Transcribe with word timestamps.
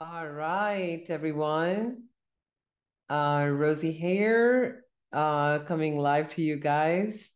All 0.00 0.28
right, 0.28 1.04
everyone. 1.08 2.04
Uh, 3.08 3.48
Rosie 3.52 3.92
here, 3.92 4.84
uh, 5.12 5.60
coming 5.60 5.98
live 5.98 6.28
to 6.30 6.42
you 6.42 6.56
guys. 6.58 7.30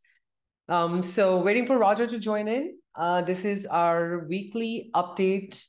Um, 0.68 1.02
so 1.02 1.40
waiting 1.42 1.66
for 1.66 1.78
Roger 1.78 2.06
to 2.06 2.18
join 2.18 2.48
in. 2.48 2.78
Uh, 2.94 3.22
this 3.22 3.44
is 3.44 3.66
our 3.66 4.26
weekly 4.28 4.90
update 4.94 5.64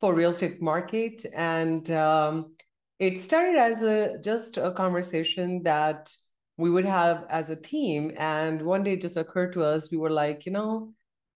for 0.00 0.14
real 0.14 0.30
estate 0.30 0.62
market, 0.62 1.24
and 1.34 1.90
um, 1.92 2.54
it 2.98 3.20
started 3.20 3.56
as 3.56 3.82
a 3.82 4.18
just 4.18 4.56
a 4.56 4.72
conversation 4.72 5.62
that 5.64 6.12
we 6.56 6.70
would 6.70 6.86
have 6.86 7.24
as 7.30 7.50
a 7.50 7.56
team. 7.56 8.12
And 8.16 8.62
one 8.62 8.82
day 8.82 8.94
it 8.94 9.02
just 9.02 9.16
occurred 9.16 9.52
to 9.54 9.62
us, 9.64 9.90
we 9.90 9.98
were 9.98 10.10
like, 10.10 10.46
you 10.46 10.52
know, 10.52 10.92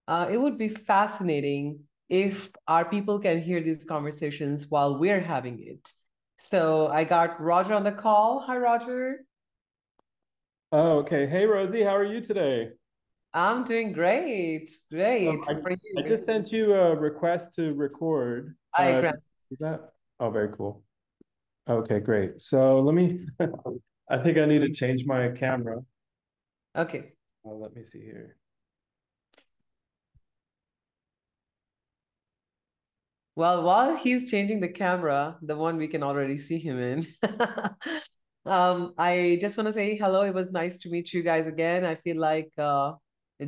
uh, 0.08 0.28
it 0.30 0.38
would 0.38 0.58
be 0.58 0.68
fascinating 0.68 1.80
if 2.08 2.50
our 2.68 2.84
people 2.84 3.18
can 3.18 3.40
hear 3.40 3.60
these 3.60 3.84
conversations 3.84 4.70
while 4.70 4.98
we're 4.98 5.20
having 5.20 5.62
it. 5.62 5.90
So 6.38 6.88
I 6.88 7.04
got 7.04 7.40
Roger 7.40 7.74
on 7.74 7.84
the 7.84 7.92
call. 7.92 8.40
Hi, 8.46 8.56
Roger. 8.56 9.24
Oh, 10.72 10.98
okay. 10.98 11.26
Hey, 11.26 11.46
Rosie, 11.46 11.82
how 11.82 11.96
are 11.96 12.04
you 12.04 12.20
today? 12.20 12.70
I'm 13.32 13.64
doing 13.64 13.92
great. 13.92 14.70
Great. 14.90 15.44
So 15.46 15.54
I, 15.54 16.00
I, 16.00 16.02
just 16.02 16.26
sent 16.26 16.52
you 16.52 16.74
a 16.74 16.94
request 16.94 17.54
to 17.54 17.74
record. 17.74 18.56
I 18.74 18.92
uh, 18.92 19.12
that? 19.60 19.90
Oh, 20.20 20.30
very 20.30 20.48
cool. 20.52 20.82
Okay, 21.68 22.00
great. 22.00 22.40
So 22.40 22.80
let 22.80 22.94
me, 22.94 23.26
I 24.10 24.18
think 24.18 24.38
I 24.38 24.46
need 24.46 24.60
to 24.60 24.70
change 24.70 25.04
my 25.04 25.28
camera. 25.30 25.80
Okay. 26.76 27.12
Uh, 27.44 27.54
let 27.54 27.74
me 27.74 27.84
see 27.84 28.00
here. 28.00 28.36
Well, 33.36 33.64
while 33.64 33.94
he's 33.94 34.30
changing 34.30 34.60
the 34.60 34.68
camera, 34.68 35.36
the 35.42 35.56
one 35.56 35.76
we 35.76 35.88
can 35.88 36.02
already 36.02 36.38
see 36.38 36.58
him 36.58 36.80
in, 36.80 37.06
um, 38.46 38.94
I 38.96 39.36
just 39.42 39.58
want 39.58 39.66
to 39.66 39.74
say 39.74 39.94
hello. 39.94 40.22
It 40.22 40.32
was 40.32 40.50
nice 40.50 40.78
to 40.80 40.88
meet 40.88 41.12
you 41.12 41.22
guys 41.22 41.46
again. 41.46 41.84
I 41.84 41.96
feel 41.96 42.16
like 42.16 42.50
uh, 42.56 42.94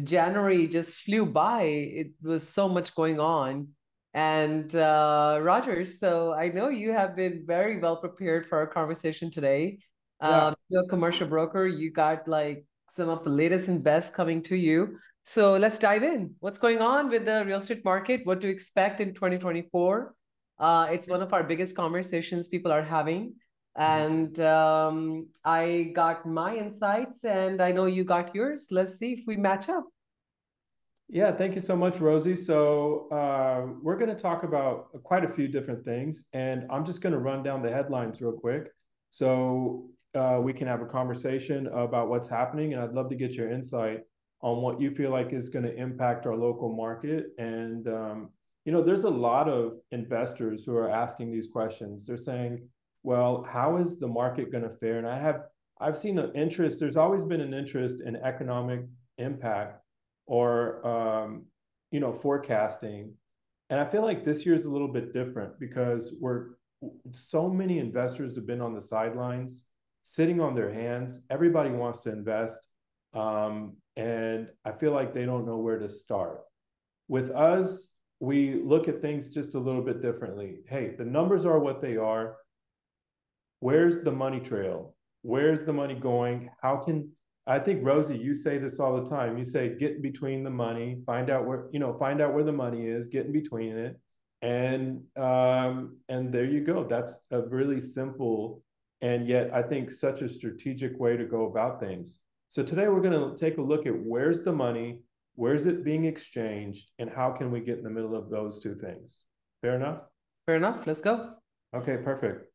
January 0.05 0.67
just 0.67 0.95
flew 0.97 1.25
by. 1.25 1.63
It 1.63 2.11
was 2.23 2.47
so 2.47 2.69
much 2.69 2.95
going 2.95 3.19
on. 3.19 3.69
And 4.13 4.75
uh, 4.77 5.39
Roger, 5.41 5.87
so 5.87 6.35
I 6.35 6.49
know 6.49 6.69
you 6.69 6.93
have 6.93 7.17
been 7.17 7.45
very 7.47 7.81
well 7.81 7.97
prepared 7.97 8.45
for 8.45 8.59
our 8.59 8.67
conversation 8.67 9.31
today. 9.31 9.79
Yeah. 10.21 10.49
Um, 10.49 10.55
you're 10.69 10.85
a 10.85 10.89
commercial 10.89 11.29
broker. 11.29 11.67
You 11.67 11.91
got 11.91 12.29
like 12.29 12.67
some 12.95 13.09
of 13.09 13.25
the 13.25 13.31
latest 13.31 13.69
and 13.69 13.83
best 13.83 14.13
coming 14.13 14.43
to 14.43 14.57
you. 14.57 14.99
So 15.29 15.59
let's 15.59 15.79
dive 15.79 16.05
in. 16.05 16.35
What's 16.41 16.57
going 16.57 16.81
on 16.81 17.11
with 17.11 17.27
the 17.27 17.45
real 17.45 17.59
estate 17.59 17.85
market? 17.85 18.23
What 18.25 18.41
to 18.41 18.49
expect 18.49 18.99
in 19.03 19.13
2024? 19.13 20.15
Uh, 20.59 20.89
it's 20.91 21.07
one 21.07 21.21
of 21.21 21.35
our 21.35 21.43
biggest 21.43 21.77
conversations 21.77 22.49
people 22.49 22.73
are 22.73 22.83
having. 22.83 23.35
And 23.77 24.41
um, 24.41 25.29
I 25.45 25.93
got 25.95 26.25
my 26.25 26.57
insights, 26.57 27.27
and 27.27 27.61
I 27.61 27.73
know 27.73 27.85
you 27.85 28.05
got 28.05 28.35
yours. 28.35 28.69
Let's 28.71 28.99
see 28.99 29.13
if 29.13 29.25
we 29.27 29.37
match 29.37 29.69
up. 29.69 29.85
Yeah, 31.11 31.31
thank 31.31 31.55
you 31.55 31.61
so 31.61 31.77
much, 31.77 32.01
Rosie. 32.01 32.35
So 32.35 33.09
uh, 33.13 33.71
we're 33.83 33.99
going 33.99 34.09
to 34.17 34.23
talk 34.23 34.45
about 34.45 34.87
quite 35.03 35.25
a 35.25 35.29
few 35.29 35.47
different 35.47 35.85
things, 35.85 36.25
and 36.33 36.65
I'm 36.71 36.87
just 36.87 37.03
going 37.03 37.13
to 37.13 37.19
run 37.19 37.43
down 37.43 37.63
the 37.63 37.71
headlines 37.71 38.23
real 38.23 38.33
quick, 38.33 38.69
so 39.11 39.91
uh, 40.15 40.39
we 40.41 40.55
can 40.55 40.67
have 40.69 40.81
a 40.81 40.87
conversation 40.87 41.67
about 41.67 42.09
what's 42.09 42.31
happening. 42.31 42.73
And 42.73 42.83
I'd 42.83 42.95
love 42.95 43.11
to 43.11 43.15
get 43.15 43.35
your 43.35 43.53
insight 43.53 44.01
on 44.41 44.63
what 44.63 44.81
you 44.81 44.95
feel 44.95 45.11
like 45.11 45.33
is 45.33 45.49
going 45.49 45.65
to 45.65 45.75
impact 45.75 46.27
our 46.27 46.37
local 46.37 46.73
market. 46.73 47.27
And, 47.39 47.89
um, 47.89 48.31
you 48.65 48.73
know, 48.73 48.83
there's 48.83 49.05
a 49.05 49.11
lot 49.11 49.49
of 49.49 49.79
investors 49.91 50.65
who 50.65 50.77
are 50.77 50.91
asking 50.91 51.33
these 51.33 51.49
questions. 51.49 52.07
They're 52.07 52.17
saying, 52.17 52.69
well, 53.03 53.47
how 53.49 53.79
is 53.79 53.99
the 53.99 54.07
market 54.07 54.53
going 54.53 54.65
to 54.65 54.77
fare? 54.77 54.99
And 54.99 55.09
I 55.09 55.19
have, 55.19 55.43
I've 55.81 55.97
seen 55.97 56.19
an 56.19 56.33
interest, 56.35 56.79
there's 56.79 56.97
always 56.97 57.25
been 57.25 57.41
an 57.41 57.55
interest 57.55 58.01
in 58.05 58.17
economic 58.17 58.85
impact 59.19 59.83
or, 60.27 60.87
um, 60.87 61.47
you 61.91 62.01
know, 62.01 62.13
forecasting. 62.13 63.15
And 63.71 63.81
I 63.81 63.87
feel 63.87 64.03
like 64.03 64.25
this 64.25 64.47
year 64.47 64.55
is 64.55 64.67
a 64.67 64.71
little 64.71 64.93
bit 64.93 65.13
different 65.13 65.59
because 65.59 66.13
we're, 66.21 66.51
so 67.11 67.49
many 67.49 67.81
investors 67.81 68.37
have 68.37 68.47
been 68.47 68.61
on 68.61 68.75
the 68.75 68.81
sidelines, 68.81 69.65
sitting 70.05 70.41
on 70.41 70.55
their 70.55 70.73
hands. 70.73 71.21
Everybody 71.29 71.71
wants 71.71 72.01
to 72.01 72.11
invest. 72.11 72.61
Um, 73.15 73.77
and 73.99 74.49
I 74.65 74.73
feel 74.73 74.93
like 74.93 75.13
they 75.13 75.27
don't 75.27 75.45
know 75.45 75.59
where 75.59 75.79
to 75.79 75.89
start. 75.89 76.41
With 77.09 77.31
us, 77.31 77.91
we 78.21 78.63
look 78.65 78.89
at 78.89 79.03
things 79.03 79.29
just 79.29 79.55
a 79.55 79.59
little 79.59 79.83
bit 79.83 80.01
differently. 80.01 80.61
Hey, 80.69 80.95
the 80.97 81.05
numbers 81.05 81.45
are 81.45 81.59
what 81.59 81.83
they 81.83 81.97
are. 81.97 82.37
Where's 83.61 83.99
the 83.99 84.13
money 84.13 84.41
trail? 84.41 84.95
Where's 85.23 85.65
the 85.65 85.73
money 85.73 85.95
going? 85.95 86.49
How 86.63 86.77
can 86.77 87.11
I 87.47 87.59
think 87.59 87.85
Rosie, 87.85 88.17
you 88.17 88.35
say 88.35 88.59
this 88.59 88.79
all 88.79 89.03
the 89.03 89.09
time. 89.09 89.37
You 89.37 89.45
say 89.45 89.77
get 89.77 90.03
between 90.03 90.45
the 90.45 90.51
money, 90.51 90.99
find 91.05 91.29
out 91.29 91.47
where 91.47 91.67
you 91.73 91.79
know, 91.79 91.93
find 91.99 92.21
out 92.23 92.33
where 92.33 92.45
the 92.45 92.53
money 92.53 92.87
is, 92.87 93.09
get 93.09 93.27
in 93.27 93.33
between 93.33 93.77
it, 93.77 94.01
and 94.43 95.03
um, 95.17 95.97
and 96.09 96.33
there 96.33 96.45
you 96.45 96.63
go. 96.63 96.87
That's 96.89 97.21
a 97.31 97.43
really 97.43 97.81
simple 97.81 98.63
and 99.01 99.29
yet 99.29 99.51
I 99.55 99.63
think 99.63 99.91
such 99.91 100.23
a 100.23 100.29
strategic 100.29 100.99
way 100.99 101.17
to 101.17 101.25
go 101.25 101.47
about 101.47 101.81
things. 101.81 102.19
So 102.51 102.63
today 102.63 102.89
we're 102.89 103.03
going 103.03 103.13
to 103.13 103.37
take 103.37 103.59
a 103.59 103.63
look 103.63 103.87
at 103.87 103.93
where's 103.95 104.41
the 104.41 104.53
money, 104.53 105.03
where's 105.35 105.67
it 105.67 105.85
being 105.85 106.07
exchanged, 106.07 106.89
and 106.99 107.11
how 107.11 107.31
can 107.31 107.51
we 107.51 107.61
get 107.61 107.77
in 107.77 107.85
the 107.85 107.91
middle 107.91 108.17
of 108.17 108.31
those 108.31 108.59
two 108.59 108.75
things. 108.75 109.17
Fair 109.61 109.77
enough? 109.77 110.01
Fair 110.47 110.57
enough. 110.57 110.87
Let's 110.87 111.03
go. 111.03 111.35
Okay, 111.77 111.99
perfect. 111.99 112.47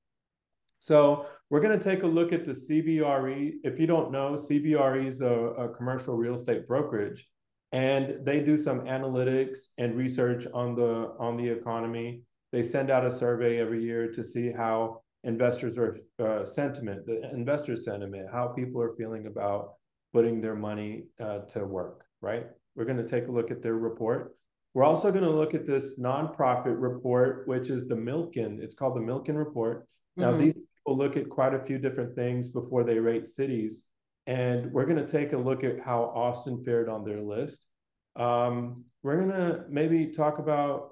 So 0.80 1.28
we're 1.52 1.60
going 1.60 1.78
to 1.78 1.84
take 1.84 2.02
a 2.02 2.08
look 2.08 2.34
at 2.34 2.44
the 2.44 2.54
CBRE. 2.54 3.52
If 3.64 3.80
you 3.80 3.86
don't 3.86 4.12
know, 4.12 4.34
CBRE 4.34 5.06
is 5.06 5.22
a, 5.22 5.28
a 5.28 5.70
commercial 5.70 6.18
real 6.18 6.34
estate 6.34 6.68
brokerage, 6.68 7.30
and 7.72 8.26
they 8.26 8.40
do 8.40 8.58
some 8.58 8.82
analytics 8.82 9.68
and 9.78 9.96
research 9.96 10.48
on 10.56 10.76
the 10.76 11.14
on 11.20 11.38
the 11.38 11.48
economy. 11.48 12.24
They 12.52 12.64
send 12.64 12.90
out 12.90 13.06
a 13.06 13.12
survey 13.12 13.60
every 13.60 13.84
year 13.84 14.12
to 14.12 14.24
see 14.24 14.52
how 14.52 15.04
investors 15.24 15.78
are 15.78 15.96
uh, 16.20 16.46
sentiment, 16.46 17.06
the 17.06 17.32
investor 17.32 17.76
sentiment, 17.76 18.28
how 18.32 18.48
people 18.48 18.82
are 18.82 18.96
feeling 18.96 19.28
about 19.28 19.76
putting 20.14 20.40
their 20.42 20.56
money 20.56 21.06
uh, 21.20 21.40
to 21.40 21.66
work, 21.66 22.06
right? 22.22 22.46
We're 22.76 22.86
going 22.86 22.98
to 22.98 23.08
take 23.08 23.28
a 23.28 23.32
look 23.32 23.52
at 23.52 23.62
their 23.62 23.76
report. 23.76 24.36
We're 24.74 24.86
also 24.86 25.12
going 25.12 25.24
to 25.24 25.30
look 25.30 25.54
at 25.54 25.68
this 25.68 26.00
nonprofit 26.00 26.76
report, 26.80 27.48
which 27.48 27.70
is 27.70 27.88
the 27.88 27.96
Milken. 27.96 28.60
It's 28.60 28.76
called 28.76 28.96
the 28.96 29.02
Milken 29.02 29.38
Report. 29.38 29.88
Now, 30.16 30.32
mm-hmm. 30.32 30.42
these 30.42 30.56
people 30.56 30.98
look 30.98 31.16
at 31.18 31.30
quite 31.30 31.54
a 31.54 31.60
few 31.60 31.78
different 31.78 32.16
things 32.16 32.48
before 32.48 32.84
they 32.84 32.98
rate 32.98 33.28
cities. 33.28 33.86
And 34.26 34.72
we're 34.72 34.86
going 34.86 35.04
to 35.04 35.12
take 35.12 35.34
a 35.34 35.38
look 35.38 35.64
at 35.64 35.80
how 35.80 36.04
Austin 36.16 36.64
fared 36.64 36.90
on 36.90 37.04
their 37.04 37.22
list. 37.22 37.68
Um, 38.16 38.86
we're 39.04 39.18
going 39.18 39.30
to 39.30 39.66
maybe 39.70 40.08
talk 40.08 40.40
about 40.40 40.92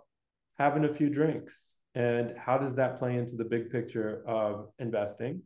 having 0.59 0.85
a 0.85 0.93
few 0.93 1.09
drinks 1.09 1.73
and 1.95 2.33
how 2.37 2.57
does 2.57 2.75
that 2.75 2.97
play 2.97 3.15
into 3.15 3.35
the 3.35 3.43
big 3.43 3.69
picture 3.69 4.23
of 4.27 4.69
investing. 4.79 5.41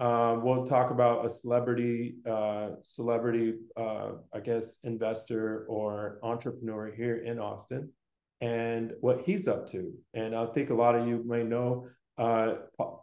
Um, 0.00 0.42
we'll 0.42 0.64
talk 0.64 0.90
about 0.90 1.26
a 1.26 1.30
celebrity, 1.30 2.14
uh, 2.26 2.70
celebrity, 2.80 3.56
uh, 3.76 4.12
I 4.32 4.40
guess, 4.40 4.78
investor 4.82 5.66
or 5.68 6.18
entrepreneur 6.22 6.90
here 6.90 7.18
in 7.18 7.38
Austin, 7.38 7.90
and 8.40 8.92
what 9.02 9.20
he's 9.20 9.46
up 9.46 9.68
to. 9.72 9.92
And 10.14 10.34
I 10.34 10.46
think 10.46 10.70
a 10.70 10.74
lot 10.74 10.94
of 10.94 11.06
you 11.06 11.22
may 11.26 11.42
know 11.42 11.86
uh, 12.16 12.54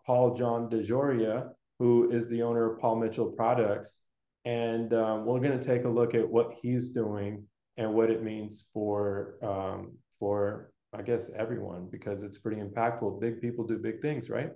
Paul 0.07 0.33
John 0.33 0.71
DeJoria, 0.71 1.49
who 1.77 2.11
is 2.11 2.27
the 2.29 2.41
owner 2.41 2.73
of 2.73 2.79
Paul 2.79 2.95
Mitchell 2.95 3.27
Products, 3.27 4.01
and 4.43 4.91
um, 4.95 5.25
we're 5.25 5.39
going 5.39 5.59
to 5.59 5.63
take 5.63 5.85
a 5.85 5.89
look 5.89 6.15
at 6.15 6.27
what 6.27 6.53
he's 6.63 6.89
doing 6.89 7.43
and 7.77 7.93
what 7.93 8.09
it 8.09 8.23
means 8.23 8.65
for 8.73 9.35
um, 9.43 9.91
for 10.19 10.71
I 10.93 11.03
guess 11.03 11.29
everyone 11.37 11.89
because 11.91 12.23
it's 12.23 12.39
pretty 12.39 12.59
impactful. 12.59 13.21
Big 13.21 13.39
people 13.39 13.67
do 13.67 13.77
big 13.77 14.01
things, 14.01 14.31
right? 14.31 14.49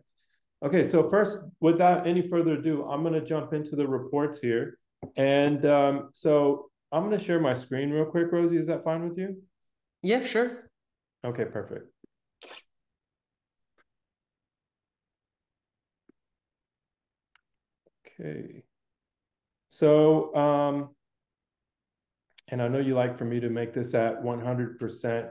Okay, 0.64 0.84
so 0.84 1.10
first, 1.10 1.40
without 1.60 2.06
any 2.06 2.22
further 2.22 2.54
ado, 2.54 2.84
I'm 2.84 3.02
going 3.02 3.16
to 3.16 3.26
jump 3.26 3.54
into 3.54 3.76
the 3.76 3.88
reports 3.88 4.40
here. 4.40 4.78
And 5.18 5.66
um, 5.66 6.10
so 6.14 6.70
I'm 6.92 7.04
going 7.08 7.18
to 7.18 7.24
share 7.24 7.40
my 7.40 7.56
screen 7.56 7.90
real 7.90 8.06
quick, 8.06 8.32
Rosie. 8.32 8.58
Is 8.58 8.68
that 8.68 8.84
fine 8.84 9.08
with 9.08 9.18
you? 9.18 9.42
Yeah, 10.04 10.24
sure. 10.24 10.70
Okay, 11.26 11.46
perfect. 11.46 11.88
Okay. 18.20 18.64
So, 19.70 20.36
um, 20.36 20.90
and 22.50 22.62
I 22.62 22.68
know 22.68 22.80
you 22.80 22.94
like 22.94 23.18
for 23.18 23.26
me 23.26 23.40
to 23.40 23.50
make 23.50 23.74
this 23.74 23.96
at 23.96 24.22
100%. 24.22 25.30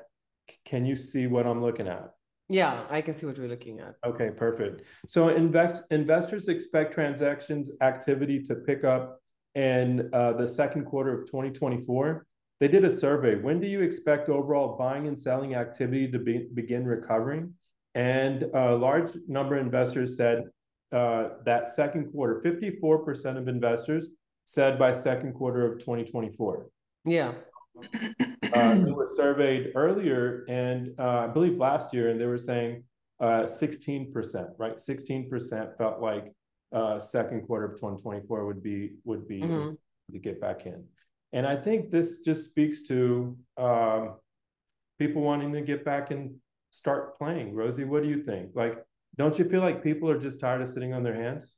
Can 0.64 0.86
you 0.86 0.96
see 0.96 1.28
what 1.28 1.46
I'm 1.46 1.62
looking 1.62 1.86
at? 1.86 2.10
Yeah, 2.50 2.82
I 2.90 3.00
can 3.00 3.14
see 3.14 3.26
what 3.26 3.38
we're 3.38 3.48
looking 3.48 3.78
at. 3.78 3.94
Okay, 4.04 4.30
perfect. 4.30 4.82
So 5.06 5.28
invest, 5.28 5.84
investors 5.92 6.48
expect 6.48 6.92
transactions 6.92 7.70
activity 7.80 8.42
to 8.42 8.56
pick 8.56 8.82
up 8.82 9.20
in 9.54 10.10
uh, 10.12 10.32
the 10.32 10.48
second 10.48 10.84
quarter 10.84 11.12
of 11.16 11.26
2024. 11.26 12.26
They 12.58 12.66
did 12.66 12.84
a 12.84 12.90
survey. 12.90 13.36
When 13.36 13.60
do 13.60 13.68
you 13.68 13.82
expect 13.82 14.28
overall 14.28 14.76
buying 14.76 15.06
and 15.06 15.18
selling 15.18 15.54
activity 15.54 16.10
to 16.10 16.18
be, 16.18 16.48
begin 16.52 16.84
recovering? 16.84 17.54
And 17.94 18.42
a 18.42 18.74
large 18.74 19.12
number 19.28 19.56
of 19.56 19.64
investors 19.64 20.16
said 20.16 20.44
uh, 20.92 21.28
that 21.44 21.68
second 21.68 22.10
quarter, 22.10 22.42
54% 22.44 23.38
of 23.38 23.46
investors 23.46 24.08
said 24.44 24.76
by 24.76 24.90
second 24.90 25.34
quarter 25.34 25.64
of 25.64 25.78
2024. 25.78 26.66
Yeah. 27.04 27.34
Uh, 27.76 28.74
they 28.74 28.90
were 28.92 29.10
surveyed 29.10 29.72
earlier, 29.74 30.44
and 30.48 30.92
uh, 30.98 31.20
I 31.20 31.26
believe 31.28 31.56
last 31.58 31.94
year, 31.94 32.10
and 32.10 32.20
they 32.20 32.26
were 32.26 32.38
saying 32.38 32.84
uh, 33.20 33.42
16%, 33.42 34.12
right? 34.58 34.76
16% 34.76 35.76
felt 35.76 36.00
like 36.00 36.32
uh, 36.72 36.98
second 36.98 37.46
quarter 37.46 37.66
of 37.66 37.72
2024 37.72 38.46
would 38.46 38.62
be 38.62 38.92
would 39.04 39.26
be 39.26 39.40
mm-hmm. 39.40 39.74
to 40.12 40.18
get 40.18 40.40
back 40.40 40.66
in. 40.66 40.84
And 41.32 41.46
I 41.46 41.56
think 41.56 41.90
this 41.90 42.20
just 42.20 42.50
speaks 42.50 42.82
to 42.88 43.36
um, 43.56 44.16
people 44.98 45.22
wanting 45.22 45.52
to 45.52 45.62
get 45.62 45.84
back 45.84 46.10
and 46.10 46.36
start 46.70 47.18
playing. 47.18 47.54
Rosie, 47.54 47.84
what 47.84 48.02
do 48.02 48.08
you 48.08 48.22
think? 48.22 48.50
Like, 48.54 48.78
don't 49.16 49.38
you 49.38 49.48
feel 49.48 49.60
like 49.60 49.82
people 49.82 50.10
are 50.10 50.18
just 50.18 50.40
tired 50.40 50.62
of 50.62 50.68
sitting 50.68 50.92
on 50.92 51.02
their 51.02 51.14
hands? 51.14 51.56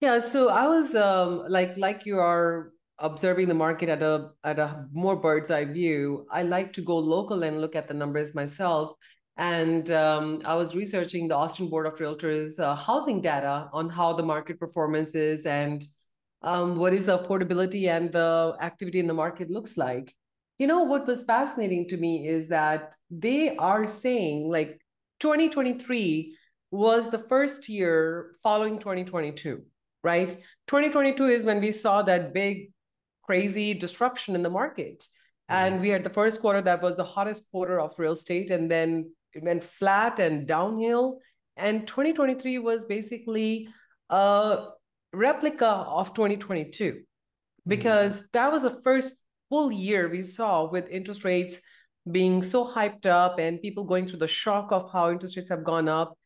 Yeah, 0.00 0.18
so 0.18 0.48
I 0.50 0.66
was 0.66 0.94
um, 0.94 1.44
like 1.48 1.76
like 1.76 2.04
you 2.04 2.18
are 2.18 2.72
observing 2.98 3.48
the 3.48 3.54
market 3.54 3.88
at 3.88 4.02
a 4.02 4.30
at 4.44 4.58
a 4.58 4.86
more 4.92 5.16
bird's 5.16 5.50
eye 5.50 5.64
view. 5.64 6.26
I 6.30 6.42
like 6.42 6.72
to 6.74 6.82
go 6.82 6.98
local 6.98 7.42
and 7.42 7.60
look 7.60 7.76
at 7.76 7.88
the 7.88 7.94
numbers 7.94 8.34
myself. 8.34 8.92
And 9.36 9.90
um, 9.90 10.40
I 10.46 10.54
was 10.54 10.74
researching 10.74 11.28
the 11.28 11.36
Austin 11.36 11.68
Board 11.68 11.86
of 11.86 11.96
Realtors 11.96 12.58
uh, 12.58 12.74
housing 12.74 13.20
data 13.20 13.68
on 13.72 13.90
how 13.90 14.14
the 14.14 14.22
market 14.22 14.58
performance 14.58 15.14
is 15.14 15.44
and 15.44 15.84
um, 16.42 16.76
what 16.76 16.94
is 16.94 17.06
the 17.06 17.18
affordability 17.18 17.88
and 17.88 18.10
the 18.12 18.56
activity 18.60 18.98
in 18.98 19.06
the 19.06 19.14
market 19.14 19.50
looks 19.50 19.76
like. 19.76 20.14
You 20.58 20.66
know, 20.66 20.84
what 20.84 21.06
was 21.06 21.24
fascinating 21.24 21.88
to 21.88 21.98
me 21.98 22.26
is 22.26 22.48
that 22.48 22.94
they 23.10 23.56
are 23.56 23.86
saying 23.86 24.48
like 24.48 24.80
2023 25.20 26.34
was 26.70 27.10
the 27.10 27.18
first 27.18 27.68
year 27.68 28.36
following 28.42 28.78
2022, 28.78 29.62
right? 30.02 30.30
2022 30.66 31.24
is 31.26 31.44
when 31.44 31.60
we 31.60 31.72
saw 31.72 32.02
that 32.02 32.32
big, 32.32 32.72
crazy 33.26 33.74
disruption 33.74 34.34
in 34.34 34.42
the 34.42 34.50
market. 34.50 35.04
And 35.48 35.74
mm-hmm. 35.74 35.82
we 35.82 35.88
had 35.90 36.04
the 36.04 36.10
first 36.10 36.40
quarter 36.40 36.62
that 36.62 36.82
was 36.82 36.96
the 36.96 37.04
hottest 37.04 37.50
quarter 37.50 37.80
of 37.80 37.94
real 37.98 38.12
estate. 38.12 38.50
And 38.50 38.70
then 38.70 39.12
it 39.34 39.42
went 39.42 39.64
flat 39.64 40.18
and 40.18 40.46
downhill. 40.46 41.18
And 41.56 41.86
2023 41.86 42.58
was 42.58 42.84
basically 42.84 43.68
a 44.10 44.68
replica 45.12 45.66
of 45.66 46.14
2022 46.14 46.84
mm-hmm. 46.84 46.98
because 47.66 48.22
that 48.32 48.50
was 48.50 48.62
the 48.62 48.80
first 48.82 49.16
full 49.48 49.70
year 49.70 50.08
we 50.08 50.22
saw 50.22 50.68
with 50.70 50.88
interest 50.88 51.24
rates 51.24 51.60
being 52.10 52.42
so 52.42 52.64
hyped 52.64 53.06
up 53.06 53.38
and 53.38 53.60
people 53.60 53.84
going 53.84 54.06
through 54.06 54.18
the 54.18 54.28
shock 54.28 54.70
of 54.70 54.90
how 54.92 55.10
interest 55.10 55.36
rates 55.36 55.48
have 55.48 55.64
gone 55.64 55.88
up. 55.88 56.16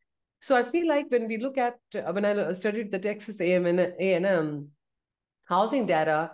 So 0.40 0.56
I 0.56 0.62
feel 0.62 0.88
like 0.88 1.06
when 1.08 1.28
we 1.28 1.36
look 1.36 1.58
at 1.58 1.76
when 2.12 2.24
I 2.24 2.52
studied 2.52 2.90
the 2.90 2.98
Texas 2.98 3.40
A&M 3.40 3.78
A&M 3.78 4.68
housing 5.44 5.86
data, 5.86 6.32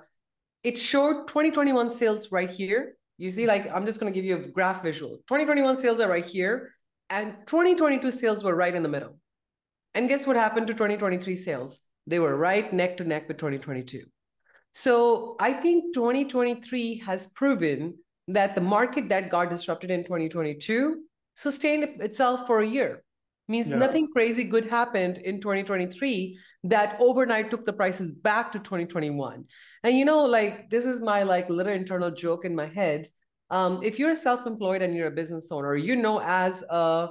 it 0.67 0.77
showed 0.77 1.29
2021 1.29 1.91
sales 1.91 2.33
right 2.33 2.51
here. 2.51 2.97
You 3.19 3.31
see, 3.31 3.47
like 3.47 3.71
I'm 3.73 3.87
just 3.87 4.01
going 4.01 4.13
to 4.13 4.17
give 4.19 4.25
you 4.25 4.37
a 4.37 4.51
graph 4.51 4.83
visual. 4.83 5.19
2021 5.29 5.79
sales 5.79 6.01
are 6.01 6.09
right 6.09 6.25
here, 6.25 6.73
and 7.09 7.35
2022 7.47 8.11
sales 8.11 8.43
were 8.43 8.57
right 8.57 8.75
in 8.75 8.83
the 8.83 8.89
middle. 8.89 9.17
And 9.95 10.09
guess 10.09 10.27
what 10.27 10.35
happened 10.35 10.67
to 10.67 10.73
2023 10.73 11.37
sales? 11.37 11.79
They 12.09 12.19
were 12.19 12.37
right 12.37 12.73
neck 12.73 12.97
to 12.97 13.05
neck 13.05 13.29
with 13.29 13.39
2022. 13.39 14.03
So 14.73 15.37
I 15.39 15.53
think 15.53 15.95
2023 15.95 16.99
has 17.07 17.29
proven 17.29 17.95
that 18.27 18.57
the 18.57 18.61
market 18.61 19.09
that 19.11 19.31
got 19.31 19.51
disrupted 19.51 19.93
in 19.93 20.03
2022 20.03 21.05
sustained 21.37 22.03
itself 22.03 22.45
for 22.49 22.61
a 22.61 22.67
year. 22.67 23.05
Means 23.49 23.69
yeah. 23.69 23.77
nothing 23.77 24.09
crazy 24.09 24.45
good 24.45 24.69
happened 24.69 25.19
in 25.19 25.41
2023 25.41 26.39
that 26.65 26.97
overnight 27.01 27.51
took 27.51 27.65
the 27.65 27.73
prices 27.73 28.13
back 28.13 28.53
to 28.53 28.59
2021. 28.59 29.45
And 29.85 29.97
you 29.97 30.05
know, 30.05 30.25
like 30.25 30.69
this 30.69 30.85
is 30.85 31.01
my 31.01 31.23
like 31.23 31.49
little 31.49 31.73
internal 31.73 32.11
joke 32.11 32.45
in 32.45 32.55
my 32.55 32.67
head. 32.67 33.07
Um, 33.51 33.81
if 33.85 33.99
you're 33.99 34.17
self-employed 34.17 34.83
and 34.83 34.97
you're 34.97 35.07
a 35.07 35.13
business 35.13 35.53
owner, 35.53 35.77
you 35.77 35.95
know, 35.95 36.21
as 36.21 36.65
a 36.69 37.11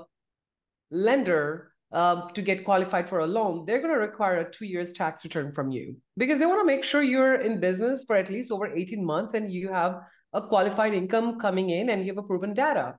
lender, 0.91 1.71
um, 1.91 2.29
to 2.33 2.41
get 2.41 2.65
qualified 2.65 3.07
for 3.07 3.19
a 3.19 3.27
loan, 3.27 3.65
they're 3.65 3.79
going 3.79 3.93
to 3.93 3.99
require 3.99 4.39
a 4.39 4.51
two 4.51 4.65
years 4.65 4.91
tax 4.91 5.23
return 5.23 5.53
from 5.53 5.71
you 5.71 5.95
because 6.17 6.39
they 6.39 6.45
want 6.45 6.59
to 6.59 6.65
make 6.65 6.83
sure 6.83 7.01
you're 7.01 7.35
in 7.35 7.61
business 7.61 8.03
for 8.05 8.17
at 8.17 8.29
least 8.29 8.51
over 8.51 8.75
18 8.75 9.03
months 9.03 9.33
and 9.33 9.51
you 9.51 9.69
have 9.69 10.01
a 10.33 10.41
qualified 10.41 10.93
income 10.93 11.39
coming 11.39 11.69
in 11.69 11.89
and 11.89 12.05
you 12.05 12.13
have 12.13 12.23
a 12.23 12.27
proven 12.27 12.53
data. 12.53 12.95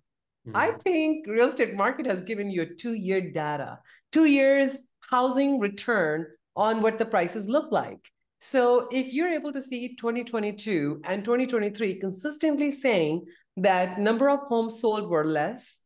Mm-hmm. 0.46 0.56
I 0.56 0.72
think 0.72 1.26
real 1.26 1.48
estate 1.48 1.74
market 1.74 2.06
has 2.06 2.22
given 2.22 2.50
you 2.50 2.62
a 2.62 2.66
two 2.66 2.94
year 2.94 3.20
data, 3.20 3.78
two 4.12 4.26
years 4.26 4.76
housing 5.10 5.58
return 5.58 6.26
on 6.54 6.82
what 6.82 6.98
the 6.98 7.06
prices 7.06 7.48
look 7.48 7.72
like. 7.72 7.98
So 8.38 8.88
if 8.92 9.12
you're 9.12 9.32
able 9.32 9.52
to 9.52 9.60
see 9.60 9.96
2022 9.96 11.00
and 11.04 11.24
2023 11.24 12.00
consistently 12.00 12.70
saying 12.70 13.24
that 13.56 13.98
number 13.98 14.28
of 14.28 14.40
homes 14.40 14.80
sold 14.80 15.08
were 15.08 15.24
less, 15.24 15.80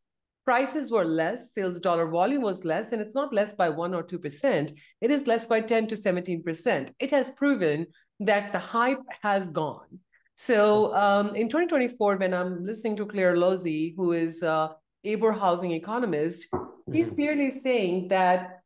prices 0.45 0.91
were 0.91 1.05
less, 1.05 1.53
sales 1.53 1.79
dollar 1.79 2.07
volume 2.07 2.41
was 2.41 2.65
less, 2.65 2.91
and 2.91 3.01
it's 3.01 3.15
not 3.15 3.33
less 3.33 3.55
by 3.55 3.69
1 3.69 3.93
or 3.93 4.03
2%, 4.03 4.77
it 5.01 5.11
is 5.11 5.27
less 5.27 5.47
by 5.47 5.61
10 5.61 5.87
to 5.87 5.95
17%. 5.95 6.93
It 6.99 7.11
has 7.11 7.29
proven 7.31 7.87
that 8.19 8.51
the 8.51 8.59
hype 8.59 9.01
has 9.21 9.49
gone. 9.49 9.99
So 10.35 10.95
um, 10.95 11.35
in 11.35 11.49
2024, 11.49 12.17
when 12.17 12.33
I'm 12.33 12.63
listening 12.63 12.95
to 12.97 13.05
Clare 13.05 13.35
Losey, 13.35 13.93
who 13.95 14.13
is 14.13 14.41
a 14.41 14.75
ABOR 15.05 15.37
housing 15.37 15.71
economist, 15.71 16.47
he's 16.91 17.07
mm-hmm. 17.07 17.15
clearly 17.15 17.51
saying 17.51 18.07
that 18.09 18.61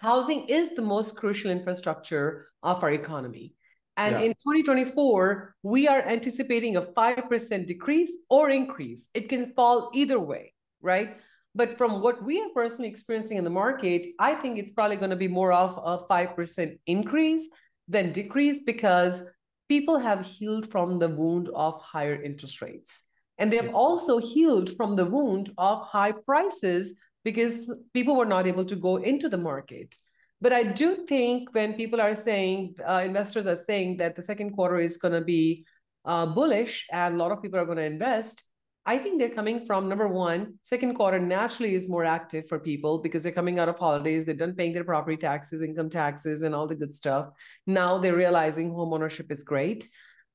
housing 0.00 0.46
is 0.48 0.74
the 0.74 0.82
most 0.82 1.16
crucial 1.16 1.50
infrastructure 1.50 2.48
of 2.62 2.82
our 2.82 2.92
economy. 2.92 3.54
And 3.96 4.16
yeah. 4.16 4.26
in 4.26 4.32
2024, 4.32 5.54
we 5.62 5.86
are 5.86 6.02
anticipating 6.02 6.76
a 6.76 6.82
5% 6.82 7.66
decrease 7.66 8.10
or 8.28 8.50
increase. 8.50 9.08
It 9.14 9.28
can 9.28 9.52
fall 9.54 9.90
either 9.94 10.18
way 10.18 10.54
right? 10.84 11.16
But 11.56 11.78
from 11.78 12.02
what 12.02 12.22
we 12.22 12.40
are 12.40 12.50
personally 12.54 12.88
experiencing 12.88 13.38
in 13.38 13.44
the 13.44 13.50
market, 13.50 14.06
I 14.20 14.34
think 14.34 14.58
it's 14.58 14.72
probably 14.72 14.96
going 14.96 15.10
to 15.10 15.16
be 15.16 15.28
more 15.28 15.52
of 15.52 15.78
a 15.82 16.04
5% 16.06 16.78
increase 16.86 17.42
than 17.88 18.12
decrease 18.12 18.62
because 18.64 19.22
people 19.68 19.98
have 19.98 20.26
healed 20.26 20.70
from 20.70 20.98
the 20.98 21.08
wound 21.08 21.48
of 21.54 21.80
higher 21.80 22.20
interest 22.22 22.60
rates. 22.62 23.02
And 23.38 23.52
they 23.52 23.56
have 23.56 23.74
also 23.74 24.18
healed 24.18 24.76
from 24.76 24.96
the 24.96 25.06
wound 25.06 25.50
of 25.58 25.82
high 25.82 26.12
prices 26.12 26.94
because 27.24 27.74
people 27.92 28.16
were 28.16 28.26
not 28.26 28.46
able 28.46 28.64
to 28.66 28.76
go 28.76 28.96
into 28.96 29.28
the 29.28 29.38
market. 29.38 29.94
But 30.40 30.52
I 30.52 30.62
do 30.62 31.06
think 31.06 31.54
when 31.54 31.74
people 31.74 32.00
are 32.00 32.14
saying, 32.14 32.76
uh, 32.86 33.02
investors 33.04 33.46
are 33.46 33.56
saying 33.56 33.96
that 33.96 34.14
the 34.14 34.22
second 34.22 34.50
quarter 34.52 34.76
is 34.76 34.98
going 34.98 35.14
to 35.14 35.22
be 35.22 35.64
uh, 36.04 36.26
bullish 36.26 36.86
and 36.92 37.14
a 37.14 37.16
lot 37.16 37.32
of 37.32 37.42
people 37.42 37.58
are 37.58 37.64
going 37.64 37.78
to 37.78 37.84
invest, 37.84 38.42
I 38.86 38.98
think 38.98 39.18
they're 39.18 39.30
coming 39.30 39.64
from 39.64 39.88
number 39.88 40.06
one, 40.06 40.58
second 40.62 40.94
quarter 40.94 41.18
naturally 41.18 41.74
is 41.74 41.88
more 41.88 42.04
active 42.04 42.46
for 42.48 42.58
people 42.58 42.98
because 42.98 43.22
they're 43.22 43.32
coming 43.32 43.58
out 43.58 43.68
of 43.68 43.78
holidays, 43.78 44.24
they're 44.24 44.34
done 44.34 44.54
paying 44.54 44.74
their 44.74 44.84
property 44.84 45.16
taxes, 45.16 45.62
income 45.62 45.88
taxes, 45.88 46.42
and 46.42 46.54
all 46.54 46.66
the 46.66 46.74
good 46.74 46.94
stuff. 46.94 47.30
Now 47.66 47.96
they're 47.96 48.16
realizing 48.16 48.70
home 48.70 48.92
ownership 48.92 49.32
is 49.32 49.42
great. 49.42 49.88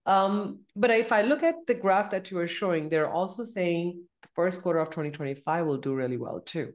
Um, 0.08 0.62
but 0.76 0.90
if 0.90 1.12
I 1.12 1.22
look 1.22 1.44
at 1.44 1.56
the 1.68 1.76
graph 1.76 2.10
that 2.10 2.32
you 2.32 2.38
were 2.38 2.48
showing, 2.48 2.90
they're 2.90 3.12
also 3.12 3.44
saying 3.44 4.02
the 4.24 4.30
first 4.36 4.64
quarter 4.64 4.80
of 4.80 4.90
2025 4.90 5.66
will 5.68 5.78
do 5.78 5.94
really 5.94 6.18
well 6.18 6.40
too, 6.40 6.74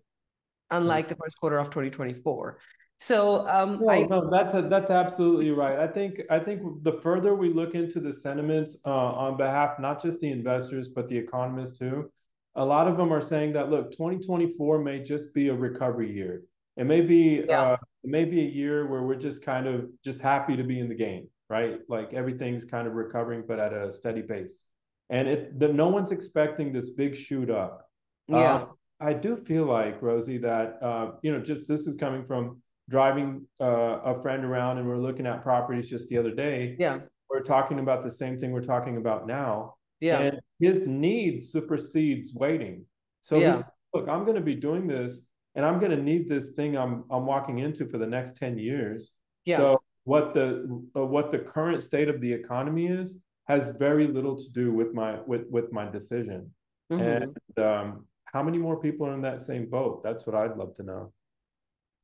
unlike 0.70 1.06
mm-hmm. 1.06 1.14
the 1.14 1.16
first 1.24 1.40
quarter 1.40 1.58
of 1.58 1.70
2024. 1.70 2.58
So 3.04 3.46
um, 3.48 3.80
no, 3.82 3.90
I, 3.90 4.02
no, 4.04 4.30
that's 4.30 4.54
a, 4.54 4.62
that's 4.62 4.88
absolutely 4.88 5.50
right. 5.50 5.78
I 5.78 5.86
think 5.86 6.22
I 6.30 6.38
think 6.38 6.62
the 6.84 6.92
further 7.02 7.34
we 7.34 7.52
look 7.52 7.74
into 7.74 8.00
the 8.00 8.10
sentiments 8.10 8.78
uh, 8.86 8.90
on 8.90 9.36
behalf 9.36 9.78
not 9.78 10.00
just 10.00 10.20
the 10.20 10.30
investors 10.30 10.88
but 10.88 11.06
the 11.10 11.18
economists 11.18 11.78
too, 11.78 12.10
a 12.54 12.64
lot 12.64 12.88
of 12.88 12.96
them 12.96 13.12
are 13.12 13.20
saying 13.20 13.52
that 13.52 13.68
look, 13.68 13.90
2024 13.90 14.78
may 14.78 15.02
just 15.02 15.34
be 15.34 15.48
a 15.48 15.54
recovery 15.54 16.10
year. 16.10 16.44
It 16.78 16.84
may 16.84 17.02
be 17.02 17.44
yeah. 17.46 17.72
uh, 17.72 17.76
it 18.04 18.10
may 18.10 18.24
be 18.24 18.40
a 18.40 18.48
year 18.48 18.86
where 18.86 19.02
we're 19.02 19.16
just 19.16 19.44
kind 19.44 19.66
of 19.66 19.84
just 20.02 20.22
happy 20.22 20.56
to 20.56 20.64
be 20.64 20.80
in 20.80 20.88
the 20.88 20.94
game, 20.94 21.28
right? 21.50 21.80
Like 21.90 22.14
everything's 22.14 22.64
kind 22.64 22.88
of 22.88 22.94
recovering, 22.94 23.44
but 23.46 23.58
at 23.58 23.74
a 23.74 23.92
steady 23.92 24.22
pace. 24.22 24.64
And 25.10 25.28
it 25.28 25.58
the, 25.60 25.68
no 25.68 25.88
one's 25.88 26.10
expecting 26.10 26.72
this 26.72 26.88
big 26.88 27.14
shoot 27.14 27.50
up. 27.50 27.86
Yeah. 28.28 28.54
Um, 28.54 28.68
I 28.98 29.12
do 29.12 29.36
feel 29.36 29.66
like 29.66 30.00
Rosie 30.00 30.38
that 30.38 30.78
uh, 30.82 31.10
you 31.20 31.32
know 31.32 31.40
just 31.40 31.68
this 31.68 31.86
is 31.86 31.96
coming 31.96 32.24
from 32.24 32.62
driving 32.88 33.46
uh, 33.60 34.00
a 34.04 34.20
friend 34.22 34.44
around 34.44 34.78
and 34.78 34.86
we're 34.86 34.98
looking 34.98 35.26
at 35.26 35.42
properties 35.42 35.88
just 35.88 36.08
the 36.08 36.18
other 36.18 36.34
day. 36.34 36.76
Yeah. 36.78 37.00
We're 37.30 37.42
talking 37.42 37.78
about 37.78 38.02
the 38.02 38.10
same 38.10 38.38
thing 38.38 38.52
we're 38.52 38.62
talking 38.62 38.96
about 38.96 39.26
now. 39.26 39.74
Yeah. 40.00 40.18
And 40.18 40.40
his 40.60 40.86
need 40.86 41.44
supersedes 41.44 42.34
waiting. 42.34 42.84
So 43.22 43.38
yeah. 43.38 43.62
look, 43.92 44.08
I'm 44.08 44.24
going 44.24 44.36
to 44.36 44.42
be 44.42 44.54
doing 44.54 44.86
this 44.86 45.22
and 45.54 45.64
I'm 45.64 45.78
going 45.78 45.92
to 45.92 46.02
need 46.02 46.28
this 46.28 46.50
thing 46.50 46.76
I'm 46.76 47.04
I'm 47.10 47.26
walking 47.26 47.60
into 47.60 47.86
for 47.88 47.98
the 47.98 48.06
next 48.06 48.36
10 48.36 48.58
years. 48.58 49.12
Yeah. 49.44 49.56
So 49.56 49.82
what 50.04 50.34
the 50.34 50.82
uh, 50.96 51.04
what 51.04 51.30
the 51.30 51.38
current 51.38 51.82
state 51.82 52.08
of 52.08 52.20
the 52.20 52.32
economy 52.32 52.86
is 52.86 53.16
has 53.48 53.70
very 53.70 54.06
little 54.06 54.36
to 54.36 54.50
do 54.52 54.72
with 54.72 54.94
my 54.94 55.20
with 55.26 55.46
with 55.50 55.72
my 55.72 55.88
decision. 55.88 56.50
Mm-hmm. 56.92 57.02
And 57.02 57.66
um, 57.66 58.06
how 58.26 58.42
many 58.42 58.58
more 58.58 58.80
people 58.80 59.06
are 59.06 59.14
in 59.14 59.22
that 59.22 59.40
same 59.40 59.68
boat? 59.68 60.02
That's 60.02 60.26
what 60.26 60.36
I'd 60.36 60.56
love 60.56 60.74
to 60.74 60.82
know. 60.82 61.12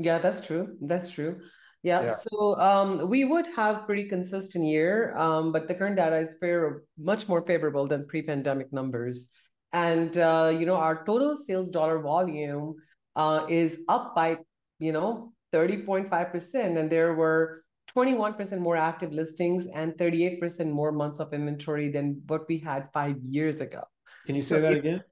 Yeah, 0.01 0.19
that's 0.19 0.41
true. 0.41 0.77
That's 0.81 1.11
true. 1.11 1.41
Yeah. 1.83 2.05
yeah. 2.05 2.11
So 2.11 2.57
um, 2.57 3.09
we 3.09 3.25
would 3.25 3.47
have 3.55 3.85
pretty 3.85 4.09
consistent 4.09 4.65
year, 4.65 5.17
um, 5.17 5.53
but 5.53 5.69
the 5.69 5.75
current 5.75 5.97
data 5.97 6.17
is 6.17 6.37
fair, 6.41 6.83
much 6.99 7.29
more 7.29 7.43
favorable 7.43 7.87
than 7.87 8.07
pre-pandemic 8.07 8.73
numbers. 8.73 9.29
And 9.73 10.17
uh, 10.17 10.53
you 10.57 10.65
know, 10.65 10.77
our 10.77 11.05
total 11.05 11.37
sales 11.37 11.71
dollar 11.71 12.01
volume 12.01 12.77
uh, 13.15 13.45
is 13.49 13.81
up 13.89 14.15
by 14.17 14.39
you 14.79 14.93
know 14.93 15.33
30.5%, 15.53 16.79
and 16.79 16.91
there 16.91 17.15
were 17.15 17.63
21% 17.95 18.59
more 18.59 18.77
active 18.77 19.13
listings 19.13 19.67
and 19.75 19.93
38% 19.95 20.71
more 20.71 20.93
months 20.93 21.21
of 21.21 21.35
inventory 21.35 21.91
than 21.91 22.23
what 22.27 22.49
we 22.49 22.59
had 22.59 22.89
five 22.93 23.17
years 23.29 23.61
ago. 23.61 23.83
Can 24.27 24.35
you 24.35 24.43
say 24.43 24.57
so 24.57 24.63
that 24.63 24.73
again? 24.73 25.03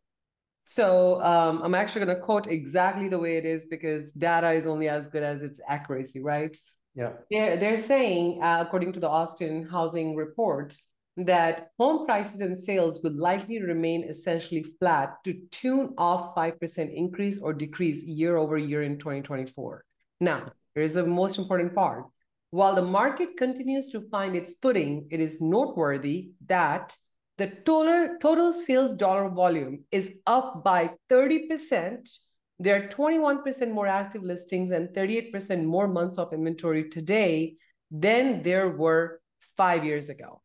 So 0.71 1.23
um, 1.23 1.63
I'm 1.63 1.75
actually 1.75 2.05
going 2.05 2.15
to 2.15 2.23
quote 2.23 2.47
exactly 2.47 3.09
the 3.09 3.19
way 3.19 3.39
it 3.39 3.47
is 3.47 3.65
because 3.65 4.13
data 4.13 4.51
is 4.51 4.67
only 4.67 4.87
as 4.87 5.09
good 5.09 5.23
as 5.23 5.43
its 5.43 5.63
accuracy, 5.67 6.23
right? 6.23 6.55
Yeah. 6.95 7.13
They're, 7.31 7.57
they're 7.57 7.79
saying, 7.79 8.43
uh, 8.43 8.65
according 8.67 8.93
to 8.93 9.01
the 9.01 9.09
Austin 9.09 9.67
Housing 9.67 10.15
Report, 10.15 10.77
that 11.17 11.71
home 11.79 12.05
prices 12.05 12.41
and 12.41 12.63
sales 12.63 13.01
will 13.03 13.17
likely 13.17 13.63
remain 13.63 14.05
essentially 14.05 14.63
flat 14.79 15.15
to 15.25 15.41
tune 15.51 15.95
off 15.97 16.35
5% 16.35 16.95
increase 16.95 17.41
or 17.41 17.55
decrease 17.55 18.05
year 18.05 18.37
over 18.37 18.59
year 18.59 18.83
in 18.83 18.99
2024. 18.99 19.83
Now, 20.21 20.53
here's 20.75 20.93
the 20.93 21.07
most 21.07 21.39
important 21.39 21.75
part. 21.75 22.05
While 22.51 22.75
the 22.75 22.83
market 22.83 23.39
continues 23.39 23.89
to 23.89 24.07
find 24.11 24.37
its 24.37 24.57
footing, 24.61 25.09
it 25.11 25.21
is 25.21 25.41
noteworthy 25.41 26.33
that 26.47 26.95
the 27.39 27.47
total, 27.65 28.17
total 28.21 28.53
sales 28.53 28.95
dollar 28.95 29.29
volume 29.29 29.85
is 29.93 30.19
up 30.27 30.65
by 30.65 30.91
30%. 31.09 32.11
There 32.59 32.75
are 32.77 32.89
21% 32.89 33.71
more 33.71 33.87
active 33.87 34.25
listings 34.25 34.73
and 34.73 34.89
38% 34.89 35.65
more 35.65 35.87
months 35.87 36.19
of 36.19 36.33
inventory 36.33 36.91
today 36.91 37.55
than 37.93 38.43
there 38.43 38.69
were 38.69 39.21
five 39.57 39.85
years 39.85 40.09
ago. 40.09 40.43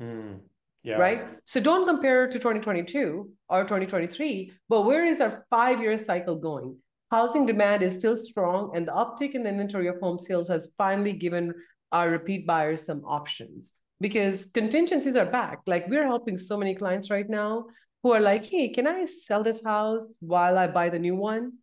Mm, 0.00 0.38
yeah. 0.84 0.94
Right? 0.96 1.26
So 1.44 1.58
don't 1.58 1.84
compare 1.84 2.28
to 2.28 2.38
2022 2.38 3.30
or 3.48 3.62
2023, 3.64 4.52
but 4.68 4.82
where 4.82 5.04
is 5.04 5.20
our 5.20 5.44
five 5.50 5.80
year 5.80 5.98
cycle 5.98 6.36
going? 6.36 6.76
Housing 7.10 7.46
demand 7.46 7.82
is 7.82 7.96
still 7.96 8.16
strong, 8.16 8.76
and 8.76 8.86
the 8.86 8.92
uptick 8.92 9.32
in 9.32 9.42
the 9.42 9.48
inventory 9.48 9.88
of 9.88 9.98
home 9.98 10.18
sales 10.18 10.46
has 10.48 10.72
finally 10.78 11.14
given 11.14 11.54
our 11.90 12.10
repeat 12.10 12.46
buyers 12.46 12.84
some 12.84 13.02
options 13.04 13.72
because 14.00 14.46
contingencies 14.46 15.16
are 15.16 15.26
back. 15.26 15.60
Like 15.66 15.86
we're 15.88 16.06
helping 16.06 16.38
so 16.38 16.56
many 16.56 16.74
clients 16.74 17.10
right 17.10 17.28
now 17.28 17.66
who 18.02 18.12
are 18.12 18.20
like, 18.20 18.46
hey, 18.46 18.68
can 18.68 18.86
I 18.86 19.04
sell 19.04 19.42
this 19.42 19.64
house 19.64 20.14
while 20.20 20.56
I 20.56 20.66
buy 20.68 20.88
the 20.88 20.98
new 20.98 21.16
one? 21.16 21.54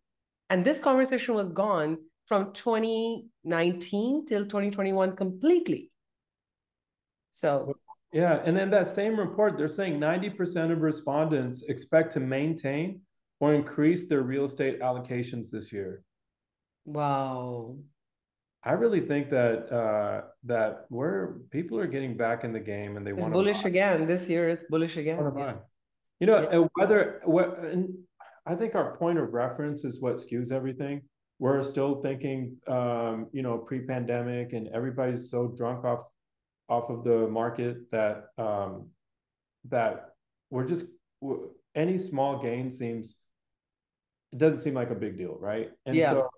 And 0.50 0.64
this 0.64 0.80
conversation 0.80 1.34
was 1.34 1.50
gone 1.50 1.98
from 2.26 2.52
2019 2.52 4.26
till 4.26 4.42
2021 4.42 5.16
completely. 5.16 5.90
So, 7.30 7.74
yeah. 8.12 8.40
And 8.44 8.56
then 8.56 8.70
that 8.70 8.86
same 8.86 9.18
report, 9.18 9.56
they're 9.56 9.68
saying 9.68 9.98
90% 9.98 10.72
of 10.72 10.80
respondents 10.80 11.62
expect 11.62 12.12
to 12.12 12.20
maintain 12.20 13.00
or 13.40 13.54
increase 13.54 14.08
their 14.08 14.22
real 14.22 14.44
estate 14.44 14.80
allocations 14.80 15.50
this 15.50 15.72
year. 15.72 16.02
Wow. 16.84 17.76
I 18.66 18.72
really 18.72 19.00
think 19.00 19.30
that 19.30 19.72
uh, 19.72 20.22
that 20.44 20.86
we're 20.90 21.38
people 21.50 21.78
are 21.78 21.86
getting 21.86 22.16
back 22.16 22.42
in 22.42 22.52
the 22.52 22.58
game 22.58 22.96
and 22.96 23.06
they 23.06 23.12
want 23.12 23.32
bullish 23.32 23.62
buy. 23.62 23.68
again 23.68 24.06
this 24.08 24.28
year. 24.28 24.48
It's 24.48 24.64
bullish 24.68 24.96
again. 24.96 25.18
Yeah. 25.36 25.54
You 26.18 26.26
know, 26.26 26.38
yeah. 26.50 26.66
whether 26.74 27.20
what 27.24 27.60
I 28.44 28.56
think 28.56 28.74
our 28.74 28.96
point 28.96 29.18
of 29.20 29.32
reference 29.32 29.84
is 29.84 30.00
what 30.00 30.16
skews 30.16 30.50
everything. 30.50 31.02
We're 31.38 31.62
still 31.62 32.00
thinking, 32.02 32.56
um, 32.66 33.28
you 33.32 33.42
know, 33.42 33.58
pre-pandemic, 33.58 34.52
and 34.52 34.66
everybody's 34.68 35.30
so 35.30 35.46
drunk 35.46 35.84
off 35.84 36.00
off 36.68 36.90
of 36.90 37.04
the 37.04 37.28
market 37.28 37.88
that 37.92 38.24
um, 38.36 38.88
that 39.68 40.10
we're 40.50 40.66
just 40.66 40.86
any 41.76 41.98
small 41.98 42.42
gain 42.42 42.72
seems 42.72 43.16
it 44.32 44.38
doesn't 44.38 44.58
seem 44.58 44.74
like 44.74 44.90
a 44.90 44.94
big 44.94 45.16
deal, 45.16 45.36
right? 45.38 45.70
And 45.86 45.94
yeah. 45.94 46.10
so 46.10 46.28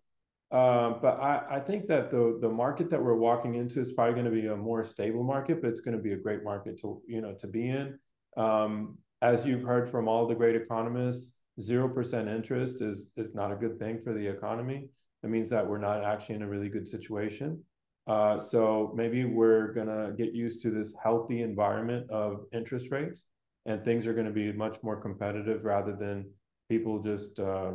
um, 0.50 1.00
but 1.02 1.20
I, 1.20 1.42
I 1.56 1.60
think 1.60 1.86
that 1.88 2.10
the 2.10 2.38
the 2.40 2.48
market 2.48 2.88
that 2.90 3.02
we're 3.02 3.16
walking 3.16 3.56
into 3.56 3.80
is 3.80 3.92
probably 3.92 4.14
going 4.14 4.24
to 4.24 4.30
be 4.30 4.46
a 4.46 4.56
more 4.56 4.82
stable 4.82 5.22
market, 5.22 5.60
but 5.60 5.68
it's 5.68 5.80
going 5.80 5.96
to 5.96 6.02
be 6.02 6.12
a 6.12 6.16
great 6.16 6.42
market 6.42 6.80
to 6.80 7.02
you 7.06 7.20
know 7.20 7.34
to 7.34 7.46
be 7.46 7.68
in. 7.68 7.98
Um, 8.36 8.96
as 9.20 9.44
you've 9.44 9.62
heard 9.62 9.90
from 9.90 10.08
all 10.08 10.26
the 10.26 10.34
great 10.34 10.56
economists, 10.56 11.32
zero 11.60 11.86
percent 11.86 12.28
interest 12.28 12.80
is 12.80 13.08
is 13.18 13.34
not 13.34 13.52
a 13.52 13.56
good 13.56 13.78
thing 13.78 14.00
for 14.02 14.14
the 14.14 14.26
economy. 14.26 14.88
It 15.22 15.28
means 15.28 15.50
that 15.50 15.68
we're 15.68 15.78
not 15.78 16.02
actually 16.02 16.36
in 16.36 16.42
a 16.42 16.48
really 16.48 16.70
good 16.70 16.88
situation. 16.88 17.62
Uh, 18.06 18.40
so 18.40 18.94
maybe 18.96 19.26
we're 19.26 19.74
gonna 19.74 20.12
get 20.16 20.32
used 20.32 20.62
to 20.62 20.70
this 20.70 20.94
healthy 21.02 21.42
environment 21.42 22.10
of 22.10 22.46
interest 22.54 22.90
rates, 22.90 23.22
and 23.66 23.84
things 23.84 24.06
are 24.06 24.14
going 24.14 24.24
to 24.24 24.32
be 24.32 24.50
much 24.50 24.82
more 24.82 24.96
competitive 24.96 25.62
rather 25.62 25.94
than 25.94 26.24
people 26.70 27.02
just 27.02 27.38
uh, 27.38 27.72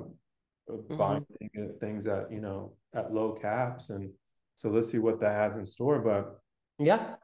mm-hmm. 0.70 0.98
buying 0.98 1.26
things 1.80 2.08
at 2.08 2.32
you 2.32 2.42
know 2.42 2.74
at 2.96 3.14
low 3.14 3.34
caps 3.34 3.90
and 3.90 4.10
so 4.56 4.70
let's 4.70 4.90
see 4.92 5.00
what 5.00 5.20
that 5.20 5.34
has 5.34 5.56
in 5.56 5.66
store 5.66 6.00
but 6.00 6.40
yeah 6.80 7.16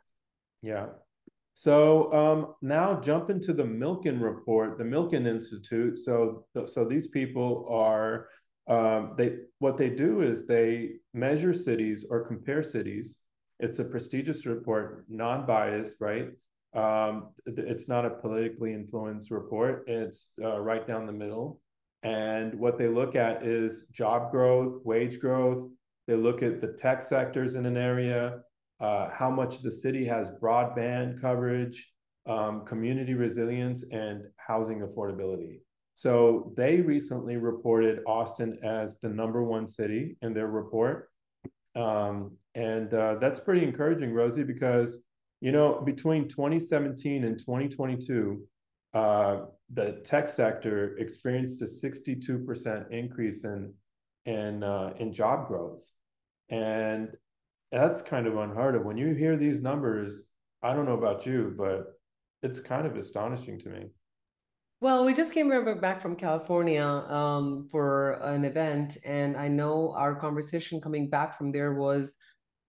yeah 0.62 0.88
so 1.60 2.13
um, 2.13 2.55
now 2.62 3.01
jump 3.01 3.29
into 3.29 3.51
the 3.51 3.63
Milken 3.63 4.22
report, 4.22 4.77
the 4.77 4.86
Milken 4.86 5.27
Institute. 5.27 6.00
So, 6.00 6.46
so 6.65 6.86
these 6.86 7.08
people 7.08 7.67
are 7.69 8.29
um, 8.69 9.15
they 9.17 9.39
what 9.58 9.75
they 9.75 9.89
do 9.89 10.22
is 10.22 10.46
they 10.46 10.91
measure 11.13 11.51
cities 11.51 12.05
or 12.10 12.25
compare 12.25 12.63
cities. 12.63 13.19
It's 13.60 13.79
a 13.79 13.84
prestigious 13.84 14.46
report, 14.46 15.03
non-biased, 15.10 15.98
right? 16.00 16.29
Um, 16.74 17.31
it's 17.46 17.89
not 17.89 18.05
a 18.05 18.12
politically 18.12 18.74
influenced 18.74 19.31
report. 19.31 19.84
It's 19.88 20.31
uh, 20.41 20.60
right 20.60 20.88
down 20.88 21.08
the 21.08 21.12
middle. 21.12 21.60
And 22.03 22.55
what 22.55 22.77
they 22.77 22.87
look 22.87 23.15
at 23.15 23.45
is 23.45 23.87
job 23.91 24.31
growth, 24.31 24.81
wage 24.85 25.19
growth. 25.19 25.69
They 26.07 26.15
look 26.15 26.41
at 26.41 26.61
the 26.61 26.67
tech 26.67 27.01
sectors 27.01 27.55
in 27.55 27.65
an 27.65 27.77
area, 27.77 28.39
uh, 28.79 29.09
how 29.11 29.29
much 29.29 29.61
the 29.61 29.71
city 29.71 30.05
has 30.05 30.31
broadband 30.41 31.21
coverage, 31.21 31.91
um, 32.27 32.65
community 32.65 33.13
resilience, 33.13 33.83
and 33.91 34.23
housing 34.37 34.79
affordability. 34.79 35.59
So 35.95 36.53
they 36.55 36.77
recently 36.77 37.35
reported 37.35 37.99
Austin 38.07 38.57
as 38.63 38.97
the 39.01 39.09
number 39.09 39.43
one 39.43 39.67
city 39.67 40.15
in 40.21 40.33
their 40.33 40.47
report. 40.47 41.09
Um, 41.75 42.37
and 42.55 42.93
uh, 42.93 43.15
that's 43.19 43.39
pretty 43.39 43.65
encouraging, 43.65 44.13
Rosie, 44.13 44.43
because, 44.43 44.99
you 45.41 45.51
know, 45.51 45.81
between 45.85 46.29
2017 46.29 47.25
and 47.25 47.37
2022, 47.37 48.41
uh, 48.93 49.41
the 49.74 50.01
tech 50.03 50.29
sector 50.29 50.98
experienced 50.98 51.62
a 51.62 51.65
62% 51.65 52.91
increase 52.91 53.43
in 53.43 53.74
in 54.25 54.63
uh, 54.63 54.93
in 55.00 55.13
job 55.13 55.48
growth, 55.48 55.89
and 56.50 57.10
that's 57.72 58.01
kind 58.01 58.27
of 58.27 58.38
unheard 58.38 58.75
of. 58.75 58.84
When 58.84 58.98
you 58.98 59.13
hear 59.13 59.38
these 59.38 59.62
numbers, 59.62 60.24
I 60.62 60.74
don't 60.74 60.86
know 60.86 60.98
about 60.98 61.25
you, 61.25 61.53
but 61.58 61.93
it's 62.43 62.60
kind 62.60 62.86
of 62.86 62.96
astonishing 62.96 63.60
to 63.60 63.69
me. 63.69 63.86
Well, 64.81 65.03
we 65.03 65.13
just 65.13 65.34
came 65.34 65.50
back 65.81 66.01
from 66.01 66.15
California 66.15 66.84
um, 66.84 67.67
for 67.69 68.13
an 68.24 68.46
event, 68.46 68.98
and 69.03 69.36
I 69.36 69.48
know 69.50 69.93
our 69.96 70.15
conversation 70.15 70.79
coming 70.79 71.10
back 71.10 71.38
from 71.38 71.51
there 71.51 71.74
was 71.74 72.15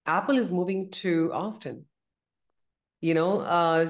Apple 0.06 0.36
is 0.36 0.50
moving 0.50 0.90
to 0.90 1.30
Austin 1.32 1.84
you 3.00 3.14
know 3.14 3.40
uh 3.40 3.86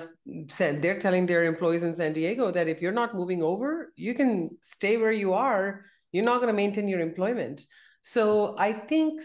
said 0.48 0.80
they're 0.80 1.00
telling 1.00 1.26
their 1.26 1.44
employees 1.44 1.82
in 1.82 1.94
san 1.94 2.12
diego 2.12 2.50
that 2.50 2.68
if 2.68 2.80
you're 2.80 2.92
not 2.92 3.14
moving 3.14 3.42
over 3.42 3.92
you 3.96 4.14
can 4.14 4.50
stay 4.62 4.96
where 4.96 5.12
you 5.12 5.32
are 5.32 5.84
you're 6.12 6.24
not 6.24 6.40
going 6.40 6.48
to 6.48 6.52
maintain 6.52 6.88
your 6.88 7.00
employment. 7.00 7.66
So 8.02 8.56
i 8.58 8.72
think 8.72 9.20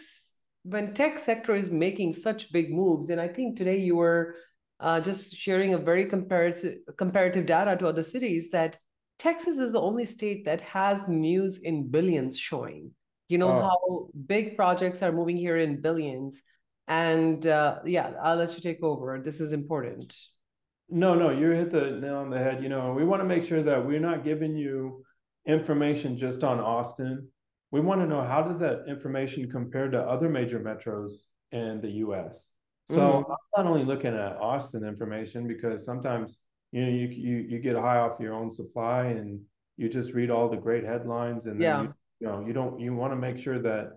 when 0.63 0.94
tech 0.94 1.18
sector 1.18 1.56
is 1.56 1.70
making 1.70 2.13
such 2.13 2.51
big 2.51 2.72
moves 2.74 3.10
and 3.10 3.22
i 3.22 3.27
think 3.27 3.56
today 3.56 3.77
you 3.77 3.96
were 3.96 4.36
uh, 4.80 5.00
just 5.00 5.34
sharing 5.36 5.74
a 5.74 5.77
very 5.77 6.06
comparative 6.06 6.80
comparative 6.98 7.46
data 7.46 7.77
to 7.77 7.88
other 7.88 8.04
cities 8.04 8.50
that 8.51 8.77
texas 9.18 9.58
is 9.58 9.72
the 9.72 9.80
only 9.80 10.06
state 10.06 10.44
that 10.44 10.60
has 10.62 11.00
news 11.08 11.60
in 11.60 11.89
billions 11.89 12.38
showing. 12.38 12.92
You 13.30 13.38
know 13.38 13.50
oh. 13.50 13.62
how 13.62 14.10
big 14.27 14.56
projects 14.56 15.01
are 15.01 15.12
moving 15.12 15.38
here 15.38 15.58
in 15.58 15.82
billions 15.82 16.44
and 16.88 17.46
uh, 17.48 17.80
yeah, 17.86 18.13
I'll 18.22 18.36
let 18.36 18.56
you 18.56 18.62
take 18.62 18.84
over. 18.84 19.22
This 19.24 19.39
is 19.39 19.54
important. 19.54 20.15
No, 20.89 21.15
no, 21.15 21.32
you 21.32 21.50
hit 21.50 21.72
the 21.72 21.92
nail 21.92 22.18
on 22.18 22.30
the 22.30 22.38
head. 22.38 22.62
You 22.62 22.70
know, 22.70 22.94
we 22.94 23.04
want 23.04 23.22
to 23.22 23.27
make 23.27 23.44
sure 23.44 23.63
that 23.63 23.86
we're 23.86 24.00
not 24.00 24.24
giving 24.24 24.56
you 24.56 25.04
information 25.48 26.15
just 26.15 26.44
on 26.44 26.60
Austin. 26.60 27.27
We 27.72 27.82
want 27.82 28.01
to 28.01 28.08
know 28.08 28.22
how 28.22 28.44
does 28.44 28.60
that 28.60 28.84
information 28.88 29.50
compare 29.50 29.89
to 29.89 30.00
other 30.00 30.30
major 30.30 30.60
metros 30.60 31.12
in 31.51 31.82
the 31.82 31.89
U.S. 31.89 32.48
So 32.88 32.98
mm-hmm. 32.98 33.32
I'm 33.32 33.65
not 33.65 33.72
only 33.72 33.84
looking 33.84 34.13
at 34.13 34.38
Austin 34.38 34.84
information 34.86 35.48
because 35.48 35.84
sometimes 35.84 36.38
you 36.72 36.84
know 36.84 36.92
you 36.92 37.08
you 37.08 37.38
you 37.50 37.60
get 37.60 37.75
high 37.75 37.98
off 37.98 38.20
your 38.20 38.34
own 38.34 38.51
supply 38.51 39.06
and 39.06 39.42
you 39.77 39.89
just 39.89 40.13
read 40.13 40.30
all 40.30 40.50
the 40.50 40.58
great 40.58 40.84
headlines 40.84 41.48
and 41.48 41.60
then 41.60 41.65
Yeah. 41.65 41.82
you, 41.82 41.94
you 42.20 42.27
know 42.27 42.46
you 42.46 42.54
don't 42.54 42.80
you 42.80 42.94
want 42.94 43.12
to 43.13 43.18
make 43.18 43.38
sure 43.38 43.60
that 43.60 43.94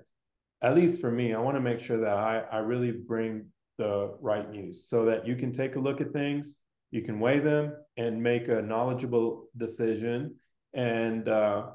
at 0.62 0.74
least 0.74 1.00
for 1.00 1.10
me, 1.10 1.34
I 1.34 1.38
want 1.40 1.56
to 1.56 1.60
make 1.60 1.80
sure 1.80 1.98
that 2.00 2.16
I 2.16 2.42
I 2.50 2.58
really 2.58 2.92
bring 2.92 3.46
the 3.78 4.16
right 4.20 4.50
news 4.50 4.88
so 4.88 5.04
that 5.04 5.26
you 5.26 5.36
can 5.36 5.52
take 5.52 5.76
a 5.76 5.78
look 5.78 6.00
at 6.00 6.12
things, 6.12 6.56
you 6.90 7.02
can 7.02 7.20
weigh 7.20 7.38
them 7.38 7.74
and 7.96 8.22
make 8.22 8.48
a 8.48 8.60
knowledgeable 8.60 9.48
decision. 9.56 10.34
And 10.74 11.28
uh, 11.28 11.66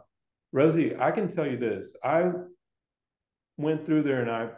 Rosie, 0.51 0.95
I 0.97 1.11
can 1.11 1.27
tell 1.27 1.47
you 1.47 1.57
this: 1.57 1.95
I 2.03 2.31
went 3.57 3.85
through 3.85 4.03
there 4.03 4.21
and 4.21 4.31
I 4.31 4.49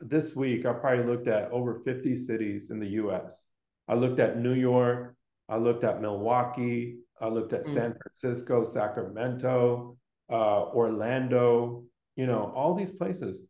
this 0.00 0.34
week 0.34 0.66
I 0.66 0.72
probably 0.72 1.04
looked 1.04 1.28
at 1.28 1.50
over 1.50 1.80
50 1.84 2.16
cities 2.16 2.70
in 2.70 2.80
the 2.80 2.88
US. 3.02 3.44
I 3.88 3.94
looked 3.94 4.20
at 4.20 4.38
New 4.38 4.54
York, 4.54 5.16
I 5.48 5.56
looked 5.56 5.84
at 5.84 6.00
Milwaukee, 6.00 6.98
I 7.20 7.28
looked 7.28 7.52
at 7.52 7.64
Mm. 7.64 7.74
San 7.74 7.94
Francisco, 7.94 8.64
Sacramento, 8.64 9.96
uh, 10.30 10.62
Orlando, 10.72 11.84
you 12.16 12.26
know, 12.26 12.52
all 12.54 12.74
these 12.74 12.92
places. 12.92 13.44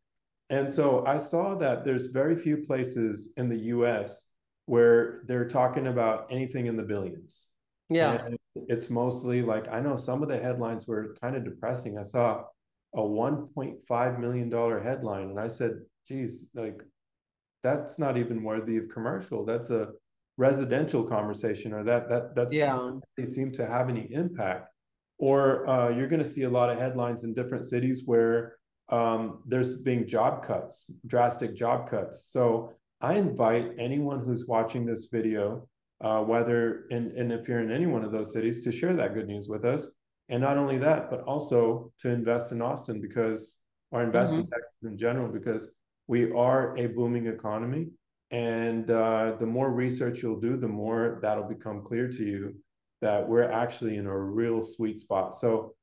And 0.50 0.72
so 0.72 1.06
I 1.06 1.18
saw 1.18 1.54
that 1.56 1.84
there's 1.84 2.06
very 2.06 2.36
few 2.36 2.58
places 2.58 3.32
in 3.36 3.48
the 3.48 3.58
US 3.74 4.26
where 4.66 5.22
they're 5.26 5.48
talking 5.48 5.86
about 5.86 6.26
anything 6.30 6.66
in 6.66 6.76
the 6.76 6.82
billions. 6.82 7.46
Yeah. 7.88 8.24
And 8.24 8.36
it's 8.54 8.90
mostly 8.90 9.42
like 9.42 9.68
I 9.68 9.80
know 9.80 9.96
some 9.96 10.22
of 10.22 10.28
the 10.28 10.38
headlines 10.38 10.86
were 10.86 11.16
kind 11.20 11.36
of 11.36 11.44
depressing. 11.44 11.98
I 11.98 12.02
saw 12.02 12.44
a 12.94 13.00
$1.5 13.00 14.18
million 14.20 14.50
headline 14.82 15.30
and 15.30 15.40
I 15.40 15.48
said, 15.48 15.72
geez, 16.08 16.46
like 16.54 16.82
that's 17.62 17.98
not 17.98 18.16
even 18.16 18.42
worthy 18.42 18.76
of 18.76 18.88
commercial. 18.88 19.44
That's 19.44 19.70
a 19.70 19.88
residential 20.36 21.04
conversation 21.04 21.72
or 21.72 21.84
that 21.84 22.08
that 22.08 22.34
that's 22.34 22.54
Yeah. 22.54 22.92
they 23.16 23.26
seem 23.26 23.52
to 23.52 23.66
have 23.66 23.88
any 23.88 24.12
impact. 24.12 24.68
Or 25.18 25.68
uh, 25.68 25.90
you're 25.90 26.08
going 26.08 26.24
to 26.24 26.28
see 26.30 26.44
a 26.44 26.50
lot 26.50 26.70
of 26.70 26.78
headlines 26.78 27.24
in 27.24 27.34
different 27.34 27.66
cities 27.66 28.02
where 28.06 28.56
um, 28.90 29.42
there's 29.46 29.78
being 29.78 30.06
job 30.06 30.44
cuts, 30.44 30.84
drastic 31.06 31.54
job 31.54 31.88
cuts. 31.88 32.26
So 32.26 32.72
I 33.00 33.14
invite 33.14 33.72
anyone 33.78 34.20
who's 34.24 34.46
watching 34.46 34.84
this 34.84 35.06
video, 35.10 35.68
uh, 36.02 36.20
whether 36.20 36.86
and, 36.90 37.12
and 37.12 37.32
if 37.32 37.48
you're 37.48 37.60
in 37.60 37.70
any 37.70 37.86
one 37.86 38.04
of 38.04 38.12
those 38.12 38.32
cities, 38.32 38.60
to 38.64 38.72
share 38.72 38.94
that 38.94 39.14
good 39.14 39.28
news 39.28 39.48
with 39.48 39.64
us. 39.64 39.86
And 40.28 40.42
not 40.42 40.58
only 40.58 40.78
that, 40.78 41.10
but 41.10 41.22
also 41.22 41.92
to 42.00 42.08
invest 42.08 42.52
in 42.52 42.62
Austin 42.62 43.00
because, 43.00 43.54
or 43.90 44.02
invest 44.02 44.34
in 44.34 44.40
Texas 44.40 44.76
in 44.84 44.96
general, 44.96 45.28
because 45.28 45.68
we 46.06 46.30
are 46.32 46.76
a 46.76 46.86
booming 46.86 47.26
economy. 47.26 47.88
And 48.30 48.88
uh, 48.90 49.34
the 49.40 49.46
more 49.46 49.70
research 49.70 50.22
you'll 50.22 50.38
do, 50.38 50.56
the 50.56 50.68
more 50.68 51.18
that'll 51.20 51.48
become 51.48 51.82
clear 51.82 52.06
to 52.08 52.24
you 52.24 52.54
that 53.00 53.26
we're 53.26 53.50
actually 53.50 53.96
in 53.96 54.06
a 54.06 54.16
real 54.16 54.62
sweet 54.64 54.98
spot. 55.00 55.34
So 55.34 55.74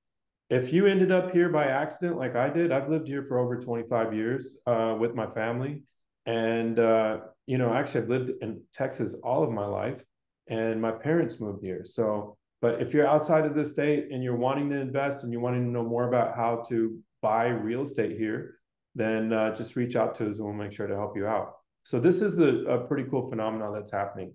if 0.50 0.72
you 0.72 0.88
ended 0.88 1.12
up 1.12 1.32
here 1.32 1.50
by 1.50 1.66
accident, 1.66 2.18
like 2.18 2.36
I 2.36 2.50
did, 2.50 2.72
I've 2.72 2.89
lived 2.89 3.08
here 3.08 3.25
for 3.27 3.38
over 3.38 3.60
25 3.60 4.13
years 4.13 4.56
uh, 4.66 4.96
with 4.98 5.13
my 5.13 5.27
family. 5.27 5.84
And, 6.25 6.80
uh, 6.80 7.20
you 7.46 7.58
know, 7.58 7.74
actually, 7.74 8.01
I've 8.01 8.10
lived 8.10 8.32
in 8.42 8.62
Texas 8.74 9.13
all 9.24 9.44
of 9.44 9.51
my 9.51 9.66
life, 9.66 10.01
and 10.48 10.82
my 10.82 10.92
parents 10.92 11.39
moved 11.39 11.63
here. 11.63 11.84
So, 11.84 12.38
but 12.62 12.82
if 12.82 12.94
you're 12.94 13.08
outside 13.08 13.46
of 13.46 13.56
the 13.56 13.66
state 13.66 14.08
and 14.12 14.24
you're 14.24 14.36
wanting 14.36 14.70
to 14.70 14.77
invest 14.77 15.24
and 15.24 15.32
you're 15.32 15.42
wanting 15.42 15.66
to 15.66 15.72
know 15.72 15.84
more 15.84 16.08
about 16.08 16.36
how 16.36 16.63
to 16.70 16.98
buy 17.22 17.48
real 17.48 17.84
estate 17.84 18.18
here, 18.18 18.56
then 18.96 19.32
uh, 19.32 19.54
just 19.54 19.75
reach 19.75 19.96
out 19.96 20.16
to 20.16 20.30
us 20.30 20.38
and 20.38 20.46
we'll 20.46 20.54
make 20.54 20.72
sure 20.72 20.88
to 20.88 20.96
help 20.96 21.16
you 21.16 21.27
out. 21.27 21.56
So, 21.84 22.00
this 22.00 22.22
is 22.22 22.39
a, 22.39 22.56
a 22.66 22.88
pretty 22.88 23.10
cool 23.10 23.30
phenomenon 23.30 23.74
that's 23.74 23.92
happening. 23.92 24.34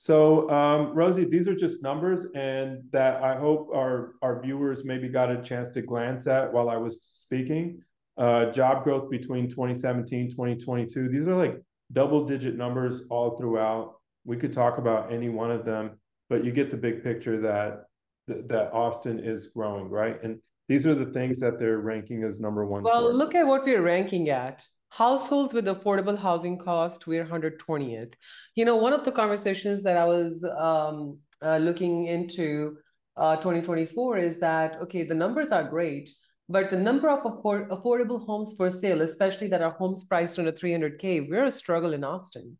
So, 0.00 0.48
um, 0.48 0.94
Rosie, 0.94 1.24
these 1.24 1.48
are 1.48 1.56
just 1.56 1.82
numbers, 1.82 2.26
and 2.34 2.84
that 2.92 3.20
I 3.20 3.36
hope 3.36 3.68
our 3.74 4.14
our 4.22 4.40
viewers 4.40 4.84
maybe 4.84 5.08
got 5.08 5.28
a 5.28 5.42
chance 5.42 5.66
to 5.70 5.82
glance 5.82 6.28
at 6.28 6.52
while 6.52 6.70
I 6.70 6.76
was 6.76 7.00
speaking. 7.02 7.82
Uh, 8.16 8.46
job 8.52 8.84
growth 8.84 9.10
between 9.10 9.48
2017 9.48 10.30
2022. 10.30 11.08
These 11.08 11.26
are 11.26 11.34
like 11.34 11.60
double 11.92 12.24
digit 12.24 12.56
numbers 12.56 13.02
all 13.10 13.36
throughout. 13.36 13.96
We 14.24 14.36
could 14.36 14.52
talk 14.52 14.78
about 14.78 15.12
any 15.12 15.30
one 15.30 15.50
of 15.50 15.64
them, 15.64 15.98
but 16.30 16.44
you 16.44 16.52
get 16.52 16.70
the 16.70 16.76
big 16.76 17.02
picture 17.02 17.40
that 17.40 17.84
that 18.28 18.72
Austin 18.72 19.18
is 19.18 19.48
growing, 19.48 19.88
right? 19.88 20.22
And 20.22 20.38
these 20.68 20.86
are 20.86 20.94
the 20.94 21.06
things 21.06 21.40
that 21.40 21.58
they're 21.58 21.78
ranking 21.78 22.22
as 22.22 22.38
number 22.38 22.64
one. 22.64 22.84
Well, 22.84 23.08
for. 23.08 23.14
look 23.14 23.34
at 23.34 23.46
what 23.46 23.64
we're 23.64 23.82
ranking 23.82 24.28
at. 24.28 24.64
Households 24.90 25.52
with 25.52 25.66
affordable 25.66 26.18
housing 26.18 26.58
cost, 26.58 27.06
we're 27.06 27.26
120th. 27.26 28.14
You 28.54 28.64
know, 28.64 28.76
one 28.76 28.92
of 28.92 29.04
the 29.04 29.12
conversations 29.12 29.82
that 29.82 29.96
I 29.96 30.04
was 30.04 30.44
um, 30.44 31.18
uh, 31.42 31.58
looking 31.58 32.06
into 32.06 32.78
uh, 33.16 33.36
2024 33.36 34.18
is 34.18 34.40
that, 34.40 34.76
okay, 34.82 35.04
the 35.04 35.14
numbers 35.14 35.52
are 35.52 35.64
great, 35.64 36.10
but 36.48 36.70
the 36.70 36.78
number 36.78 37.10
of 37.10 37.20
afford 37.26 37.68
affordable 37.68 38.24
homes 38.24 38.54
for 38.56 38.70
sale, 38.70 39.02
especially 39.02 39.48
that 39.48 39.60
are 39.60 39.72
homes 39.72 40.04
priced 40.04 40.38
under 40.38 40.52
300K, 40.52 41.28
we're 41.28 41.44
a 41.44 41.50
struggle 41.50 41.92
in 41.92 42.02
Austin. 42.02 42.56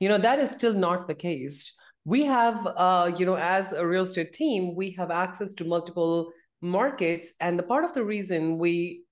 You 0.00 0.08
know, 0.08 0.18
that 0.18 0.38
is 0.38 0.50
still 0.50 0.74
not 0.74 1.06
the 1.06 1.14
case. 1.14 1.76
We 2.04 2.24
have, 2.24 2.66
uh, 2.66 3.12
you 3.16 3.26
know, 3.26 3.36
as 3.36 3.72
a 3.72 3.86
real 3.86 4.02
estate 4.02 4.32
team, 4.32 4.74
we 4.74 4.92
have 4.92 5.10
access 5.10 5.52
to 5.54 5.64
multiple 5.64 6.30
markets. 6.62 7.34
And 7.40 7.58
the 7.58 7.62
part 7.62 7.84
of 7.84 7.92
the 7.92 8.04
reason 8.04 8.58
we 8.58 9.02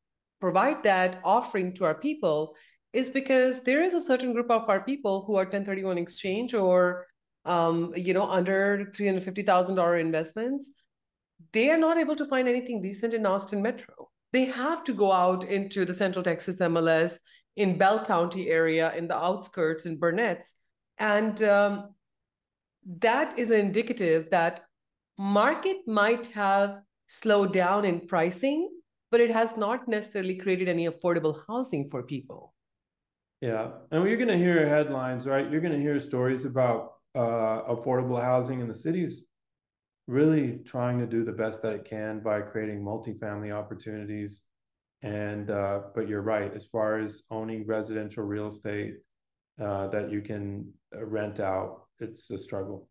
provide 0.40 0.82
that 0.82 1.20
offering 1.24 1.74
to 1.74 1.84
our 1.84 1.94
people 1.94 2.54
is 2.92 3.10
because 3.10 3.62
there 3.64 3.82
is 3.82 3.94
a 3.94 4.00
certain 4.00 4.32
group 4.32 4.50
of 4.50 4.68
our 4.68 4.80
people 4.80 5.24
who 5.26 5.34
are 5.34 5.44
1031 5.44 5.98
exchange 5.98 6.54
or 6.54 7.06
um, 7.44 7.92
you 7.96 8.14
know 8.14 8.28
under 8.30 8.92
$350,000 8.96 10.00
investments. 10.00 10.72
They 11.52 11.70
are 11.70 11.78
not 11.78 11.98
able 11.98 12.16
to 12.16 12.24
find 12.26 12.48
anything 12.48 12.80
decent 12.80 13.14
in 13.14 13.26
Austin 13.26 13.60
Metro. 13.62 14.08
They 14.32 14.46
have 14.46 14.84
to 14.84 14.94
go 14.94 15.12
out 15.12 15.44
into 15.44 15.84
the 15.84 15.94
Central 15.94 16.22
Texas 16.22 16.58
MLS 16.58 17.18
in 17.56 17.78
Bell 17.78 18.04
County 18.04 18.48
area 18.48 18.92
in 18.94 19.06
the 19.08 19.16
outskirts 19.16 19.86
in 19.86 19.98
Burnet's. 19.98 20.54
And 20.98 21.40
um, 21.42 21.94
that 22.98 23.38
is 23.38 23.50
indicative 23.50 24.30
that 24.30 24.64
market 25.18 25.78
might 25.86 26.26
have 26.28 26.78
slowed 27.06 27.52
down 27.52 27.84
in 27.84 28.06
pricing 28.06 28.68
but 29.10 29.20
it 29.20 29.30
has 29.30 29.56
not 29.56 29.86
necessarily 29.88 30.36
created 30.36 30.68
any 30.68 30.88
affordable 30.88 31.40
housing 31.46 31.88
for 31.90 32.02
people. 32.02 32.54
Yeah, 33.40 33.68
and 33.90 34.08
you're 34.08 34.16
going 34.16 34.28
to 34.28 34.38
hear 34.38 34.66
headlines, 34.68 35.26
right? 35.26 35.50
You're 35.50 35.60
going 35.60 35.74
to 35.74 35.80
hear 35.80 36.00
stories 36.00 36.44
about 36.44 36.94
uh, 37.14 37.62
affordable 37.68 38.20
housing 38.20 38.60
in 38.60 38.68
the 38.68 38.74
cities 38.74 39.22
really 40.06 40.58
trying 40.64 40.98
to 40.98 41.06
do 41.06 41.24
the 41.24 41.32
best 41.32 41.62
that 41.62 41.72
it 41.72 41.84
can 41.84 42.20
by 42.20 42.40
creating 42.40 42.82
multifamily 42.82 43.52
opportunities. 43.52 44.40
And 45.02 45.50
uh, 45.50 45.80
but 45.94 46.08
you're 46.08 46.22
right, 46.22 46.52
as 46.54 46.64
far 46.64 46.98
as 46.98 47.22
owning 47.30 47.66
residential 47.66 48.24
real 48.24 48.48
estate 48.48 48.94
uh, 49.62 49.88
that 49.88 50.10
you 50.10 50.22
can 50.22 50.72
rent 50.94 51.40
out, 51.40 51.82
it's 52.00 52.30
a 52.30 52.38
struggle. 52.38 52.88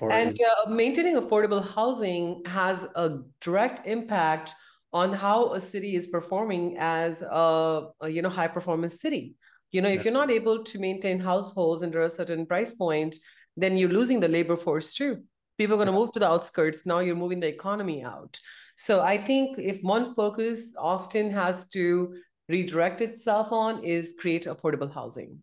Or 0.00 0.12
and 0.12 0.38
uh, 0.40 0.70
maintaining 0.70 1.16
affordable 1.16 1.66
housing 1.74 2.42
has 2.46 2.84
a 2.94 3.18
direct 3.40 3.86
impact 3.86 4.54
on 4.92 5.12
how 5.12 5.52
a 5.54 5.60
city 5.60 5.96
is 5.96 6.06
performing 6.06 6.76
as 6.78 7.22
a, 7.22 7.88
a 8.00 8.08
you 8.08 8.22
know 8.22 8.28
high 8.28 8.48
performance 8.48 9.00
city. 9.00 9.34
You 9.70 9.82
know, 9.82 9.88
if 9.88 10.04
you're 10.04 10.14
not 10.14 10.30
able 10.30 10.64
to 10.64 10.78
maintain 10.78 11.20
households 11.20 11.82
under 11.82 12.02
a 12.02 12.10
certain 12.10 12.46
price 12.46 12.72
point, 12.72 13.16
then 13.56 13.76
you're 13.76 13.90
losing 13.90 14.20
the 14.20 14.28
labor 14.28 14.56
force 14.56 14.94
too. 14.94 15.22
People 15.58 15.74
are 15.74 15.84
going 15.84 15.88
to 15.88 15.92
move 15.92 16.12
to 16.12 16.20
the 16.20 16.28
outskirts. 16.28 16.86
Now 16.86 17.00
you're 17.00 17.16
moving 17.16 17.40
the 17.40 17.48
economy 17.48 18.02
out. 18.02 18.38
So 18.76 19.02
I 19.02 19.18
think 19.18 19.58
if 19.58 19.82
one 19.82 20.14
focus 20.14 20.74
Austin 20.78 21.30
has 21.30 21.68
to 21.70 22.14
redirect 22.48 23.00
itself 23.00 23.52
on 23.52 23.84
is 23.84 24.14
create 24.18 24.46
affordable 24.46 24.92
housing. 24.92 25.40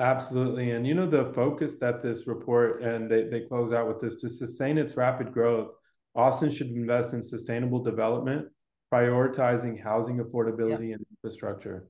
Absolutely. 0.00 0.70
And 0.70 0.86
you 0.86 0.94
know, 0.94 1.08
the 1.08 1.32
focus 1.34 1.76
that 1.76 2.00
this 2.00 2.26
report 2.26 2.82
and 2.82 3.10
they, 3.10 3.24
they 3.24 3.40
close 3.40 3.72
out 3.72 3.88
with 3.88 4.00
this 4.00 4.14
to 4.16 4.30
sustain 4.30 4.78
its 4.78 4.96
rapid 4.96 5.32
growth, 5.32 5.70
Austin 6.14 6.50
should 6.50 6.68
invest 6.68 7.14
in 7.14 7.22
sustainable 7.22 7.82
development, 7.82 8.46
prioritizing 8.92 9.82
housing 9.82 10.18
affordability 10.18 10.90
yep. 10.90 10.98
and 10.98 11.06
infrastructure. 11.10 11.88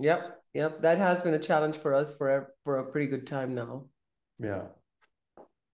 Yep. 0.00 0.42
Yep. 0.54 0.82
That 0.82 0.98
has 0.98 1.22
been 1.22 1.34
a 1.34 1.38
challenge 1.38 1.76
for 1.78 1.94
us 1.94 2.16
for 2.16 2.36
a, 2.36 2.46
for 2.64 2.78
a 2.78 2.90
pretty 2.90 3.06
good 3.06 3.26
time 3.26 3.54
now. 3.54 3.84
Yeah. 4.40 4.62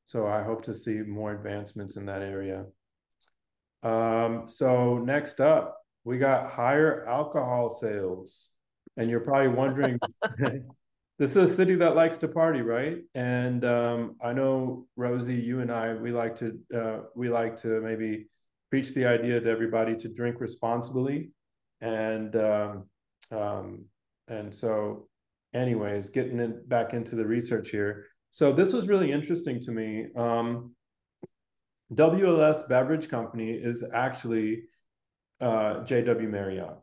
So 0.05 0.27
I 0.27 0.43
hope 0.43 0.63
to 0.65 0.75
see 0.75 0.99
more 0.99 1.33
advancements 1.33 1.97
in 1.97 2.07
that 2.07 2.23
area. 2.23 2.67
Um, 3.83 4.45
so 4.49 4.99
next 4.99 5.41
up, 5.41 5.79
we 6.05 6.19
got 6.19 6.51
higher 6.51 7.07
alcohol 7.09 7.75
sales. 7.75 8.51
And 8.99 9.09
you're 9.09 9.21
probably 9.21 9.49
wondering 9.49 9.99
this 11.19 11.37
is 11.37 11.51
a 11.51 11.55
city 11.55 11.75
that 11.77 11.95
likes 11.95 12.19
to 12.19 12.29
party, 12.29 12.63
right? 12.63 12.99
And 13.15 13.65
um, 13.65 14.17
I 14.23 14.33
know 14.33 14.87
Rosie, 14.97 15.35
you 15.35 15.61
and 15.61 15.71
I, 15.71 15.95
we 15.95 16.11
like 16.11 16.37
to 16.37 16.59
uh, 16.75 16.99
we 17.15 17.29
like 17.29 17.57
to 17.59 17.81
maybe 17.81 18.27
preach 18.71 18.95
the 18.95 19.07
idea 19.07 19.41
to 19.41 19.51
everybody 19.51 19.95
to 19.97 20.09
drink 20.09 20.41
responsibly, 20.41 21.31
and 21.81 22.35
um, 22.37 22.85
um, 23.31 23.85
and 24.29 24.55
so, 24.55 25.09
anyways, 25.55 26.09
getting 26.09 26.41
it 26.41 26.69
back 26.69 26.95
into 26.95 27.15
the 27.15 27.27
research 27.27 27.71
here. 27.71 28.07
So 28.31 28.53
this 28.53 28.73
was 28.73 28.89
really 28.89 29.13
interesting 29.13 29.61
to 29.61 29.71
me. 29.71 30.07
Um, 30.17 30.75
WLS 31.93 32.67
Beverage 32.69 33.11
Company 33.11 33.51
is 33.51 33.85
actually 33.93 34.63
uh, 35.41 35.85
JW 35.85 36.31
Marriott. 36.31 36.79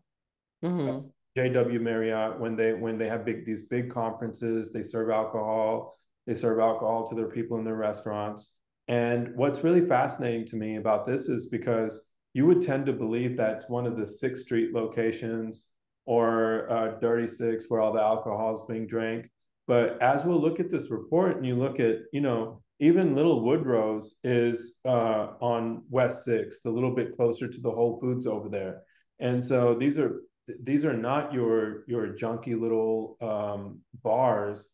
Mm-hmm. 0.64 1.08
JW 1.38 1.80
Marriott 1.80 2.40
when 2.40 2.56
they 2.56 2.74
when 2.74 2.98
they 2.98 3.08
have 3.08 3.26
big 3.26 3.46
these 3.46 3.64
big 3.64 3.92
conferences, 3.92 4.72
they 4.72 4.84
serve 4.84 5.10
alcohol. 5.10 5.98
They 6.28 6.36
serve 6.36 6.60
alcohol 6.60 7.08
to 7.08 7.16
their 7.16 7.30
people 7.30 7.58
in 7.58 7.64
their 7.64 7.76
restaurants. 7.76 8.52
And 8.88 9.36
what's 9.36 9.64
really 9.64 9.88
fascinating 9.88 10.46
to 10.48 10.56
me 10.56 10.78
about 10.78 11.06
this 11.06 11.30
is 11.30 11.48
because 11.48 12.06
you 12.34 12.46
would 12.46 12.62
tend 12.62 12.86
to 12.88 12.94
believe 12.94 13.38
that's 13.38 13.70
one 13.70 13.86
of 13.86 13.98
the 13.98 14.08
Sixth 14.08 14.44
Street 14.44 14.74
locations 14.74 15.68
or 16.06 16.72
uh, 16.72 17.00
Dirty 17.00 17.28
Six 17.28 17.66
where 17.68 17.82
all 17.82 17.94
the 17.94 18.02
alcohol 18.02 18.56
is 18.56 18.64
being 18.68 18.88
drank. 18.88 19.30
But 19.68 20.02
as 20.02 20.26
we'll 20.26 20.42
look 20.42 20.60
at 20.60 20.72
this 20.72 20.90
report 20.90 21.38
and 21.38 21.46
you 21.46 21.56
look 21.56 21.80
at, 21.80 21.98
you 22.12 22.22
know, 22.22 22.64
even 22.80 23.16
Little 23.16 23.44
Woodrow's 23.44 24.16
is 24.24 24.78
uh, 24.86 25.34
on 25.42 25.84
West 25.90 26.24
Six, 26.24 26.60
a 26.66 26.70
little 26.70 26.96
bit 26.96 27.16
closer 27.16 27.48
to 27.48 27.62
the 27.62 27.70
Whole 27.70 28.00
Foods 28.00 28.26
over 28.26 28.50
there. 28.50 28.82
And 29.20 29.46
so 29.46 29.76
these 29.76 30.00
are 30.00 30.22
these 30.64 30.86
are 30.86 30.94
not 30.94 31.34
your 31.34 31.84
your 31.88 32.08
junky 32.10 32.60
little 32.60 33.18
um, 33.22 33.80
bars 34.04 34.68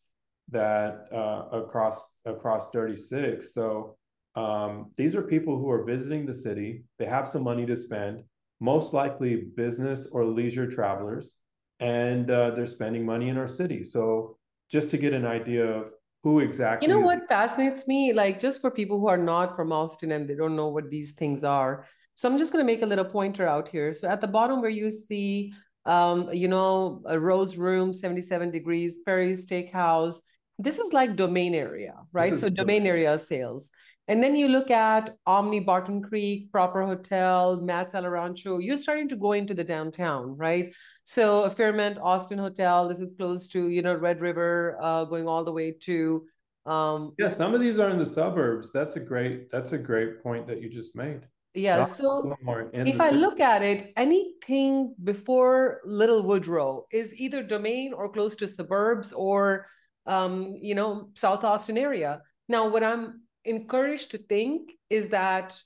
that 0.50 1.06
uh, 1.12 1.58
across 1.58 2.08
across 2.24 2.70
Dirty 2.70 2.96
Six. 2.96 3.54
So 3.54 3.96
um, 4.34 4.92
these 4.96 5.14
are 5.16 5.22
people 5.22 5.58
who 5.58 5.70
are 5.70 5.84
visiting 5.84 6.26
the 6.26 6.34
city. 6.34 6.84
They 6.98 7.06
have 7.06 7.26
some 7.26 7.42
money 7.42 7.66
to 7.66 7.76
spend, 7.76 8.22
most 8.60 8.92
likely 8.92 9.36
business 9.56 10.06
or 10.10 10.24
leisure 10.24 10.70
travelers, 10.70 11.34
and 11.80 12.30
uh, 12.30 12.50
they're 12.50 12.66
spending 12.66 13.04
money 13.04 13.28
in 13.28 13.38
our 13.38 13.48
city. 13.48 13.84
So 13.84 14.36
just 14.70 14.90
to 14.90 14.98
get 14.98 15.12
an 15.12 15.26
idea 15.26 15.64
of 15.64 15.84
who 16.22 16.40
exactly. 16.40 16.88
You 16.88 16.92
know 16.94 17.00
what 17.00 17.28
fascinates 17.28 17.86
me? 17.86 18.12
Like, 18.12 18.40
just 18.40 18.60
for 18.60 18.70
people 18.70 18.98
who 18.98 19.06
are 19.06 19.16
not 19.16 19.54
from 19.54 19.72
Austin 19.72 20.10
and 20.10 20.28
they 20.28 20.34
don't 20.34 20.56
know 20.56 20.68
what 20.68 20.90
these 20.90 21.12
things 21.12 21.44
are. 21.44 21.84
So 22.16 22.28
I'm 22.28 22.38
just 22.38 22.52
going 22.52 22.66
to 22.66 22.72
make 22.72 22.82
a 22.82 22.86
little 22.86 23.04
pointer 23.04 23.46
out 23.46 23.68
here. 23.68 23.92
So 23.92 24.08
at 24.08 24.20
the 24.20 24.26
bottom 24.26 24.60
where 24.60 24.70
you 24.70 24.90
see, 24.90 25.52
um, 25.86 26.32
you 26.32 26.48
know, 26.48 27.02
Rose 27.06 27.56
Room, 27.56 27.92
77 27.92 28.50
degrees, 28.50 28.98
Perry's 29.06 29.46
Steakhouse, 29.46 30.16
this 30.58 30.78
is 30.78 30.92
like 30.92 31.16
domain 31.16 31.54
area, 31.54 31.94
right? 32.12 32.36
So 32.36 32.48
domain 32.48 32.86
area 32.86 33.18
sales. 33.18 33.70
And 34.08 34.22
then 34.22 34.36
you 34.36 34.48
look 34.48 34.70
at 34.70 35.16
Omni 35.26 35.60
Barton 35.60 36.00
Creek, 36.00 36.52
Proper 36.52 36.84
Hotel, 36.84 37.60
Matt's 37.60 37.94
El 37.94 38.06
Rancho, 38.08 38.58
you're 38.58 38.76
starting 38.76 39.08
to 39.08 39.16
go 39.16 39.32
into 39.32 39.52
the 39.52 39.64
downtown, 39.64 40.36
right? 40.36 40.72
So 41.02 41.42
a 41.42 41.50
Fairmont 41.50 41.98
Austin 41.98 42.38
Hotel, 42.38 42.88
this 42.88 43.00
is 43.00 43.14
close 43.14 43.48
to, 43.48 43.68
you 43.68 43.82
know, 43.82 43.94
Red 43.94 44.20
River, 44.20 44.78
uh, 44.80 45.04
going 45.04 45.26
all 45.28 45.44
the 45.44 45.52
way 45.52 45.72
to 45.82 46.26
um 46.66 47.14
Yeah, 47.16 47.28
some 47.28 47.54
of 47.54 47.60
these 47.60 47.78
are 47.78 47.90
in 47.90 47.98
the 47.98 48.06
suburbs. 48.06 48.72
That's 48.72 48.96
a 48.96 49.00
great 49.00 49.50
that's 49.50 49.72
a 49.72 49.78
great 49.78 50.22
point 50.22 50.46
that 50.48 50.60
you 50.60 50.68
just 50.68 50.96
made. 50.96 51.26
Yeah. 51.56 51.82
So 51.82 52.36
if 52.72 53.00
I 53.00 53.10
look 53.10 53.40
at 53.40 53.62
it, 53.62 53.92
anything 53.96 54.94
before 55.02 55.80
Little 55.84 56.22
Woodrow 56.22 56.86
is 56.92 57.14
either 57.14 57.42
domain 57.42 57.92
or 57.92 58.08
close 58.08 58.36
to 58.36 58.48
suburbs 58.48 59.12
or 59.12 59.66
um, 60.06 60.56
you 60.60 60.74
know, 60.74 61.10
South 61.14 61.44
Austin 61.44 61.76
area. 61.76 62.22
Now, 62.48 62.68
what 62.68 62.84
I'm 62.84 63.22
encouraged 63.44 64.12
to 64.12 64.18
think 64.18 64.72
is 64.88 65.08
that 65.08 65.60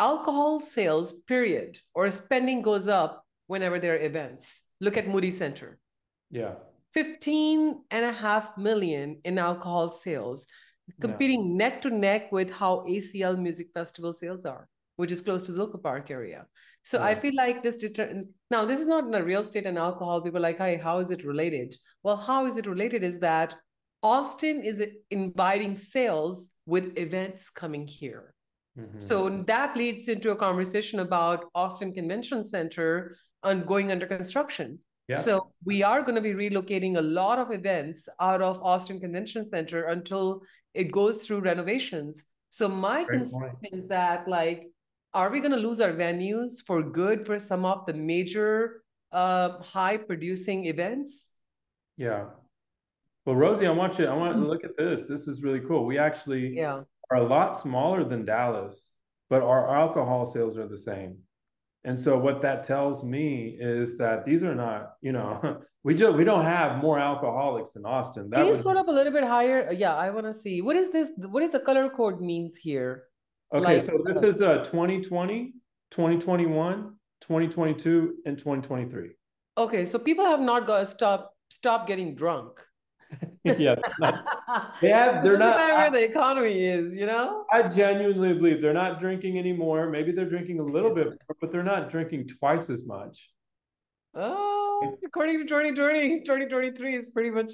alcohol 0.00 0.60
sales, 0.60 1.12
period, 1.26 1.78
or 1.94 2.10
spending 2.10 2.62
goes 2.62 2.88
up 2.88 3.24
whenever 3.46 3.78
there 3.78 3.94
are 3.94 4.00
events. 4.00 4.62
Look 4.80 4.96
at 4.96 5.08
Moody 5.08 5.30
Center. 5.30 5.78
Yeah. 6.30 6.54
15 6.94 7.82
and 7.90 8.04
a 8.04 8.12
half 8.12 8.56
million 8.56 9.20
in 9.24 9.38
alcohol 9.38 9.90
sales, 9.90 10.46
competing 11.00 11.56
neck 11.56 11.82
to 11.82 11.90
neck 11.90 12.32
with 12.32 12.50
how 12.50 12.84
ACL 12.88 13.38
Music 13.38 13.68
Festival 13.74 14.12
sales 14.12 14.44
are, 14.44 14.68
which 14.98 15.12
is 15.12 15.20
close 15.20 15.44
to 15.46 15.52
Zilker 15.52 15.80
Park 15.80 16.10
area. 16.10 16.40
So 16.82 17.02
I 17.10 17.14
feel 17.14 17.34
like 17.36 17.62
this 17.62 17.76
deter- 17.76 18.24
now 18.50 18.64
this 18.64 18.80
is 18.80 18.88
not 18.94 19.04
in 19.08 19.14
a 19.14 19.22
real 19.22 19.42
estate 19.46 19.66
and 19.66 19.78
alcohol. 19.78 20.20
People 20.22 20.38
are 20.38 20.48
like, 20.50 20.58
hey, 20.58 20.76
how 20.76 20.98
is 20.98 21.10
it 21.10 21.24
related? 21.24 21.76
Well, 22.02 22.16
how 22.16 22.46
is 22.46 22.56
it 22.56 22.66
related 22.66 23.02
is 23.04 23.20
that 23.20 23.54
Austin 24.02 24.62
is 24.70 24.82
inviting 25.10 25.76
sales 25.76 26.50
with 26.66 26.96
events 27.06 27.50
coming 27.50 27.86
here. 27.86 28.34
Mhm. 28.78 29.00
So 29.08 29.16
that 29.52 29.76
leads 29.76 30.08
into 30.08 30.30
a 30.30 30.36
conversation 30.36 30.98
about 31.00 31.44
Austin 31.54 31.92
Convention 31.92 32.42
Center 32.44 33.16
on 33.42 33.64
going 33.72 33.90
under 33.92 34.06
construction. 34.06 34.78
Yeah. 35.08 35.20
So 35.26 35.52
we 35.64 35.82
are 35.90 36.02
going 36.02 36.14
to 36.20 36.26
be 36.30 36.34
relocating 36.44 36.96
a 36.96 37.06
lot 37.20 37.38
of 37.38 37.50
events 37.60 38.08
out 38.20 38.42
of 38.42 38.62
Austin 38.62 38.98
Convention 39.00 39.48
Center 39.48 39.80
until 39.96 40.42
it 40.74 40.90
goes 41.00 41.16
through 41.22 41.40
renovations. 41.52 42.24
So 42.50 42.68
my 42.68 43.04
Great 43.04 43.20
concern 43.20 43.56
point. 43.60 43.74
is 43.74 43.86
that 43.88 44.28
like, 44.28 44.60
are 45.14 45.30
we 45.30 45.40
going 45.40 45.52
to 45.52 45.58
lose 45.58 45.80
our 45.80 45.92
venues 45.92 46.62
for 46.66 46.82
good 46.82 47.26
for 47.26 47.38
some 47.38 47.64
of 47.64 47.86
the 47.86 47.92
major 47.92 48.82
uh, 49.12 49.58
high 49.62 49.96
producing 49.96 50.66
events? 50.66 51.34
Yeah. 51.96 52.26
Well, 53.24 53.36
Rosie, 53.36 53.66
I 53.66 53.70
want 53.70 53.98
you, 53.98 54.06
I 54.06 54.14
want 54.14 54.36
you 54.36 54.42
to 54.42 54.48
look 54.48 54.64
at 54.64 54.76
this. 54.76 55.04
This 55.04 55.28
is 55.28 55.42
really 55.42 55.60
cool. 55.60 55.84
We 55.84 55.98
actually 55.98 56.56
Yeah. 56.56 56.82
are 57.10 57.16
a 57.16 57.26
lot 57.26 57.56
smaller 57.56 58.04
than 58.04 58.24
Dallas, 58.24 58.90
but 59.28 59.42
our 59.42 59.74
alcohol 59.74 60.26
sales 60.26 60.56
are 60.56 60.68
the 60.68 60.78
same. 60.78 61.18
And 61.84 61.98
so 61.98 62.18
what 62.18 62.42
that 62.42 62.64
tells 62.64 63.04
me 63.04 63.56
is 63.58 63.96
that 63.98 64.24
these 64.24 64.42
are 64.44 64.54
not, 64.54 64.94
you 65.00 65.12
know, 65.12 65.62
we 65.84 65.94
just 65.94 66.16
we 66.16 66.24
don't 66.24 66.44
have 66.44 66.82
more 66.82 66.98
alcoholics 66.98 67.76
in 67.76 67.86
Austin. 67.86 68.28
That 68.30 68.36
Can 68.36 68.46
you 68.46 68.52
would 68.52 68.58
scroll 68.58 68.78
up 68.78 68.88
a 68.88 68.92
little 68.92 69.12
bit 69.12 69.24
higher? 69.24 69.72
Yeah, 69.72 69.94
I 69.94 70.10
want 70.10 70.26
to 70.26 70.32
see. 70.32 70.60
What 70.60 70.76
is 70.76 70.90
this? 70.90 71.10
What 71.16 71.42
is 71.42 71.52
the 71.52 71.60
color 71.60 71.88
code 71.88 72.20
means 72.20 72.56
here? 72.56 73.04
Okay, 73.52 73.64
like, 73.64 73.82
so 73.82 74.02
this 74.04 74.22
is 74.22 74.42
uh 74.42 74.58
2020, 74.58 75.52
2021, 75.90 76.94
2022, 77.20 78.16
and 78.26 78.36
2023. 78.36 79.10
Okay, 79.56 79.84
so 79.84 79.98
people 79.98 80.24
have 80.24 80.40
not 80.40 80.66
got 80.66 80.88
stop 80.88 81.34
stop 81.48 81.86
getting 81.86 82.14
drunk. 82.14 82.60
yeah, 83.44 83.76
not- 84.00 84.24
they 84.80 84.90
have. 84.90 85.22
They're 85.22 85.32
doesn't 85.32 85.40
not 85.40 85.56
matter 85.56 85.74
where 85.74 85.90
the 85.90 86.04
economy 86.04 86.62
is, 86.62 86.94
you 86.94 87.06
know? 87.06 87.46
I 87.50 87.68
genuinely 87.68 88.34
believe 88.34 88.60
they're 88.60 88.74
not 88.74 89.00
drinking 89.00 89.38
anymore. 89.38 89.88
Maybe 89.88 90.12
they're 90.12 90.28
drinking 90.28 90.60
a 90.60 90.64
little 90.64 90.94
bit, 90.94 91.06
more, 91.06 91.36
but 91.40 91.50
they're 91.50 91.62
not 91.62 91.90
drinking 91.90 92.28
twice 92.28 92.68
as 92.68 92.84
much. 92.86 93.30
Oh, 94.14 94.98
according 95.04 95.38
to 95.38 95.44
2020, 95.44 96.20
2023 96.20 96.94
is 96.96 97.10
pretty 97.10 97.30
much 97.30 97.50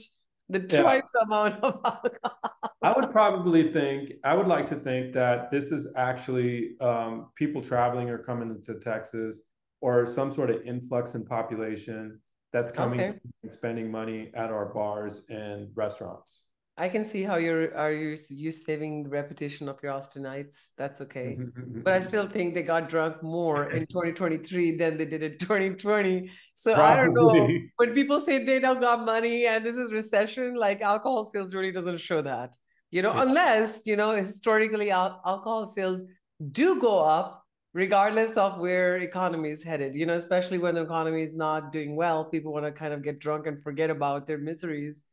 the 0.48 0.60
Yeah. 0.70 0.82
twice 0.82 1.02
the 1.12 1.20
amount 1.22 1.62
of 1.64 1.80
alcohol. 1.84 2.38
I 2.82 2.92
would 2.92 3.10
probably 3.10 3.72
think, 3.72 4.12
I 4.24 4.34
would 4.34 4.46
like 4.46 4.66
to 4.68 4.76
think 4.76 5.12
that 5.14 5.50
this 5.50 5.72
is 5.72 5.88
actually 5.96 6.78
um, 6.80 7.30
people 7.34 7.62
traveling 7.62 8.10
or 8.10 8.18
coming 8.18 8.50
into 8.50 8.78
Texas 8.78 9.40
or 9.80 10.06
some 10.06 10.30
sort 10.32 10.50
of 10.50 10.62
influx 10.64 11.14
in 11.14 11.24
population 11.24 12.20
that's 12.52 12.70
coming 12.70 13.00
Okay. 13.00 13.18
and 13.42 13.50
spending 13.52 13.90
money 13.90 14.30
at 14.34 14.50
our 14.50 14.66
bars 14.66 15.22
and 15.28 15.68
restaurants. 15.74 16.42
I 16.76 16.88
can 16.88 17.04
see 17.04 17.22
how 17.22 17.36
you're 17.36 17.76
are 17.76 17.92
you 17.92 18.16
you 18.30 18.50
saving 18.50 19.04
the 19.04 19.08
reputation 19.10 19.68
of 19.68 19.78
your 19.82 19.92
Austinites. 19.92 20.70
That's 20.76 21.00
okay. 21.02 21.38
But 21.84 21.92
I 21.94 22.00
still 22.00 22.26
think 22.26 22.54
they 22.54 22.62
got 22.64 22.88
drunk 22.88 23.22
more 23.22 23.70
in 23.70 23.86
2023 23.92 24.76
than 24.76 24.96
they 24.98 25.04
did 25.04 25.22
in 25.22 25.38
2020. 25.38 26.30
So 26.56 26.74
I 26.74 26.96
don't 26.96 27.14
know. 27.14 27.48
When 27.76 27.94
people 27.94 28.20
say 28.20 28.44
they 28.44 28.58
don't 28.58 28.80
got 28.80 29.04
money 29.04 29.46
and 29.46 29.64
this 29.64 29.76
is 29.76 29.92
recession, 29.92 30.56
like 30.56 30.80
alcohol 30.80 31.26
sales 31.26 31.54
really 31.54 31.70
doesn't 31.70 31.98
show 31.98 32.22
that. 32.22 32.56
You 32.90 33.02
know, 33.02 33.14
Yeah. 33.14 33.22
unless, 33.22 33.82
you 33.86 33.96
know, 33.96 34.10
historically 34.16 34.90
al- 34.90 35.20
alcohol 35.24 35.66
sales 35.68 36.04
do 36.50 36.80
go 36.80 36.98
up 36.98 37.44
regardless 37.72 38.36
of 38.36 38.58
where 38.58 38.96
economy 38.98 39.50
is 39.50 39.62
headed. 39.62 39.94
You 39.94 40.06
know, 40.06 40.14
especially 40.14 40.58
when 40.58 40.74
the 40.74 40.82
economy 40.82 41.22
is 41.22 41.36
not 41.36 41.72
doing 41.72 41.94
well, 41.94 42.24
people 42.24 42.52
want 42.52 42.64
to 42.66 42.72
kind 42.72 42.92
of 42.92 43.02
get 43.02 43.20
drunk 43.20 43.46
and 43.46 43.62
forget 43.62 43.90
about 43.90 44.26
their 44.26 44.38
miseries. 44.38 45.04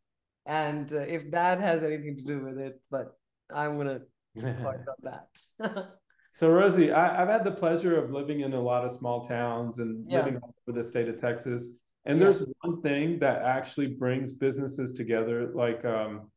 And 0.45 0.91
uh, 0.93 0.99
if 0.99 1.29
that 1.31 1.59
has 1.59 1.83
anything 1.83 2.17
to 2.17 2.23
do 2.23 2.43
with 2.43 2.57
it, 2.57 2.81
but 2.89 3.17
I'm 3.53 3.77
gonna 3.77 4.01
park 4.61 4.85
on 4.87 5.11
that. 5.59 5.87
So 6.33 6.49
Rosie, 6.49 6.93
I, 6.93 7.21
I've 7.21 7.27
had 7.27 7.43
the 7.43 7.51
pleasure 7.51 8.01
of 8.01 8.09
living 8.11 8.39
in 8.39 8.53
a 8.53 8.59
lot 8.61 8.85
of 8.85 8.91
small 8.91 9.21
towns 9.21 9.79
and 9.79 10.05
Yeah. 10.09 10.19
living 10.19 10.37
all 10.41 10.55
over 10.65 10.77
the 10.77 10.81
state 10.83 11.09
of 11.09 11.17
Texas. 11.17 11.67
And 12.05 12.17
Yeah. 12.17 12.23
there's 12.23 12.43
one 12.61 12.81
thing 12.81 13.19
that 13.19 13.41
actually 13.41 13.87
brings 13.87 14.31
businesses 14.31 14.93
together. 14.93 15.51
Like, 15.53 15.83
um, 15.83 16.31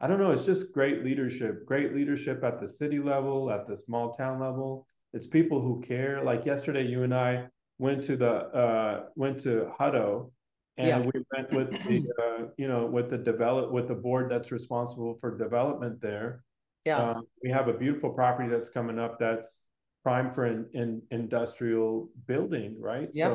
I 0.00 0.08
don't 0.08 0.18
know, 0.18 0.32
it's 0.32 0.44
just 0.44 0.72
great 0.72 1.04
leadership, 1.04 1.64
great 1.64 1.94
leadership 1.94 2.42
at 2.42 2.58
the 2.60 2.66
city 2.66 2.98
level, 2.98 3.52
at 3.52 3.68
the 3.68 3.76
small 3.76 4.12
town 4.12 4.40
level. 4.40 4.88
It's 5.12 5.28
people 5.28 5.60
who 5.60 5.80
care. 5.80 6.24
Like 6.24 6.44
yesterday, 6.44 6.84
you 6.84 7.04
and 7.04 7.14
I 7.14 7.46
went 7.78 8.02
to 8.04 8.16
the 8.16 8.32
uh, 8.32 9.04
went 9.14 9.38
to 9.40 9.70
Hutto, 9.78 10.32
and 10.76 10.88
Yeah. 10.88 10.98
we 11.00 11.12
went 11.36 11.52
with 11.52 11.70
the 11.84 12.04
uh, 12.22 12.46
you 12.56 12.68
know 12.68 12.86
with 12.86 13.10
the 13.10 13.18
develop 13.18 13.70
with 13.72 13.88
the 13.88 13.94
board 13.94 14.30
that's 14.30 14.52
responsible 14.52 15.14
for 15.20 15.36
development 15.36 16.00
there. 16.00 16.42
yeah. 16.84 17.10
Um, 17.10 17.24
we 17.42 17.50
have 17.50 17.68
a 17.68 17.74
beautiful 17.74 18.10
property 18.10 18.48
that's 18.48 18.70
coming 18.70 18.98
up 18.98 19.18
that's 19.18 19.60
prime 20.02 20.32
for 20.32 20.46
an, 20.46 20.66
an 20.72 21.02
industrial 21.10 22.08
building, 22.26 22.76
right? 22.80 23.10
Yep. 23.12 23.30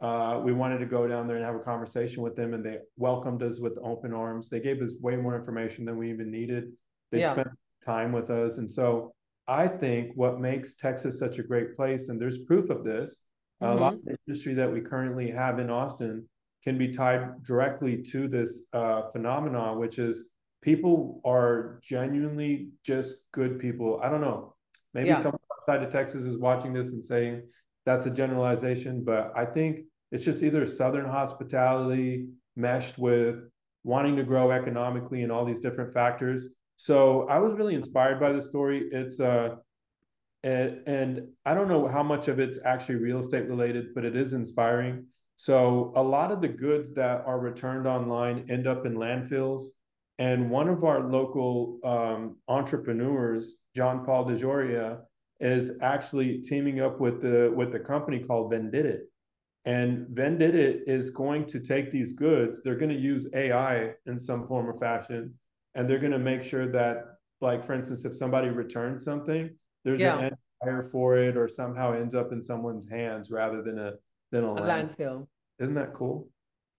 So 0.00 0.06
uh, 0.06 0.40
we 0.40 0.52
wanted 0.52 0.78
to 0.78 0.86
go 0.86 1.06
down 1.06 1.26
there 1.28 1.36
and 1.36 1.44
have 1.44 1.54
a 1.54 1.60
conversation 1.60 2.22
with 2.22 2.34
them, 2.34 2.54
and 2.54 2.64
they 2.64 2.78
welcomed 2.96 3.42
us 3.42 3.60
with 3.60 3.74
open 3.84 4.12
arms. 4.14 4.48
They 4.48 4.58
gave 4.60 4.80
us 4.82 4.92
way 5.00 5.16
more 5.16 5.36
information 5.36 5.84
than 5.84 5.96
we 5.98 6.10
even 6.10 6.30
needed. 6.30 6.72
They 7.10 7.20
Yeah. 7.20 7.32
spent 7.32 7.48
time 7.84 8.10
with 8.12 8.30
us, 8.30 8.56
and 8.58 8.70
so 8.72 9.14
I 9.46 9.68
think 9.68 10.12
what 10.16 10.40
makes 10.40 10.74
Texas 10.74 11.18
such 11.18 11.38
a 11.38 11.42
great 11.42 11.76
place, 11.76 12.08
and 12.08 12.18
there's 12.20 12.38
proof 12.38 12.70
of 12.70 12.84
this, 12.84 13.20
mm-hmm. 13.62 13.76
a 13.76 13.80
lot 13.80 13.94
of 13.94 14.04
the 14.04 14.16
industry 14.26 14.54
that 14.54 14.72
we 14.72 14.80
currently 14.80 15.30
have 15.30 15.58
in 15.58 15.68
Austin 15.68 16.26
can 16.62 16.78
be 16.78 16.88
tied 16.88 17.42
directly 17.42 18.02
to 18.02 18.28
this 18.28 18.64
uh, 18.72 19.10
phenomenon, 19.10 19.78
which 19.78 19.98
is 19.98 20.26
people 20.62 21.20
are 21.24 21.80
genuinely 21.82 22.68
just 22.84 23.16
good 23.32 23.58
people. 23.58 24.00
I 24.02 24.08
don't 24.08 24.20
know. 24.20 24.54
Maybe 24.94 25.08
yeah. 25.08 25.20
someone 25.20 25.40
outside 25.56 25.82
of 25.82 25.90
Texas 25.90 26.24
is 26.24 26.38
watching 26.38 26.72
this 26.72 26.88
and 26.88 27.04
saying 27.04 27.42
that's 27.84 28.06
a 28.06 28.10
generalization, 28.10 29.02
but 29.04 29.32
I 29.36 29.44
think 29.44 29.80
it's 30.12 30.24
just 30.24 30.42
either 30.42 30.64
Southern 30.66 31.06
hospitality 31.06 32.28
meshed 32.54 32.98
with 32.98 33.36
wanting 33.84 34.16
to 34.16 34.22
grow 34.22 34.52
economically 34.52 35.22
and 35.22 35.32
all 35.32 35.44
these 35.44 35.60
different 35.60 35.92
factors. 35.92 36.48
So 36.76 37.26
I 37.28 37.38
was 37.38 37.54
really 37.54 37.74
inspired 37.74 38.20
by 38.20 38.32
the 38.32 38.40
story. 38.40 38.88
It's 38.92 39.20
uh 39.20 39.56
and, 40.44 40.88
and 40.88 41.28
I 41.46 41.54
don't 41.54 41.68
know 41.68 41.86
how 41.86 42.02
much 42.02 42.26
of 42.26 42.40
it's 42.40 42.58
actually 42.64 42.96
real 42.96 43.18
estate 43.18 43.48
related, 43.48 43.94
but 43.94 44.04
it 44.04 44.16
is 44.16 44.34
inspiring. 44.34 45.06
So 45.42 45.92
a 45.96 46.02
lot 46.04 46.30
of 46.30 46.40
the 46.40 46.46
goods 46.46 46.94
that 46.94 47.24
are 47.26 47.40
returned 47.40 47.84
online 47.84 48.46
end 48.48 48.68
up 48.68 48.86
in 48.86 48.94
landfills. 48.94 49.64
And 50.20 50.48
one 50.48 50.68
of 50.68 50.84
our 50.84 51.02
local 51.02 51.80
um, 51.82 52.36
entrepreneurs, 52.46 53.56
John 53.74 54.04
Paul 54.04 54.26
DeJoria, 54.26 55.00
is 55.40 55.78
actually 55.82 56.42
teaming 56.42 56.80
up 56.80 57.00
with 57.00 57.20
the 57.20 57.52
with 57.56 57.72
the 57.72 57.80
company 57.80 58.20
called 58.20 58.52
Vendit. 58.52 59.00
And 59.64 60.06
Vendit 60.16 60.82
is 60.86 61.10
going 61.10 61.46
to 61.46 61.58
take 61.58 61.90
these 61.90 62.12
goods, 62.12 62.62
they're 62.62 62.78
going 62.78 62.96
to 62.96 63.00
use 63.12 63.26
AI 63.34 63.94
in 64.06 64.20
some 64.20 64.46
form 64.46 64.70
or 64.70 64.78
fashion, 64.78 65.34
and 65.74 65.90
they're 65.90 65.98
going 65.98 66.12
to 66.12 66.20
make 66.20 66.44
sure 66.44 66.70
that, 66.70 67.16
like, 67.40 67.66
for 67.66 67.72
instance, 67.72 68.04
if 68.04 68.16
somebody 68.16 68.48
returns 68.48 69.04
something, 69.04 69.50
there's 69.84 70.00
yeah. 70.00 70.20
an 70.20 70.36
buyer 70.60 70.84
for 70.84 71.18
it 71.18 71.36
or 71.36 71.48
somehow 71.48 71.92
ends 71.94 72.14
up 72.14 72.30
in 72.30 72.44
someone's 72.44 72.88
hands 72.88 73.32
rather 73.32 73.60
than 73.60 73.80
a 73.80 73.94
than 74.30 74.44
a, 74.44 74.52
a 74.52 74.60
landfill. 74.60 74.96
landfill. 74.98 75.26
Isn't 75.62 75.74
that 75.74 75.94
cool? 75.94 76.28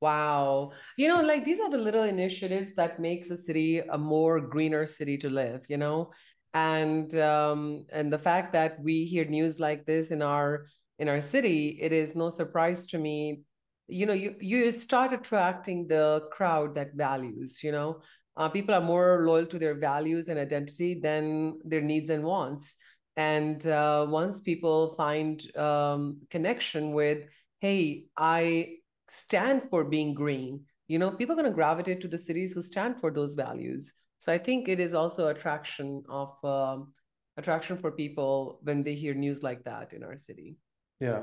Wow. 0.02 0.74
You 0.98 1.08
know, 1.08 1.22
like 1.22 1.46
these 1.46 1.62
are 1.62 1.70
the 1.70 1.78
little 1.78 2.04
initiatives 2.04 2.76
that 2.76 3.00
makes 3.00 3.30
a 3.30 3.38
city 3.38 3.80
a 3.80 3.98
more 3.98 4.42
greener 4.42 4.86
city 4.86 5.18
to 5.20 5.30
live, 5.30 5.62
you 5.70 5.78
know? 5.78 6.12
And 6.54 7.16
um 7.16 7.86
and 7.92 8.12
the 8.12 8.20
fact 8.20 8.52
that 8.54 8.80
we 8.82 9.06
hear 9.06 9.24
news 9.26 9.60
like 9.60 9.86
this 9.86 10.12
in 10.12 10.22
our 10.22 10.68
in 11.00 11.08
our 11.08 11.22
city, 11.22 11.80
it 11.82 11.94
is 11.94 12.16
no 12.16 12.30
surprise 12.30 12.86
to 12.88 12.98
me. 13.00 13.44
You 13.88 14.06
know, 14.06 14.14
you 14.14 14.36
you 14.42 14.72
start 14.74 15.14
attracting 15.14 15.88
the 15.88 16.28
crowd 16.32 16.76
that 16.76 16.96
values, 16.96 17.64
you 17.64 17.72
know. 17.72 18.02
Uh, 18.36 18.50
people 18.50 18.74
are 18.74 18.82
more 18.82 19.22
loyal 19.22 19.46
to 19.46 19.60
their 19.60 19.76
values 19.80 20.28
and 20.28 20.40
identity 20.40 21.00
than 21.00 21.60
their 21.64 21.82
needs 21.82 22.10
and 22.10 22.24
wants. 22.24 22.76
And 23.16 23.66
uh, 23.68 24.08
once 24.10 24.40
people 24.40 24.96
find 24.98 25.40
um, 25.56 26.22
connection 26.32 26.94
with, 26.94 27.28
hey, 27.64 28.08
I 28.18 28.80
stand 29.10 29.62
for 29.70 29.86
being 29.86 30.14
green, 30.14 30.66
you 30.90 31.00
know, 31.00 31.12
people 31.12 31.32
are 31.32 31.42
going 31.42 31.50
to 31.50 31.56
gravitate 31.56 32.02
to 32.02 32.10
the 32.10 32.18
cities 32.18 32.52
who 32.52 32.62
stand 32.62 33.00
for 33.00 33.10
those 33.10 33.36
values. 33.36 33.94
So 34.18 34.34
I 34.34 34.38
think 34.38 34.68
it 34.68 34.82
is 34.82 34.94
also 34.94 35.30
attraction 35.30 36.04
of 36.10 36.34
um, 36.44 36.92
attraction 37.38 37.78
for 37.78 37.90
people 37.92 38.60
when 38.64 38.84
they 38.84 38.96
hear 38.96 39.14
news 39.14 39.44
like 39.44 39.64
that 39.64 39.94
in 39.94 40.04
our 40.04 40.18
city. 40.18 40.58
Yeah. 41.00 41.22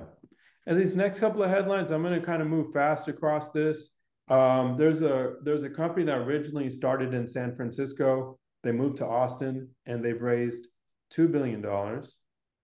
And 0.67 0.79
these 0.79 0.97
next 0.97 1.21
couple 1.21 1.43
of 1.43 1.51
headlines, 1.51 1.91
I'm 1.91 2.03
going 2.03 2.19
to 2.19 2.25
kind 2.25 2.41
of 2.41 2.49
move 2.49 2.73
fast 2.73 3.09
across 3.09 3.51
this. 3.51 3.91
Um, 4.29 4.77
there's 4.79 5.03
a 5.03 5.35
there's 5.45 5.65
a 5.65 5.71
company 5.71 6.07
that 6.07 6.17
originally 6.17 6.71
started 6.71 7.13
in 7.13 7.29
San 7.29 7.55
Francisco. 7.55 8.39
They 8.63 8.73
moved 8.73 8.97
to 8.99 9.07
Austin 9.07 9.69
and 9.85 10.03
they've 10.03 10.23
raised 10.23 10.69
two 11.11 11.29
billion 11.29 11.61
dollars. 11.61 12.17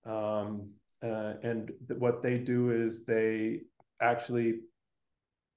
Um, 0.06 0.70
uh, 1.02 1.34
and 1.42 1.70
what 1.98 2.22
they 2.22 2.38
do 2.38 2.70
is 2.70 3.04
they 3.04 3.60
actually, 4.00 4.60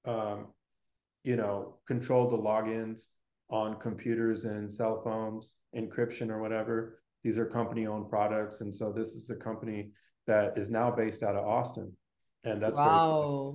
um, 0.04 0.48
you 1.24 1.36
know, 1.36 1.78
control 1.86 2.28
the 2.28 2.36
logins 2.36 3.02
on 3.48 3.78
computers 3.80 4.44
and 4.44 4.72
cell 4.72 5.00
phones, 5.02 5.54
encryption 5.76 6.30
or 6.30 6.40
whatever. 6.40 7.00
These 7.22 7.38
are 7.38 7.46
company-owned 7.46 8.08
products, 8.08 8.60
and 8.60 8.74
so 8.74 8.92
this 8.92 9.08
is 9.08 9.28
a 9.30 9.36
company 9.36 9.90
that 10.26 10.56
is 10.56 10.70
now 10.70 10.90
based 10.90 11.22
out 11.22 11.36
of 11.36 11.46
Austin, 11.46 11.92
and 12.44 12.62
that's 12.62 12.78
wow. 12.78 13.54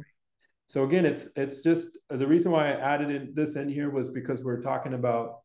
So 0.67 0.84
again, 0.84 1.06
it's 1.06 1.30
it's 1.36 1.62
just 1.62 1.98
the 2.10 2.28
reason 2.28 2.52
why 2.52 2.71
I 2.71 2.76
added 2.76 3.10
in 3.10 3.34
this 3.34 3.56
in 3.56 3.69
here 3.69 3.89
was 3.89 4.10
because 4.10 4.43
we're 4.43 4.62
talking 4.62 4.93
about 4.93 5.41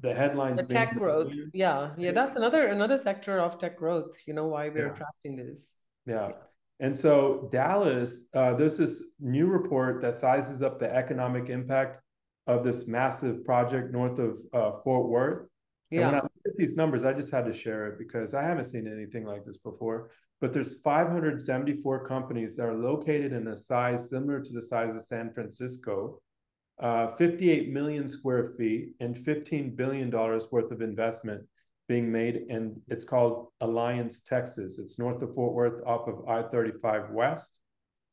the 0.00 0.14
headlines. 0.14 0.60
The 0.60 0.66
tech 0.66 0.94
growth, 0.94 1.34
yeah, 1.52 1.90
yeah, 1.98 2.12
that's 2.12 2.36
another 2.36 2.68
another 2.68 2.98
sector 2.98 3.38
of 3.38 3.58
tech 3.58 3.76
growth. 3.76 4.16
You 4.26 4.34
know 4.34 4.46
why 4.46 4.68
we're 4.68 4.86
yeah. 4.86 4.92
attracting 4.92 5.36
this. 5.36 5.76
Yeah. 6.06 6.32
And 6.80 6.96
so 6.96 7.48
Dallas, 7.50 8.24
uh, 8.34 8.54
there's 8.54 8.78
this 8.78 9.02
new 9.18 9.46
report 9.46 10.00
that 10.02 10.14
sizes 10.14 10.62
up 10.62 10.78
the 10.78 10.94
economic 10.94 11.50
impact 11.50 12.00
of 12.46 12.64
this 12.64 12.86
massive 12.86 13.44
project 13.44 13.92
north 13.92 14.18
of 14.18 14.36
uh, 14.54 14.72
Fort 14.84 15.08
Worth. 15.08 15.48
Yeah. 15.90 16.00
And 16.00 16.06
when 16.06 16.14
I 16.14 16.22
look 16.22 16.32
at 16.46 16.56
these 16.56 16.76
numbers, 16.76 17.04
I 17.04 17.12
just 17.12 17.32
had 17.32 17.46
to 17.46 17.52
share 17.52 17.88
it 17.88 17.98
because 17.98 18.32
I 18.32 18.42
haven't 18.42 18.66
seen 18.66 18.86
anything 18.86 19.24
like 19.24 19.44
this 19.44 19.58
before. 19.58 20.10
But 20.40 20.52
there's 20.52 20.78
574 20.80 22.06
companies 22.06 22.54
that 22.56 22.62
are 22.62 22.74
located 22.74 23.32
in 23.32 23.48
a 23.48 23.56
size 23.56 24.08
similar 24.08 24.40
to 24.40 24.52
the 24.52 24.62
size 24.62 24.94
of 24.94 25.02
San 25.02 25.32
Francisco, 25.32 26.20
uh, 26.80 27.14
58 27.16 27.70
million 27.70 28.06
square 28.08 28.54
feet, 28.56 28.90
and 29.00 29.16
15 29.16 29.74
billion 29.74 30.10
dollars 30.10 30.46
worth 30.50 30.70
of 30.70 30.80
investment 30.80 31.42
being 31.88 32.10
made. 32.10 32.46
And 32.50 32.80
it's 32.88 33.04
called 33.04 33.48
Alliance, 33.60 34.20
Texas. 34.20 34.78
It's 34.78 34.98
north 34.98 35.22
of 35.22 35.34
Fort 35.34 35.54
Worth, 35.54 35.82
off 35.86 36.06
of 36.06 36.28
I-35 36.28 37.10
West. 37.10 37.58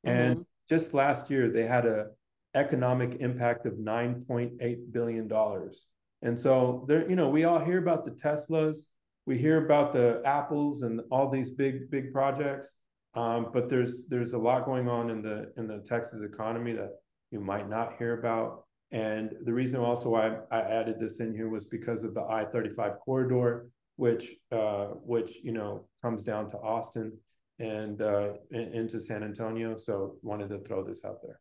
Mm-hmm. 0.05 0.17
And 0.17 0.45
just 0.69 0.93
last 0.93 1.29
year, 1.29 1.49
they 1.49 1.65
had 1.65 1.85
a 1.85 2.07
economic 2.53 3.17
impact 3.19 3.65
of 3.65 3.73
9.8 3.73 4.91
billion 4.91 5.27
dollars 5.27 5.87
and 6.25 6.39
so 6.39 6.85
there, 6.87 7.07
you 7.07 7.15
know, 7.15 7.29
we 7.29 7.43
all 7.43 7.59
hear 7.59 7.77
about 7.77 8.03
the 8.03 8.11
Teslas, 8.11 8.87
we 9.27 9.37
hear 9.37 9.63
about 9.63 9.93
the 9.93 10.23
Apples 10.25 10.81
and 10.81 11.01
all 11.11 11.29
these 11.29 11.51
big, 11.51 11.91
big 11.91 12.11
projects. 12.11 12.73
Um, 13.13 13.49
but 13.53 13.69
there's 13.69 14.07
there's 14.09 14.33
a 14.33 14.37
lot 14.37 14.65
going 14.65 14.89
on 14.89 15.09
in 15.09 15.21
the 15.21 15.53
in 15.55 15.67
the 15.67 15.79
Texas 15.85 16.21
economy 16.21 16.73
that 16.73 16.89
you 17.35 17.41
might 17.41 17.69
not 17.69 17.97
hear 17.97 18.17
about. 18.17 18.63
And 18.91 19.35
the 19.43 19.51
reason 19.51 19.81
also 19.81 20.09
why 20.09 20.37
I 20.49 20.61
added 20.61 21.01
this 21.01 21.19
in 21.19 21.35
here 21.35 21.49
was 21.49 21.65
because 21.65 22.05
of 22.05 22.13
the 22.13 22.21
I-35 22.21 22.99
corridor, 22.99 23.67
which 23.97 24.35
uh, 24.53 24.85
which 25.13 25.31
you 25.43 25.51
know 25.51 25.85
comes 26.01 26.23
down 26.23 26.49
to 26.51 26.57
Austin 26.57 27.11
and 27.59 28.01
uh, 28.01 28.29
into 28.51 29.01
San 29.01 29.21
Antonio. 29.21 29.77
So 29.77 30.15
wanted 30.21 30.49
to 30.51 30.59
throw 30.59 30.81
this 30.85 31.03
out 31.03 31.17
there. 31.23 31.39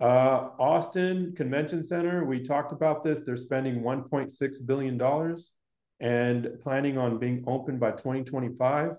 Uh, 0.00 0.50
Austin 0.58 1.32
Convention 1.36 1.84
Center, 1.84 2.24
we 2.24 2.42
talked 2.42 2.72
about 2.72 3.04
this. 3.04 3.20
They're 3.20 3.36
spending 3.36 3.82
$1.6 3.82 4.66
billion 4.66 5.00
and 6.00 6.60
planning 6.60 6.98
on 6.98 7.20
being 7.20 7.44
open 7.46 7.78
by 7.78 7.92
2025. 7.92 8.96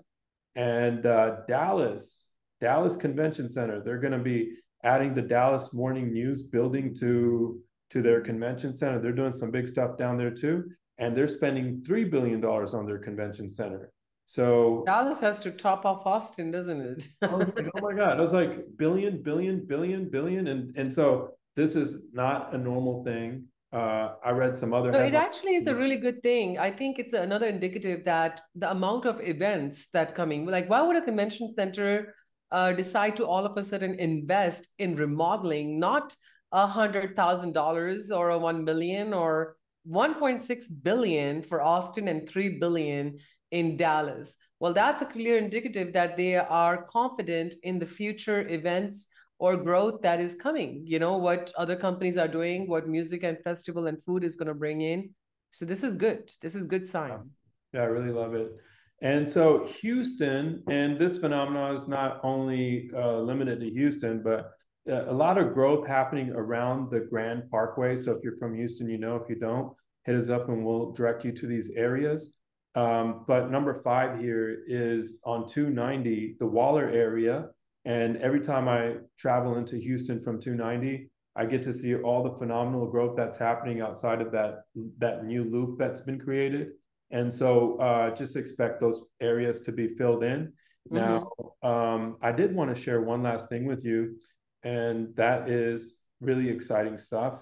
And 0.56 1.04
uh, 1.04 1.36
Dallas, 1.46 2.30
Dallas 2.62 2.96
Convention 2.96 3.50
Center, 3.50 3.82
they're 3.84 3.98
going 3.98 4.14
to 4.14 4.18
be 4.18 4.54
adding 4.84 5.14
the 5.14 5.22
Dallas 5.22 5.72
Morning 5.72 6.12
News 6.12 6.42
building 6.42 6.94
to, 6.96 7.60
to 7.90 8.02
their 8.02 8.20
convention 8.20 8.76
center. 8.76 9.00
They're 9.00 9.12
doing 9.12 9.32
some 9.32 9.50
big 9.50 9.66
stuff 9.66 9.96
down 9.96 10.16
there 10.16 10.30
too. 10.30 10.70
And 10.98 11.16
they're 11.16 11.26
spending 11.26 11.82
$3 11.82 12.10
billion 12.10 12.44
on 12.44 12.86
their 12.86 12.98
convention 12.98 13.50
center. 13.50 13.90
So 14.26 14.84
Dallas 14.86 15.18
has 15.20 15.40
to 15.40 15.50
top 15.50 15.84
off 15.84 16.06
Austin, 16.06 16.50
doesn't 16.50 16.80
it? 16.80 17.08
I 17.22 17.34
was 17.34 17.52
like, 17.54 17.66
oh 17.74 17.80
my 17.80 17.94
God. 17.94 18.16
I 18.16 18.20
was 18.20 18.32
like 18.32 18.64
billion, 18.76 19.22
billion, 19.22 19.66
billion, 19.66 20.08
billion. 20.08 20.46
And 20.46 20.76
and 20.76 20.92
so 20.92 21.30
this 21.56 21.76
is 21.76 21.98
not 22.12 22.54
a 22.54 22.58
normal 22.58 23.04
thing. 23.04 23.46
Uh, 23.72 24.14
I 24.24 24.30
read 24.30 24.56
some 24.56 24.72
other. 24.72 24.92
No, 24.92 25.00
it 25.00 25.14
actually 25.14 25.56
is 25.56 25.66
a 25.66 25.74
really 25.74 25.96
good 25.96 26.22
thing. 26.22 26.58
I 26.58 26.70
think 26.70 26.98
it's 26.98 27.12
another 27.12 27.46
indicative 27.46 28.04
that 28.04 28.42
the 28.54 28.70
amount 28.70 29.04
of 29.04 29.20
events 29.20 29.88
that 29.90 30.14
coming, 30.14 30.46
like 30.46 30.70
why 30.70 30.80
would 30.80 30.96
a 30.96 31.02
convention 31.02 31.52
center 31.52 32.14
uh, 32.54 32.72
decide 32.72 33.16
to 33.16 33.26
all 33.26 33.44
of 33.44 33.56
a 33.56 33.64
sudden 33.64 33.94
invest 33.98 34.68
in 34.78 34.94
remodeling, 34.94 35.80
not 35.80 36.16
a 36.52 36.66
hundred 36.66 37.16
thousand 37.16 37.52
dollars 37.52 38.12
or 38.12 38.30
a 38.30 38.38
one 38.38 38.62
million 38.64 39.12
or 39.12 39.56
1.6 39.90 40.64
billion 40.82 41.42
for 41.42 41.60
Austin 41.60 42.08
and 42.08 42.28
3 42.28 42.58
billion 42.58 43.18
in 43.50 43.76
Dallas. 43.76 44.36
Well, 44.60 44.72
that's 44.72 45.02
a 45.02 45.06
clear 45.06 45.36
indicative 45.36 45.92
that 45.92 46.16
they 46.16 46.36
are 46.36 46.84
confident 46.84 47.54
in 47.64 47.78
the 47.78 47.86
future 47.86 48.48
events 48.48 49.08
or 49.38 49.56
growth 49.56 50.00
that 50.02 50.20
is 50.20 50.36
coming. 50.36 50.84
You 50.86 51.00
know, 51.00 51.16
what 51.16 51.52
other 51.58 51.76
companies 51.76 52.16
are 52.16 52.28
doing, 52.28 52.68
what 52.68 52.86
music 52.86 53.24
and 53.24 53.42
festival 53.42 53.88
and 53.88 54.02
food 54.04 54.24
is 54.24 54.36
going 54.36 54.48
to 54.48 54.54
bring 54.54 54.80
in. 54.80 55.10
So 55.50 55.64
this 55.64 55.82
is 55.82 55.96
good. 55.96 56.30
This 56.40 56.54
is 56.54 56.66
good 56.66 56.86
sign. 56.88 57.30
Yeah, 57.72 57.82
I 57.82 57.86
really 57.86 58.12
love 58.12 58.34
it. 58.34 58.60
And 59.04 59.30
so 59.30 59.68
Houston, 59.82 60.62
and 60.66 60.98
this 60.98 61.18
phenomenon 61.18 61.74
is 61.74 61.86
not 61.86 62.20
only 62.22 62.90
uh, 62.96 63.18
limited 63.18 63.60
to 63.60 63.68
Houston, 63.68 64.22
but 64.22 64.52
uh, 64.90 65.04
a 65.10 65.12
lot 65.12 65.36
of 65.36 65.52
growth 65.52 65.86
happening 65.86 66.30
around 66.30 66.90
the 66.90 67.00
Grand 67.00 67.50
Parkway. 67.50 67.96
So 67.96 68.12
if 68.12 68.24
you're 68.24 68.38
from 68.38 68.54
Houston, 68.54 68.88
you 68.88 68.96
know. 68.96 69.16
If 69.16 69.28
you 69.28 69.36
don't, 69.36 69.74
hit 70.04 70.16
us 70.16 70.30
up 70.30 70.48
and 70.48 70.64
we'll 70.64 70.92
direct 70.92 71.22
you 71.22 71.32
to 71.32 71.46
these 71.46 71.70
areas. 71.76 72.34
Um, 72.76 73.26
but 73.28 73.50
number 73.50 73.74
five 73.74 74.18
here 74.18 74.62
is 74.66 75.20
on 75.24 75.46
290, 75.46 76.36
the 76.40 76.46
Waller 76.46 76.88
area. 76.88 77.48
And 77.84 78.16
every 78.16 78.40
time 78.40 78.68
I 78.68 78.94
travel 79.18 79.58
into 79.58 79.76
Houston 79.76 80.24
from 80.24 80.40
290, 80.40 81.10
I 81.36 81.44
get 81.44 81.62
to 81.64 81.74
see 81.74 81.94
all 81.94 82.22
the 82.22 82.38
phenomenal 82.38 82.86
growth 82.86 83.16
that's 83.18 83.36
happening 83.36 83.82
outside 83.82 84.22
of 84.22 84.32
that 84.32 84.62
that 84.98 85.26
new 85.26 85.44
loop 85.44 85.78
that's 85.78 86.00
been 86.00 86.18
created. 86.18 86.68
And 87.10 87.32
so 87.32 87.78
uh, 87.78 88.14
just 88.14 88.36
expect 88.36 88.80
those 88.80 89.00
areas 89.20 89.60
to 89.60 89.72
be 89.72 89.88
filled 89.94 90.24
in. 90.24 90.52
Mm-hmm. 90.90 90.96
Now, 90.96 91.30
um, 91.62 92.16
I 92.22 92.32
did 92.32 92.54
want 92.54 92.74
to 92.74 92.80
share 92.80 93.00
one 93.00 93.22
last 93.22 93.48
thing 93.48 93.66
with 93.66 93.84
you, 93.84 94.18
and 94.62 95.14
that 95.16 95.48
is 95.48 95.98
really 96.20 96.48
exciting 96.48 96.98
stuff. 96.98 97.34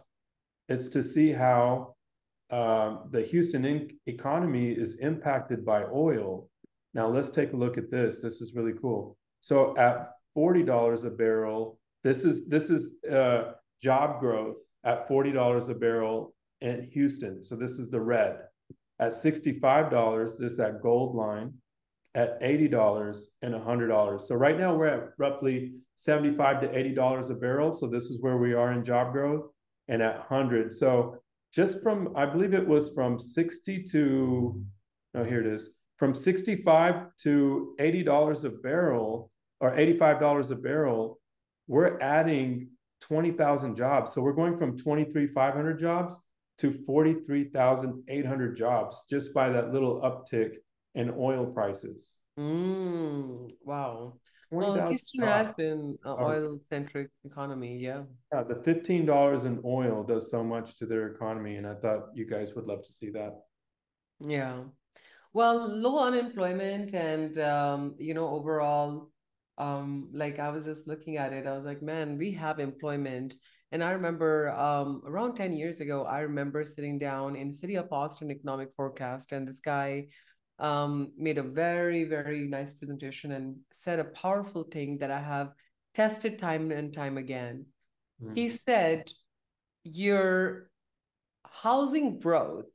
It's 0.68 0.88
to 0.88 1.02
see 1.02 1.32
how 1.32 1.94
uh, 2.50 2.98
the 3.10 3.22
Houston 3.22 3.64
in- 3.64 3.90
economy 4.06 4.72
is 4.72 4.98
impacted 4.98 5.64
by 5.64 5.84
oil. 5.84 6.48
Now, 6.94 7.08
let's 7.08 7.30
take 7.30 7.52
a 7.52 7.56
look 7.56 7.78
at 7.78 7.90
this. 7.90 8.20
This 8.20 8.40
is 8.40 8.54
really 8.54 8.74
cool. 8.80 9.16
So, 9.40 9.76
at 9.78 10.10
forty 10.34 10.62
dollars 10.62 11.04
a 11.04 11.10
barrel, 11.10 11.78
this 12.04 12.24
is 12.24 12.46
this 12.46 12.70
is 12.70 12.94
uh, 13.10 13.52
job 13.82 14.20
growth 14.20 14.58
at 14.84 15.08
forty 15.08 15.32
dollars 15.32 15.68
a 15.68 15.74
barrel 15.74 16.34
in 16.60 16.88
Houston. 16.92 17.44
So 17.44 17.56
this 17.56 17.72
is 17.72 17.90
the 17.90 18.00
red. 18.00 18.38
At 19.02 19.12
sixty 19.14 19.58
five 19.58 19.90
dollars, 19.90 20.36
this 20.38 20.60
at 20.60 20.80
gold 20.80 21.16
line 21.16 21.54
at 22.14 22.40
$80 22.40 23.24
and 23.40 23.54
$100. 23.54 24.22
So 24.22 24.34
right 24.34 24.56
now 24.56 24.76
we're 24.76 24.86
at 24.86 25.08
roughly 25.18 25.72
75 25.96 26.60
to 26.60 26.68
$80 26.68 27.30
a 27.30 27.34
barrel. 27.34 27.74
So 27.74 27.86
this 27.86 28.04
is 28.04 28.20
where 28.20 28.36
we 28.36 28.52
are 28.52 28.72
in 28.72 28.84
job 28.84 29.12
growth 29.12 29.46
and 29.88 30.02
at 30.02 30.18
100. 30.30 30.72
So 30.74 31.16
just 31.52 31.82
from, 31.82 32.12
I 32.14 32.26
believe 32.26 32.54
it 32.54 32.68
was 32.68 32.94
from 32.94 33.18
60 33.18 33.82
to, 33.84 34.62
oh, 35.14 35.24
here 35.24 35.40
it 35.40 35.46
is, 35.46 35.70
from 35.98 36.14
65 36.14 37.06
to 37.22 37.74
$80 37.80 38.44
a 38.44 38.50
barrel 38.50 39.30
or 39.60 39.72
$85 39.72 40.50
a 40.50 40.54
barrel, 40.54 41.18
we're 41.66 41.98
adding 42.00 42.68
20,000 43.00 43.74
jobs. 43.74 44.12
So 44.12 44.20
we're 44.20 44.32
going 44.32 44.58
from 44.58 44.76
23,500 44.76 45.78
jobs 45.78 46.14
to 46.58 46.72
43,800 46.72 48.56
jobs 48.56 49.02
just 49.08 49.32
by 49.34 49.48
that 49.50 49.72
little 49.72 50.00
uptick 50.00 50.56
in 50.94 51.14
oil 51.16 51.46
prices. 51.46 52.18
Mm, 52.38 53.50
wow. 53.64 54.14
Well, 54.50 54.88
Houston 54.88 55.22
has 55.22 55.54
been 55.54 55.96
an 56.04 56.16
oil 56.20 56.58
centric 56.64 57.08
economy. 57.24 57.78
Yeah. 57.78 58.02
Yeah. 58.32 58.42
The 58.42 58.56
$15 58.56 59.46
in 59.46 59.60
oil 59.64 60.04
does 60.04 60.30
so 60.30 60.44
much 60.44 60.76
to 60.76 60.86
their 60.86 61.06
economy. 61.08 61.56
And 61.56 61.66
I 61.66 61.74
thought 61.74 62.08
you 62.14 62.26
guys 62.26 62.54
would 62.54 62.66
love 62.66 62.82
to 62.82 62.92
see 62.92 63.10
that. 63.10 63.32
Yeah. 64.20 64.64
Well, 65.32 65.68
low 65.68 66.04
unemployment 66.06 66.92
and, 66.92 67.38
um, 67.38 67.94
you 67.98 68.12
know, 68.12 68.28
overall, 68.28 69.10
um, 69.56 70.10
like 70.12 70.38
I 70.38 70.50
was 70.50 70.66
just 70.66 70.86
looking 70.86 71.16
at 71.16 71.32
it, 71.32 71.46
I 71.46 71.56
was 71.56 71.64
like, 71.64 71.80
man, 71.80 72.18
we 72.18 72.32
have 72.32 72.60
employment. 72.60 73.36
And 73.72 73.82
I 73.82 73.92
remember 73.92 74.50
um, 74.50 75.00
around 75.06 75.34
10 75.34 75.54
years 75.54 75.80
ago, 75.80 76.04
I 76.04 76.20
remember 76.20 76.62
sitting 76.62 76.98
down 76.98 77.36
in 77.36 77.50
City 77.50 77.76
of 77.76 77.90
Austin 77.90 78.30
Economic 78.30 78.68
Forecast, 78.76 79.32
and 79.32 79.48
this 79.48 79.60
guy 79.60 80.08
um, 80.58 81.10
made 81.16 81.38
a 81.38 81.42
very, 81.42 82.04
very 82.04 82.46
nice 82.46 82.74
presentation 82.74 83.32
and 83.32 83.56
said 83.72 83.98
a 83.98 84.04
powerful 84.04 84.64
thing 84.64 84.98
that 84.98 85.10
I 85.10 85.20
have 85.20 85.52
tested 85.94 86.38
time 86.38 86.70
and 86.70 86.92
time 86.92 87.16
again. 87.16 87.64
Mm-hmm. 88.22 88.34
He 88.34 88.50
said, 88.50 89.10
Your 89.84 90.70
housing 91.46 92.20
growth 92.20 92.70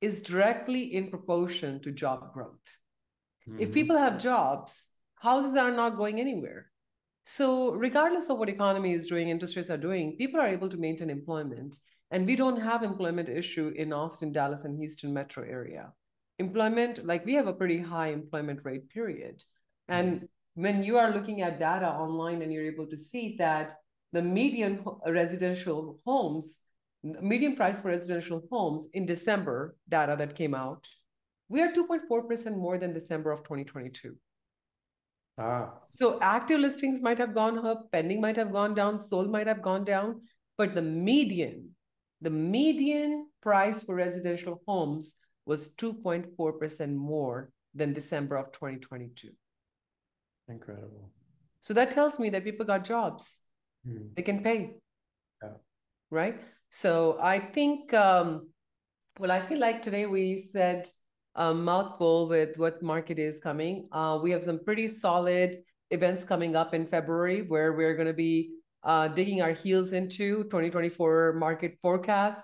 is 0.00 0.22
directly 0.22 0.94
in 0.94 1.10
proportion 1.10 1.82
to 1.82 1.90
job 1.90 2.32
growth. 2.32 2.64
Mm-hmm. 3.48 3.60
If 3.60 3.72
people 3.72 3.98
have 3.98 4.18
jobs, 4.18 4.88
houses 5.16 5.56
are 5.56 5.72
not 5.72 5.96
going 5.96 6.20
anywhere. 6.20 6.67
So, 7.30 7.72
regardless 7.72 8.30
of 8.30 8.38
what 8.38 8.48
economy 8.48 8.94
is 8.94 9.06
doing, 9.06 9.28
industries 9.28 9.70
are 9.70 9.76
doing, 9.76 10.16
people 10.16 10.40
are 10.40 10.48
able 10.48 10.70
to 10.70 10.78
maintain 10.78 11.10
employment. 11.10 11.76
And 12.10 12.24
we 12.24 12.36
don't 12.36 12.58
have 12.58 12.82
employment 12.82 13.28
issue 13.28 13.70
in 13.76 13.92
Austin, 13.92 14.32
Dallas, 14.32 14.64
and 14.64 14.78
Houston 14.78 15.12
metro 15.12 15.44
area 15.44 15.92
employment, 16.38 17.04
like 17.04 17.26
we 17.26 17.34
have 17.34 17.48
a 17.48 17.52
pretty 17.52 17.78
high 17.78 18.12
employment 18.12 18.60
rate, 18.64 18.88
period. 18.88 19.42
And 19.88 20.16
mm-hmm. 20.16 20.62
when 20.62 20.82
you 20.82 20.96
are 20.96 21.12
looking 21.12 21.42
at 21.42 21.58
data 21.58 21.88
online 21.88 22.40
and 22.40 22.50
you're 22.50 22.72
able 22.72 22.86
to 22.86 22.96
see 22.96 23.36
that 23.38 23.74
the 24.12 24.22
median 24.22 24.82
residential 25.06 26.00
homes, 26.06 26.60
median 27.02 27.56
price 27.56 27.82
for 27.82 27.88
residential 27.88 28.42
homes 28.50 28.86
in 28.94 29.04
December 29.04 29.76
data 29.86 30.16
that 30.16 30.34
came 30.34 30.54
out, 30.54 30.86
we 31.50 31.60
are 31.60 31.72
2.4% 31.72 32.56
more 32.56 32.78
than 32.78 32.94
December 32.94 33.32
of 33.32 33.40
2022. 33.40 34.16
Ah. 35.38 35.74
So 35.82 36.18
active 36.20 36.60
listings 36.60 37.00
might 37.00 37.18
have 37.18 37.34
gone 37.34 37.64
up, 37.64 37.90
pending 37.92 38.20
might 38.20 38.36
have 38.36 38.52
gone 38.52 38.74
down, 38.74 38.98
sold 38.98 39.30
might 39.30 39.46
have 39.46 39.62
gone 39.62 39.84
down, 39.84 40.22
but 40.56 40.74
the 40.74 40.82
median, 40.82 41.70
the 42.20 42.30
median 42.30 43.28
price 43.40 43.84
for 43.84 43.94
residential 43.94 44.60
homes 44.66 45.14
was 45.46 45.74
2.4% 45.76 46.94
more 46.94 47.50
than 47.74 47.94
December 47.94 48.36
of 48.36 48.50
2022. 48.52 49.30
Incredible. 50.48 51.10
So 51.60 51.74
that 51.74 51.92
tells 51.92 52.18
me 52.18 52.30
that 52.30 52.44
people 52.44 52.66
got 52.66 52.84
jobs. 52.84 53.40
Hmm. 53.86 54.08
They 54.16 54.22
can 54.22 54.42
pay. 54.42 54.74
Yeah. 55.42 55.50
Right. 56.10 56.40
So 56.70 57.18
I 57.20 57.38
think, 57.38 57.94
um, 57.94 58.48
well, 59.18 59.30
I 59.30 59.40
feel 59.40 59.58
like 59.58 59.82
today 59.82 60.06
we 60.06 60.38
said 60.52 60.88
a 61.38 61.54
mouthful 61.54 62.28
with 62.28 62.58
what 62.58 62.82
market 62.82 63.18
is 63.18 63.38
coming. 63.38 63.88
Uh, 63.92 64.18
we 64.20 64.30
have 64.32 64.42
some 64.42 64.62
pretty 64.64 64.88
solid 64.88 65.56
events 65.90 66.24
coming 66.24 66.56
up 66.56 66.74
in 66.74 66.84
February 66.84 67.42
where 67.42 67.72
we're 67.74 67.94
going 67.94 68.08
to 68.08 68.12
be 68.12 68.50
uh, 68.82 69.06
digging 69.06 69.40
our 69.40 69.52
heels 69.52 69.92
into 69.92 70.42
2024 70.44 71.34
market 71.34 71.78
forecasts 71.80 72.42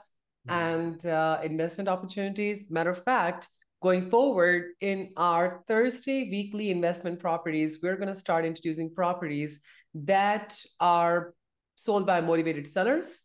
and 0.49 1.07
uh, 1.07 1.41
investment 1.43 1.89
opportunities. 1.89 2.71
Matter 2.71 2.91
of 2.91 3.03
fact, 3.03 3.49
going 3.83 4.11
forward 4.11 4.73
in 4.81 5.11
our 5.17 5.65
Thursday 5.67 6.29
weekly 6.31 6.71
investment 6.71 7.19
properties, 7.19 7.79
we're 7.83 7.97
going 7.97 8.09
to 8.09 8.15
start 8.15 8.45
introducing 8.45 8.95
properties 8.95 9.61
that 9.95 10.57
are 10.79 11.35
sold 11.75 12.07
by 12.07 12.21
motivated 12.21 12.67
sellers, 12.67 13.25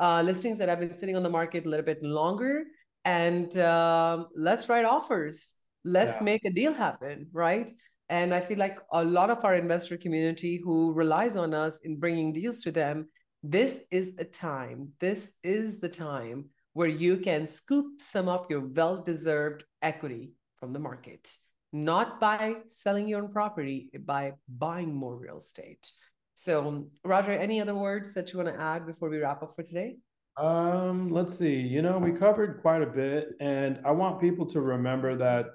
uh, 0.00 0.20
listings 0.22 0.58
that 0.58 0.68
have 0.68 0.80
been 0.80 0.98
sitting 0.98 1.14
on 1.14 1.22
the 1.22 1.30
market 1.30 1.64
a 1.64 1.68
little 1.68 1.86
bit 1.86 2.02
longer, 2.02 2.64
and 3.06 3.56
uh, 3.56 4.24
let's 4.34 4.68
write 4.68 4.84
offers. 4.84 5.54
Let's 5.84 6.18
yeah. 6.18 6.24
make 6.24 6.44
a 6.44 6.50
deal 6.50 6.74
happen, 6.74 7.28
right? 7.32 7.70
And 8.08 8.34
I 8.34 8.40
feel 8.40 8.58
like 8.58 8.78
a 8.92 9.02
lot 9.02 9.30
of 9.30 9.44
our 9.44 9.54
investor 9.54 9.96
community 9.96 10.60
who 10.62 10.92
relies 10.92 11.36
on 11.36 11.54
us 11.54 11.80
in 11.84 11.98
bringing 11.98 12.32
deals 12.32 12.60
to 12.62 12.70
them 12.70 13.06
this 13.42 13.78
is 13.92 14.14
a 14.18 14.24
time, 14.24 14.92
this 14.98 15.30
is 15.44 15.78
the 15.78 15.88
time 15.88 16.46
where 16.72 16.88
you 16.88 17.18
can 17.18 17.46
scoop 17.46 18.00
some 18.00 18.28
of 18.28 18.46
your 18.50 18.60
well 18.60 19.04
deserved 19.04 19.62
equity 19.82 20.32
from 20.56 20.72
the 20.72 20.80
market, 20.80 21.32
not 21.72 22.20
by 22.20 22.56
selling 22.66 23.08
your 23.08 23.22
own 23.22 23.32
property, 23.32 23.88
by 24.04 24.32
buying 24.48 24.92
more 24.92 25.16
real 25.16 25.38
estate. 25.38 25.90
So, 26.34 26.88
Roger, 27.04 27.32
any 27.32 27.60
other 27.60 27.74
words 27.74 28.14
that 28.14 28.32
you 28.32 28.40
want 28.40 28.52
to 28.52 28.60
add 28.60 28.84
before 28.84 29.10
we 29.10 29.18
wrap 29.18 29.44
up 29.44 29.54
for 29.54 29.62
today? 29.62 29.96
Um, 30.36 31.10
let's 31.10 31.36
see. 31.36 31.54
You 31.54 31.80
know, 31.82 31.98
we 31.98 32.12
covered 32.12 32.60
quite 32.60 32.82
a 32.82 32.86
bit, 32.86 33.30
and 33.40 33.80
I 33.86 33.90
want 33.92 34.20
people 34.20 34.44
to 34.46 34.60
remember 34.60 35.16
that 35.16 35.46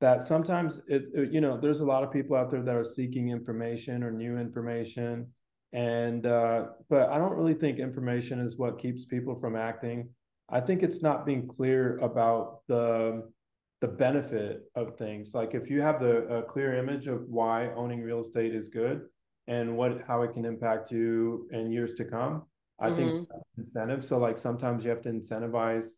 that 0.00 0.22
sometimes 0.22 0.80
it, 0.88 1.04
it, 1.14 1.32
you 1.32 1.40
know 1.40 1.58
there's 1.58 1.80
a 1.80 1.84
lot 1.84 2.02
of 2.02 2.10
people 2.10 2.36
out 2.36 2.50
there 2.50 2.62
that 2.62 2.74
are 2.74 2.84
seeking 2.84 3.28
information 3.28 4.02
or 4.02 4.10
new 4.10 4.38
information 4.38 5.26
and 5.72 6.26
uh, 6.26 6.66
but 6.88 7.08
i 7.10 7.18
don't 7.18 7.34
really 7.34 7.54
think 7.54 7.78
information 7.78 8.40
is 8.40 8.56
what 8.56 8.78
keeps 8.78 9.04
people 9.04 9.38
from 9.38 9.56
acting 9.56 10.08
i 10.48 10.60
think 10.60 10.82
it's 10.82 11.02
not 11.02 11.26
being 11.26 11.46
clear 11.46 11.98
about 11.98 12.60
the 12.66 13.22
the 13.80 13.88
benefit 13.88 14.62
of 14.74 14.96
things 14.96 15.34
like 15.34 15.54
if 15.54 15.70
you 15.70 15.80
have 15.80 16.00
the 16.00 16.26
a 16.34 16.42
clear 16.42 16.76
image 16.76 17.06
of 17.06 17.22
why 17.28 17.70
owning 17.76 18.02
real 18.02 18.20
estate 18.20 18.54
is 18.54 18.68
good 18.68 19.02
and 19.46 19.74
what 19.76 20.02
how 20.06 20.22
it 20.22 20.32
can 20.32 20.44
impact 20.44 20.90
you 20.90 21.48
in 21.52 21.70
years 21.70 21.94
to 21.94 22.04
come 22.04 22.42
i 22.80 22.88
mm-hmm. 22.88 22.96
think 22.96 23.28
incentive. 23.58 24.04
So 24.04 24.18
like 24.18 24.38
sometimes 24.38 24.84
you 24.84 24.90
have 24.90 25.02
to 25.02 25.10
incentivize 25.10 25.88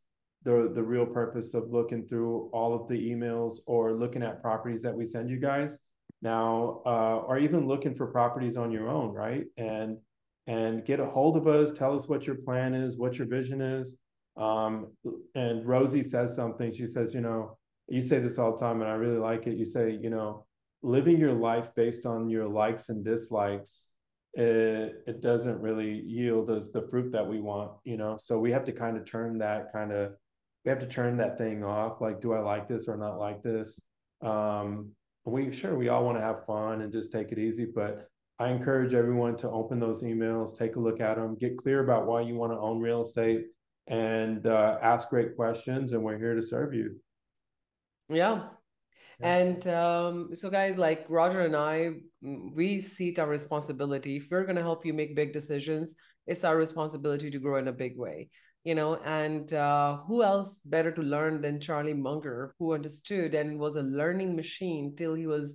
the 0.45 0.70
the 0.74 0.83
real 0.83 1.07
purpose 1.07 1.55
of 1.55 1.70
looking 1.70 2.07
through 2.07 2.51
all 2.53 2.74
of 2.74 2.89
the 2.89 2.95
emails 2.95 3.59
or 3.66 3.93
looking 3.93 4.22
at 4.22 4.43
properties 4.43 4.83
that 4.83 4.95
we 4.95 5.05
send 5.05 5.30
you 5.30 5.39
guys. 5.39 5.78
Now 6.20 6.83
uh, 6.85 7.18
or 7.26 7.39
even 7.39 7.66
looking 7.66 7.95
for 7.95 8.07
properties 8.07 8.57
on 8.57 8.72
your 8.72 8.89
own 8.89 9.14
right? 9.14 9.45
And 9.57 9.99
and 10.47 10.85
get 10.85 10.99
a 10.99 11.07
hold 11.07 11.37
of 11.37 11.47
us 11.47 11.72
tell 11.72 11.95
us 11.95 12.09
what 12.09 12.26
your 12.26 12.37
plan 12.37 12.74
is 12.74 12.99
what 12.99 13.18
your 13.18 13.28
vision 13.28 13.61
is. 13.61 13.97
Um, 14.37 14.93
and 15.35 15.66
rosie 15.66 16.03
says 16.03 16.35
something. 16.35 16.72
She 16.72 16.87
says 16.87 17.14
you 17.14 17.20
know 17.20 17.59
you 17.89 18.01
say 18.01 18.18
this 18.18 18.39
all 18.39 18.53
the 18.53 18.59
time 18.59 18.80
and 18.80 18.91
i 18.91 18.95
really 18.95 19.18
like 19.18 19.47
it. 19.47 19.57
You 19.57 19.64
say 19.64 19.99
you 20.01 20.11
know 20.11 20.47
living 20.83 21.18
your 21.18 21.35
life 21.35 21.72
based 21.76 22.07
on 22.07 22.28
your 22.28 22.49
likes 22.49 22.89
and 22.89 23.05
dislikes 23.05 23.87
it, 24.35 25.03
it 25.07 25.20
doesn't 25.20 25.61
really 25.61 26.01
yield 26.07 26.51
us 26.51 26.68
the 26.68 26.87
fruit 26.91 27.12
that 27.12 27.26
we 27.26 27.41
want 27.41 27.70
you 27.85 27.97
know 27.97 28.16
so 28.20 28.39
we 28.39 28.51
have 28.51 28.64
to 28.64 28.72
kind 28.72 28.97
of 28.97 29.05
turn 29.05 29.39
that 29.39 29.70
kind 29.72 29.93
of 29.93 30.12
we 30.64 30.70
have 30.70 30.78
to 30.78 30.87
turn 30.87 31.16
that 31.16 31.39
thing 31.39 31.64
off. 31.64 32.01
Like, 32.01 32.20
do 32.20 32.33
I 32.33 32.41
like 32.41 32.68
this 32.68 32.87
or 32.89 32.97
not 32.97 33.18
like 33.18 33.43
this? 33.43 33.78
Um, 34.20 34.91
we 35.24 35.53
sure 35.53 35.76
we 35.76 35.89
all 35.89 36.05
want 36.05 36.18
to 36.18 36.24
have 36.24 36.47
fun 36.47 36.83
and 36.83 36.93
just 36.93 37.12
take 37.12 37.33
it 37.33 37.39
easy, 37.39 37.64
but 37.64 38.09
I 38.39 38.49
encourage 38.49 38.95
everyone 38.95 39.37
to 39.39 39.51
open 39.51 39.78
those 39.78 40.03
emails, 40.03 40.57
take 40.57 40.76
a 40.76 40.80
look 40.80 41.01
at 41.01 41.16
them, 41.16 41.37
get 41.37 41.57
clear 41.57 41.83
about 41.83 42.07
why 42.07 42.22
you 42.22 42.35
want 42.35 42.53
to 42.53 42.59
own 42.59 42.80
real 42.80 43.03
estate, 43.03 43.47
and 43.87 44.47
uh, 44.47 44.78
ask 44.83 45.09
great 45.09 45.37
questions. 45.37 45.93
And 45.93 46.03
we're 46.03 46.18
here 46.18 46.35
to 46.35 46.43
serve 46.43 46.74
you. 46.74 46.97
Yeah. 48.09 48.45
Yeah. 49.23 49.37
And 49.37 49.66
um, 49.68 50.35
so, 50.35 50.51
guys, 50.51 50.77
like 50.77 51.07
Roger 51.09 51.41
and 51.41 51.57
I, 51.57 51.93
mm, 52.25 52.55
we 52.55 52.81
see 52.81 53.11
it 53.11 53.18
our 53.18 53.29
responsibility. 53.29 54.16
If 54.16 54.29
we're 54.31 54.45
going 54.45 54.57
to 54.57 54.62
help 54.62 54.85
you 54.85 54.93
make 54.93 55.16
big 55.16 55.33
decisions, 55.33 55.95
it's 56.27 56.45
our 56.45 56.57
responsibility 56.57 57.31
to 57.31 57.39
grow 57.39 57.59
in 57.59 57.68
a 57.68 57.73
big 57.73 57.97
way 57.97 58.29
you 58.64 58.75
know 58.75 58.97
and 59.05 59.53
uh, 59.55 59.99
who 60.07 60.23
else 60.23 60.61
better 60.64 60.93
to 60.93 61.03
learn 61.03 61.41
than 61.41 61.61
charlie 61.61 61.95
munger 61.95 62.55
who 62.59 62.75
understood 62.75 63.35
and 63.35 63.59
was 63.59 63.77
a 63.77 63.83
learning 63.83 64.37
machine 64.37 64.95
till 64.97 65.14
he 65.14 65.27
was 65.27 65.55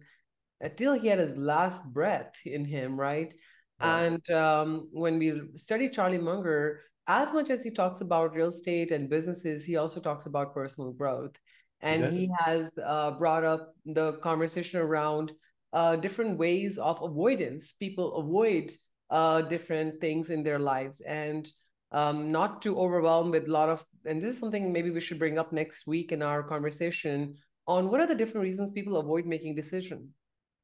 uh, 0.64 0.70
till 0.76 0.94
he 0.94 1.08
had 1.08 1.20
his 1.20 1.36
last 1.38 1.84
breath 1.86 2.34
in 2.46 2.66
him 2.66 3.00
right 3.00 3.34
yeah. 3.80 3.98
and 4.00 4.30
um, 4.32 4.90
when 4.92 5.18
we 5.18 5.42
study 5.56 5.90
charlie 5.90 6.18
munger 6.18 6.82
as 7.08 7.32
much 7.32 7.50
as 7.50 7.64
he 7.64 7.72
talks 7.72 8.02
about 8.02 8.36
real 8.36 8.50
estate 8.50 8.92
and 8.92 9.10
businesses 9.10 9.64
he 9.64 9.78
also 9.78 10.00
talks 10.00 10.26
about 10.26 10.54
personal 10.54 10.92
growth 10.92 11.36
and 11.82 12.02
yeah. 12.02 12.10
he 12.10 12.32
has 12.40 12.72
uh, 12.84 13.12
brought 13.12 13.44
up 13.44 13.74
the 13.86 14.14
conversation 14.14 14.80
around 14.80 15.32
uh, 15.74 15.96
different 15.96 16.38
ways 16.38 16.78
of 16.78 17.02
avoidance. 17.02 17.74
People 17.74 18.16
avoid 18.18 18.72
uh, 19.10 19.42
different 19.44 20.02
things 20.02 20.30
in 20.30 20.44
their 20.44 20.60
lives. 20.60 21.02
And 21.02 21.48
um, 21.92 22.32
not 22.32 22.62
to 22.64 22.78
overwhelm 22.78 23.32
with 23.32 23.48
a 23.48 23.52
lot 23.52 23.70
of 23.70 23.86
and 24.06 24.22
this 24.22 24.36
is 24.36 24.40
something 24.40 24.72
maybe 24.74 24.90
we 24.90 25.02
should 25.02 25.20
bring 25.20 25.38
up 25.38 25.54
next 25.54 25.88
week 25.88 26.12
in 26.12 26.22
our 26.22 26.44
conversation 26.44 27.36
on 27.68 27.90
what 27.90 28.00
are 28.00 28.08
the 28.08 28.16
different 28.16 28.44
reasons 28.44 28.72
people 28.72 28.98
avoid 28.98 29.26
making 29.26 29.56
decision? 29.56 30.10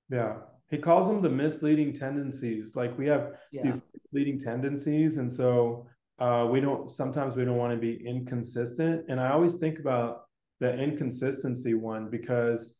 Yeah. 0.09 0.35
He 0.69 0.77
calls 0.77 1.07
them 1.07 1.21
the 1.21 1.29
misleading 1.29 1.93
tendencies. 1.93 2.75
Like 2.75 2.97
we 2.97 3.07
have 3.07 3.33
yeah. 3.51 3.63
these 3.63 3.81
misleading 3.93 4.39
tendencies. 4.39 5.17
And 5.17 5.31
so 5.31 5.85
uh, 6.19 6.47
we 6.49 6.61
don't 6.61 6.91
sometimes 6.91 7.35
we 7.35 7.45
don't 7.45 7.57
want 7.57 7.73
to 7.73 7.79
be 7.79 8.05
inconsistent. 8.05 9.05
And 9.09 9.19
i 9.19 9.31
always 9.31 9.55
think 9.55 9.79
about 9.79 10.22
the 10.63 10.73
inconsistency 10.81 11.73
one 11.73 12.09
because 12.09 12.77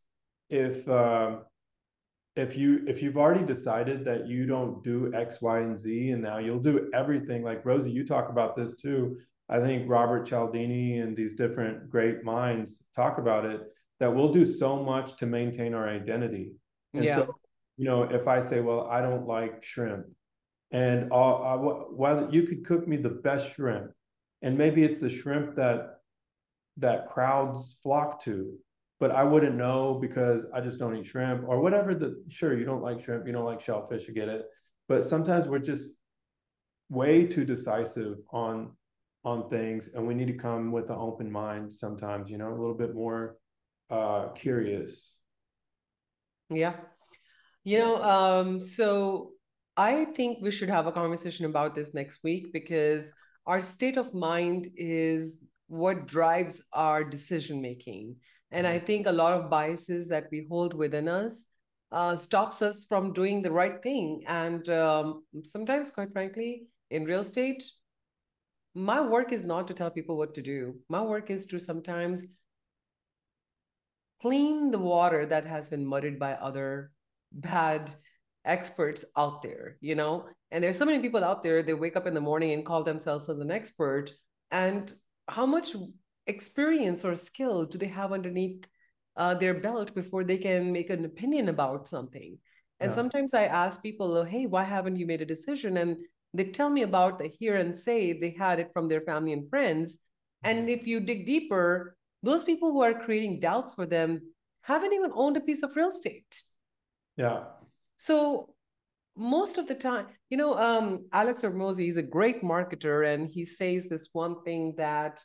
if 0.50 0.88
uh, 0.88 1.36
if 2.38 2.56
you 2.56 2.82
if 2.88 3.02
you've 3.02 3.18
already 3.18 3.46
decided 3.46 4.06
that 4.06 4.26
you 4.26 4.46
don't 4.46 4.82
do 4.86 5.12
x 5.14 5.42
y 5.42 5.60
and 5.60 5.78
z 5.78 6.12
and 6.12 6.22
now 6.24 6.38
you'll 6.38 6.66
do 6.72 6.90
everything 6.94 7.44
like 7.44 7.66
rosie 7.66 7.92
you 7.92 8.08
talk 8.08 8.30
about 8.30 8.56
this 8.56 8.78
too 8.78 9.18
i 9.50 9.60
think 9.60 9.84
robert 9.90 10.26
cialdini 10.26 11.00
and 11.00 11.16
these 11.18 11.34
different 11.34 11.90
great 11.90 12.24
minds 12.24 12.80
talk 12.96 13.18
about 13.18 13.44
it 13.44 13.60
that 14.00 14.14
we'll 14.16 14.32
do 14.32 14.46
so 14.46 14.82
much 14.82 15.18
to 15.18 15.26
maintain 15.26 15.74
our 15.74 15.90
identity 15.90 16.54
and 16.94 17.04
yeah. 17.04 17.18
so 17.18 17.36
you 17.76 17.84
know 17.84 18.04
if 18.04 18.30
i 18.30 18.40
say 18.40 18.62
well 18.62 18.88
i 18.90 19.02
don't 19.02 19.28
like 19.28 19.62
shrimp 19.62 20.06
and 20.72 21.10
while 21.10 22.30
you 22.32 22.44
could 22.44 22.66
cook 22.66 22.88
me 22.88 22.96
the 22.96 23.18
best 23.28 23.54
shrimp 23.54 23.92
and 24.42 24.58
maybe 24.58 24.86
it's 24.86 25.02
the 25.02 25.10
shrimp 25.10 25.56
that 25.56 26.00
that 26.78 27.10
crowds 27.10 27.78
flock 27.84 28.22
to 28.22 28.58
but 29.04 29.12
I 29.12 29.26
wouldn't 29.26 29.58
know 29.58 29.98
because 30.00 30.46
I 30.54 30.62
just 30.62 30.80
don't 30.80 30.96
eat 30.96 31.06
shrimp 31.06 31.44
or 31.46 31.60
whatever 31.60 31.94
the 31.94 32.24
sure 32.30 32.58
you 32.58 32.64
don't 32.64 32.82
like 32.82 33.02
shrimp, 33.02 33.28
you 33.28 33.34
don't 33.34 33.44
like 33.44 33.60
shellfish, 33.60 34.08
you 34.08 34.14
get 34.14 34.30
it. 34.30 34.46
But 34.88 35.04
sometimes 35.04 35.46
we're 35.46 35.60
just 35.60 35.90
way 36.88 37.26
too 37.26 37.44
decisive 37.44 38.20
on 38.32 38.72
on 39.26 39.50
things 39.50 39.90
and 39.94 40.08
we 40.08 40.14
need 40.14 40.28
to 40.28 40.38
come 40.38 40.72
with 40.72 40.90
an 40.90 40.96
open 40.98 41.30
mind 41.30 41.74
sometimes, 41.74 42.32
you 42.32 42.38
know, 42.38 42.48
a 42.48 42.58
little 42.58 42.76
bit 42.76 42.96
more 42.96 43.36
uh 43.90 44.30
curious. 44.30 45.18
Yeah. 46.50 46.76
You 47.66 47.80
know, 47.80 48.02
um 48.02 48.62
so 48.62 49.32
I 49.76 50.06
think 50.16 50.38
we 50.42 50.50
should 50.50 50.70
have 50.70 50.88
a 50.88 50.94
conversation 50.94 51.46
about 51.46 51.76
this 51.76 51.94
next 51.94 52.24
week 52.24 52.54
because 52.54 53.12
our 53.46 53.62
state 53.62 53.98
of 53.98 54.14
mind 54.14 54.70
is 54.78 55.44
what 55.74 56.08
drives 56.08 56.62
our 56.72 57.04
decision 57.04 57.62
making 57.62 58.16
and 58.54 58.68
I 58.68 58.78
think 58.78 59.08
a 59.08 59.12
lot 59.12 59.34
of 59.34 59.50
biases 59.50 60.08
that 60.10 60.28
we 60.32 60.46
hold 60.48 60.76
within 60.76 61.08
us 61.08 61.48
uh, 61.92 62.16
stops 62.16 62.62
us 62.62 62.86
from 62.86 63.12
doing 63.12 63.42
the 63.42 63.52
right 63.52 63.82
thing. 63.82 64.24
And 64.28 64.68
um, 64.70 65.24
sometimes, 65.44 65.90
quite 65.90 66.14
frankly, 66.14 66.68
in 66.92 67.04
real 67.04 67.22
estate, 67.22 67.64
my 68.76 69.02
work 69.02 69.34
is 69.34 69.44
not 69.44 69.68
to 69.68 69.74
tell 69.74 69.90
people 69.90 70.18
what 70.18 70.36
to 70.36 70.44
do. 70.44 70.76
My 70.88 71.02
work 71.02 71.32
is 71.32 71.48
to 71.48 71.60
sometimes 71.60 72.26
clean 74.22 74.70
the 74.70 74.80
water 74.80 75.26
that 75.26 75.48
has 75.48 75.72
been 75.72 75.86
muddied 75.86 76.20
by 76.20 76.34
other 76.34 76.92
bad 77.32 77.90
experts 78.46 79.04
out 79.18 79.42
there, 79.42 79.78
you 79.82 79.96
know? 79.96 80.28
And 80.52 80.64
there's 80.64 80.78
so 80.78 80.86
many 80.86 81.00
people 81.00 81.24
out 81.24 81.42
there, 81.42 81.64
they 81.64 81.74
wake 81.74 81.96
up 81.96 82.06
in 82.06 82.14
the 82.14 82.22
morning 82.22 82.52
and 82.52 82.64
call 82.64 82.84
themselves 82.84 83.30
as 83.30 83.40
an 83.40 83.50
expert. 83.50 84.12
And 84.52 84.94
how 85.28 85.46
much 85.46 85.76
experience 86.28 87.04
or 87.04 87.16
skill 87.16 87.66
do 87.66 87.78
they 87.78 87.88
have 87.88 88.12
underneath 88.12 88.66
uh, 89.16 89.34
their 89.36 89.54
belt 89.54 89.94
before 89.94 90.24
they 90.24 90.38
can 90.38 90.72
make 90.72 90.90
an 90.90 91.06
opinion 91.06 91.50
about 91.50 91.88
something? 91.88 92.38
And 92.80 92.92
yeah. 92.92 92.96
sometimes 92.96 93.34
I 93.34 93.46
ask 93.46 93.82
people, 93.82 94.18
oh, 94.18 94.24
hey, 94.24 94.46
why 94.46 94.64
haven't 94.64 94.98
you 94.98 95.06
made 95.06 95.22
a 95.22 95.26
decision? 95.26 95.78
And 95.78 95.98
they 96.34 96.46
tell 96.46 96.70
me 96.70 96.82
about 96.82 97.20
the 97.20 97.28
hear 97.28 97.56
and 97.56 97.78
say 97.78 98.14
they 98.14 98.36
had 98.38 98.60
it 98.60 98.72
from 98.74 98.88
their 98.88 99.02
family 99.02 99.34
and 99.34 99.50
friends. 99.50 100.00
And 100.44 100.60
mm-hmm. 100.60 100.70
if 100.70 100.88
you 100.88 101.00
dig 101.00 101.26
deeper, 101.26 101.96
those 102.24 102.44
people 102.44 102.72
who 102.72 102.82
are 102.82 102.94
creating 102.94 103.40
doubts 103.40 103.74
for 103.74 103.86
them 103.86 104.22
haven't 104.62 104.94
even 104.94 105.12
owned 105.14 105.38
a 105.38 105.42
piece 105.42 105.62
of 105.62 105.76
real 105.76 105.90
estate. 105.90 106.42
Yeah. 107.16 107.44
So 107.98 108.56
most 109.16 109.58
of 109.58 109.68
the 109.68 109.76
time, 109.76 110.08
you 110.30 110.38
know, 110.38 110.58
um, 110.58 111.06
Alex 111.12 111.42
Hormozi 111.42 111.88
is 111.88 111.98
a 111.98 112.04
great 112.04 112.42
marketer, 112.42 113.14
and 113.14 113.30
he 113.30 113.46
says 113.46 113.88
this 113.88 114.10
one 114.14 114.44
thing 114.44 114.74
that 114.78 115.22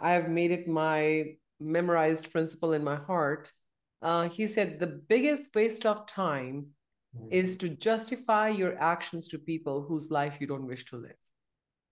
I've 0.00 0.28
made 0.28 0.50
it 0.50 0.68
my 0.68 1.24
memorized 1.60 2.32
principle 2.32 2.72
in 2.72 2.84
my 2.84 2.96
heart. 2.96 3.52
Uh, 4.02 4.28
he 4.28 4.46
said, 4.46 4.78
the 4.78 5.02
biggest 5.08 5.54
waste 5.54 5.84
of 5.86 6.06
time 6.06 6.66
mm-hmm. 7.16 7.28
is 7.32 7.56
to 7.58 7.68
justify 7.68 8.48
your 8.48 8.80
actions 8.80 9.28
to 9.28 9.38
people 9.38 9.82
whose 9.82 10.10
life 10.10 10.36
you 10.40 10.46
don't 10.46 10.66
wish 10.66 10.84
to 10.86 10.96
live. 10.96 11.16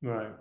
Right. 0.02 0.32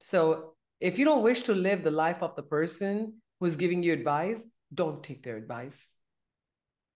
So 0.00 0.54
if 0.80 0.98
you 0.98 1.04
don't 1.04 1.22
wish 1.22 1.42
to 1.42 1.54
live 1.54 1.82
the 1.82 1.90
life 1.90 2.22
of 2.22 2.36
the 2.36 2.42
person 2.42 3.14
who's 3.38 3.56
giving 3.56 3.82
you 3.82 3.92
advice, 3.92 4.42
don't 4.72 5.02
take 5.02 5.24
their 5.24 5.36
advice. 5.36 5.90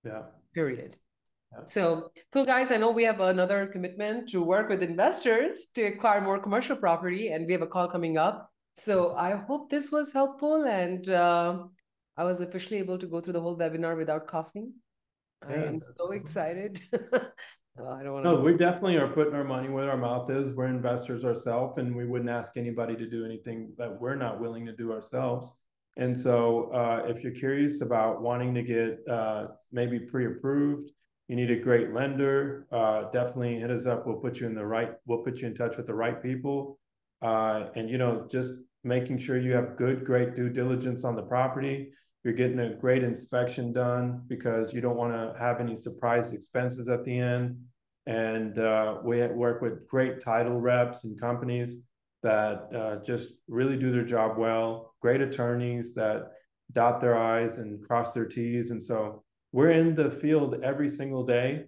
Yeah. 0.05 0.23
Period. 0.55 0.97
So 1.67 2.11
cool, 2.33 2.45
guys. 2.45 2.71
I 2.71 2.77
know 2.77 2.91
we 2.91 3.05
have 3.05 3.21
another 3.21 3.67
commitment 3.67 4.29
to 4.31 4.43
work 4.43 4.69
with 4.69 4.83
investors 4.83 5.69
to 5.75 5.83
acquire 5.85 6.21
more 6.21 6.39
commercial 6.39 6.77
property, 6.77 7.29
and 7.29 7.47
we 7.47 7.53
have 7.53 7.63
a 7.63 7.67
call 7.67 7.89
coming 7.89 8.19
up. 8.19 8.51
So 8.77 9.15
I 9.15 9.37
hope 9.37 9.71
this 9.71 9.93
was 9.93 10.13
helpful 10.13 10.65
and 10.65 11.09
uh, 11.09 11.59
I 12.17 12.25
was 12.25 12.41
officially 12.41 12.79
able 12.79 12.99
to 12.99 13.07
go 13.07 13.21
through 13.21 13.35
the 13.35 13.41
whole 13.41 13.57
webinar 13.57 13.97
without 13.97 14.27
coughing. 14.27 14.73
Yeah, 15.49 15.57
I 15.57 15.59
am 15.67 15.81
so 15.97 16.13
excited. 16.13 16.81
oh, 17.13 17.93
I 17.93 18.03
don't 18.03 18.13
want. 18.13 18.25
No, 18.25 18.37
we 18.37 18.57
definitely 18.57 18.97
are 18.97 19.09
putting 19.09 19.35
our 19.35 19.45
money 19.45 19.69
where 19.69 19.91
our 19.91 19.97
mouth 19.97 20.31
is. 20.31 20.51
We're 20.51 20.67
investors 20.67 21.25
ourselves, 21.25 21.79
and 21.79 21.95
we 21.95 22.07
wouldn't 22.07 22.31
ask 22.31 22.57
anybody 22.57 22.97
to 22.97 23.09
do 23.09 23.25
anything 23.25 23.73
that 23.79 24.01
we're 24.01 24.15
not 24.15 24.41
willing 24.41 24.65
to 24.67 24.73
do 24.73 24.93
ourselves. 24.93 25.49
And 25.97 26.19
so, 26.19 26.73
uh, 26.73 27.05
if 27.07 27.23
you're 27.23 27.33
curious 27.33 27.81
about 27.83 28.23
wanting 28.23 28.55
to 28.55 28.63
get 28.63 28.99
uh, 29.09 29.49
maybe 29.71 30.01
pre-approved, 30.01 30.91
you 31.29 31.37
need 31.37 31.51
a 31.51 31.57
great 31.57 31.93
lender. 31.93 32.67
Uh, 32.71 33.11
definitely 33.11 33.59
hit 33.59 33.71
us 33.71 33.87
up. 33.87 34.07
We'll 34.07 34.17
put 34.17 34.41
you 34.41 34.47
in 34.47 34.55
the 34.55 34.67
right. 34.67 34.93
We'll 35.07 35.23
put 35.23 35.41
you 35.41 35.47
in 35.47 35.55
touch 35.55 35.77
with 35.77 35.87
the 35.87 35.95
right 35.95 36.23
people 36.23 36.79
uh, 37.25 37.71
and 37.75 37.91
you 37.91 37.99
know 37.99 38.27
just 38.31 38.53
making 38.85 39.19
sure 39.19 39.39
you 39.39 39.53
have 39.53 39.77
good 39.77 40.05
great 40.05 40.37
due 40.37 40.51
diligence 40.51 41.05
on 41.05 41.17
the 41.17 41.23
property 41.23 41.91
you're 42.23 42.35
getting 42.35 42.61
a 42.61 42.75
great 42.75 43.03
inspection 43.03 43.73
done 43.73 44.23
because 44.29 44.73
you 44.73 44.81
don't 44.81 44.97
want 44.97 45.13
to 45.13 45.39
have 45.39 45.61
any 45.61 45.75
surprise 45.75 46.33
expenses 46.33 46.89
at 46.89 47.05
the 47.05 47.19
end 47.19 47.57
and 48.07 48.59
uh, 48.59 48.99
we 49.03 49.27
work 49.29 49.63
with 49.63 49.89
great 49.89 50.21
title 50.21 50.61
reps 50.61 51.05
and 51.05 51.19
companies 51.19 51.79
that 52.23 52.69
uh, 52.77 53.03
just 53.05 53.33
really 53.49 53.77
do 53.77 53.91
their 53.91 54.05
job 54.05 54.37
well 54.37 54.95
great 55.01 55.23
attorneys 55.23 55.95
that 55.95 56.31
dot 56.73 57.01
their 57.01 57.17
i's 57.17 57.57
and 57.57 57.83
cross 57.87 58.13
their 58.13 58.27
t's 58.27 58.71
and 58.71 58.83
so 58.83 59.23
we're 59.55 59.71
in 59.71 59.95
the 59.95 60.11
field 60.11 60.57
every 60.65 60.89
single 60.89 61.25
day 61.25 61.65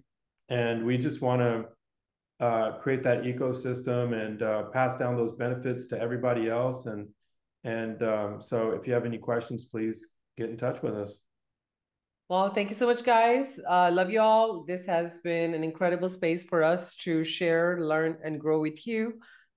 and 0.49 0.85
we 0.85 0.97
just 0.97 1.21
want 1.21 1.41
to 1.41 2.45
uh, 2.45 2.71
create 2.79 3.01
that 3.01 3.23
ecosystem 3.23 4.13
and 4.13 4.43
uh, 4.43 4.63
pass 4.73 4.97
down 4.97 5.15
those 5.15 5.31
benefits 5.31 5.87
to 5.87 5.99
everybody 5.99 6.49
else. 6.49 6.85
And 6.85 7.07
and 7.63 8.03
um, 8.03 8.41
so, 8.41 8.71
if 8.71 8.87
you 8.87 8.93
have 8.93 9.05
any 9.05 9.17
questions, 9.17 9.63
please 9.63 10.05
get 10.37 10.49
in 10.49 10.57
touch 10.57 10.81
with 10.81 10.95
us. 10.95 11.17
Well, 12.29 12.53
thank 12.53 12.69
you 12.69 12.75
so 12.75 12.87
much, 12.87 13.05
guys. 13.05 13.57
Uh, 13.67 13.89
love 13.91 14.09
you 14.09 14.19
all. 14.19 14.65
This 14.65 14.85
has 14.85 15.19
been 15.19 15.53
an 15.53 15.63
incredible 15.63 16.09
space 16.09 16.43
for 16.43 16.63
us 16.63 16.93
to 16.95 17.23
share, 17.23 17.79
learn, 17.79 18.17
and 18.23 18.37
grow 18.39 18.59
with 18.59 18.85
you. 18.85 19.13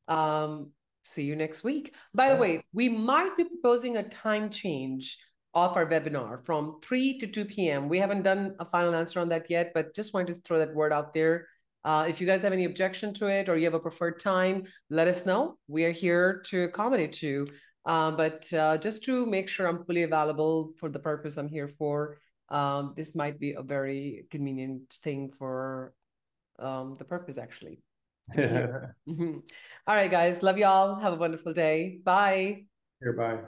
Um, 0.06 0.70
see 1.02 1.24
you 1.24 1.34
next 1.34 1.64
week. 1.64 1.94
By 2.14 2.32
the 2.32 2.40
way, 2.40 2.64
we 2.72 2.88
might 2.88 3.36
be 3.36 3.44
proposing 3.44 3.96
a 3.96 4.08
time 4.08 4.50
change 4.50 5.18
of 5.54 5.76
our 5.76 5.86
webinar 5.86 6.44
from 6.44 6.78
3 6.82 7.18
to 7.18 7.26
2 7.26 7.44
p.m. 7.44 7.88
We 7.88 7.98
haven't 7.98 8.22
done 8.22 8.54
a 8.60 8.64
final 8.64 8.94
answer 8.94 9.20
on 9.20 9.28
that 9.30 9.50
yet, 9.50 9.72
but 9.74 9.94
just 9.94 10.14
wanted 10.14 10.34
to 10.34 10.40
throw 10.42 10.58
that 10.58 10.74
word 10.74 10.92
out 10.92 11.12
there. 11.12 11.48
Uh, 11.84 12.06
if 12.08 12.20
you 12.20 12.26
guys 12.26 12.42
have 12.42 12.52
any 12.52 12.66
objection 12.66 13.14
to 13.14 13.26
it 13.26 13.48
or 13.48 13.56
you 13.56 13.64
have 13.64 13.74
a 13.74 13.80
preferred 13.80 14.20
time, 14.20 14.64
let 14.90 15.08
us 15.08 15.24
know. 15.24 15.56
We 15.66 15.84
are 15.84 15.92
here 15.92 16.42
to 16.46 16.64
accommodate 16.64 17.22
you. 17.22 17.46
Uh, 17.86 18.10
but 18.10 18.52
uh, 18.52 18.76
just 18.76 19.02
to 19.04 19.24
make 19.26 19.48
sure 19.48 19.66
I'm 19.66 19.84
fully 19.84 20.02
available 20.02 20.72
for 20.78 20.90
the 20.90 20.98
purpose 20.98 21.38
I'm 21.38 21.48
here 21.48 21.68
for, 21.78 22.18
um, 22.50 22.94
this 22.96 23.14
might 23.14 23.40
be 23.40 23.52
a 23.52 23.62
very 23.62 24.26
convenient 24.30 24.92
thing 25.02 25.30
for 25.38 25.94
um, 26.58 26.96
the 26.98 27.04
purpose, 27.04 27.38
actually. 27.38 27.80
All 28.38 29.42
right, 29.96 30.10
guys. 30.10 30.42
Love 30.42 30.58
y'all. 30.58 30.96
Have 30.96 31.14
a 31.14 31.16
wonderful 31.16 31.54
day. 31.54 32.00
Bye. 32.04 32.66
Here, 33.00 33.14
bye. 33.14 33.38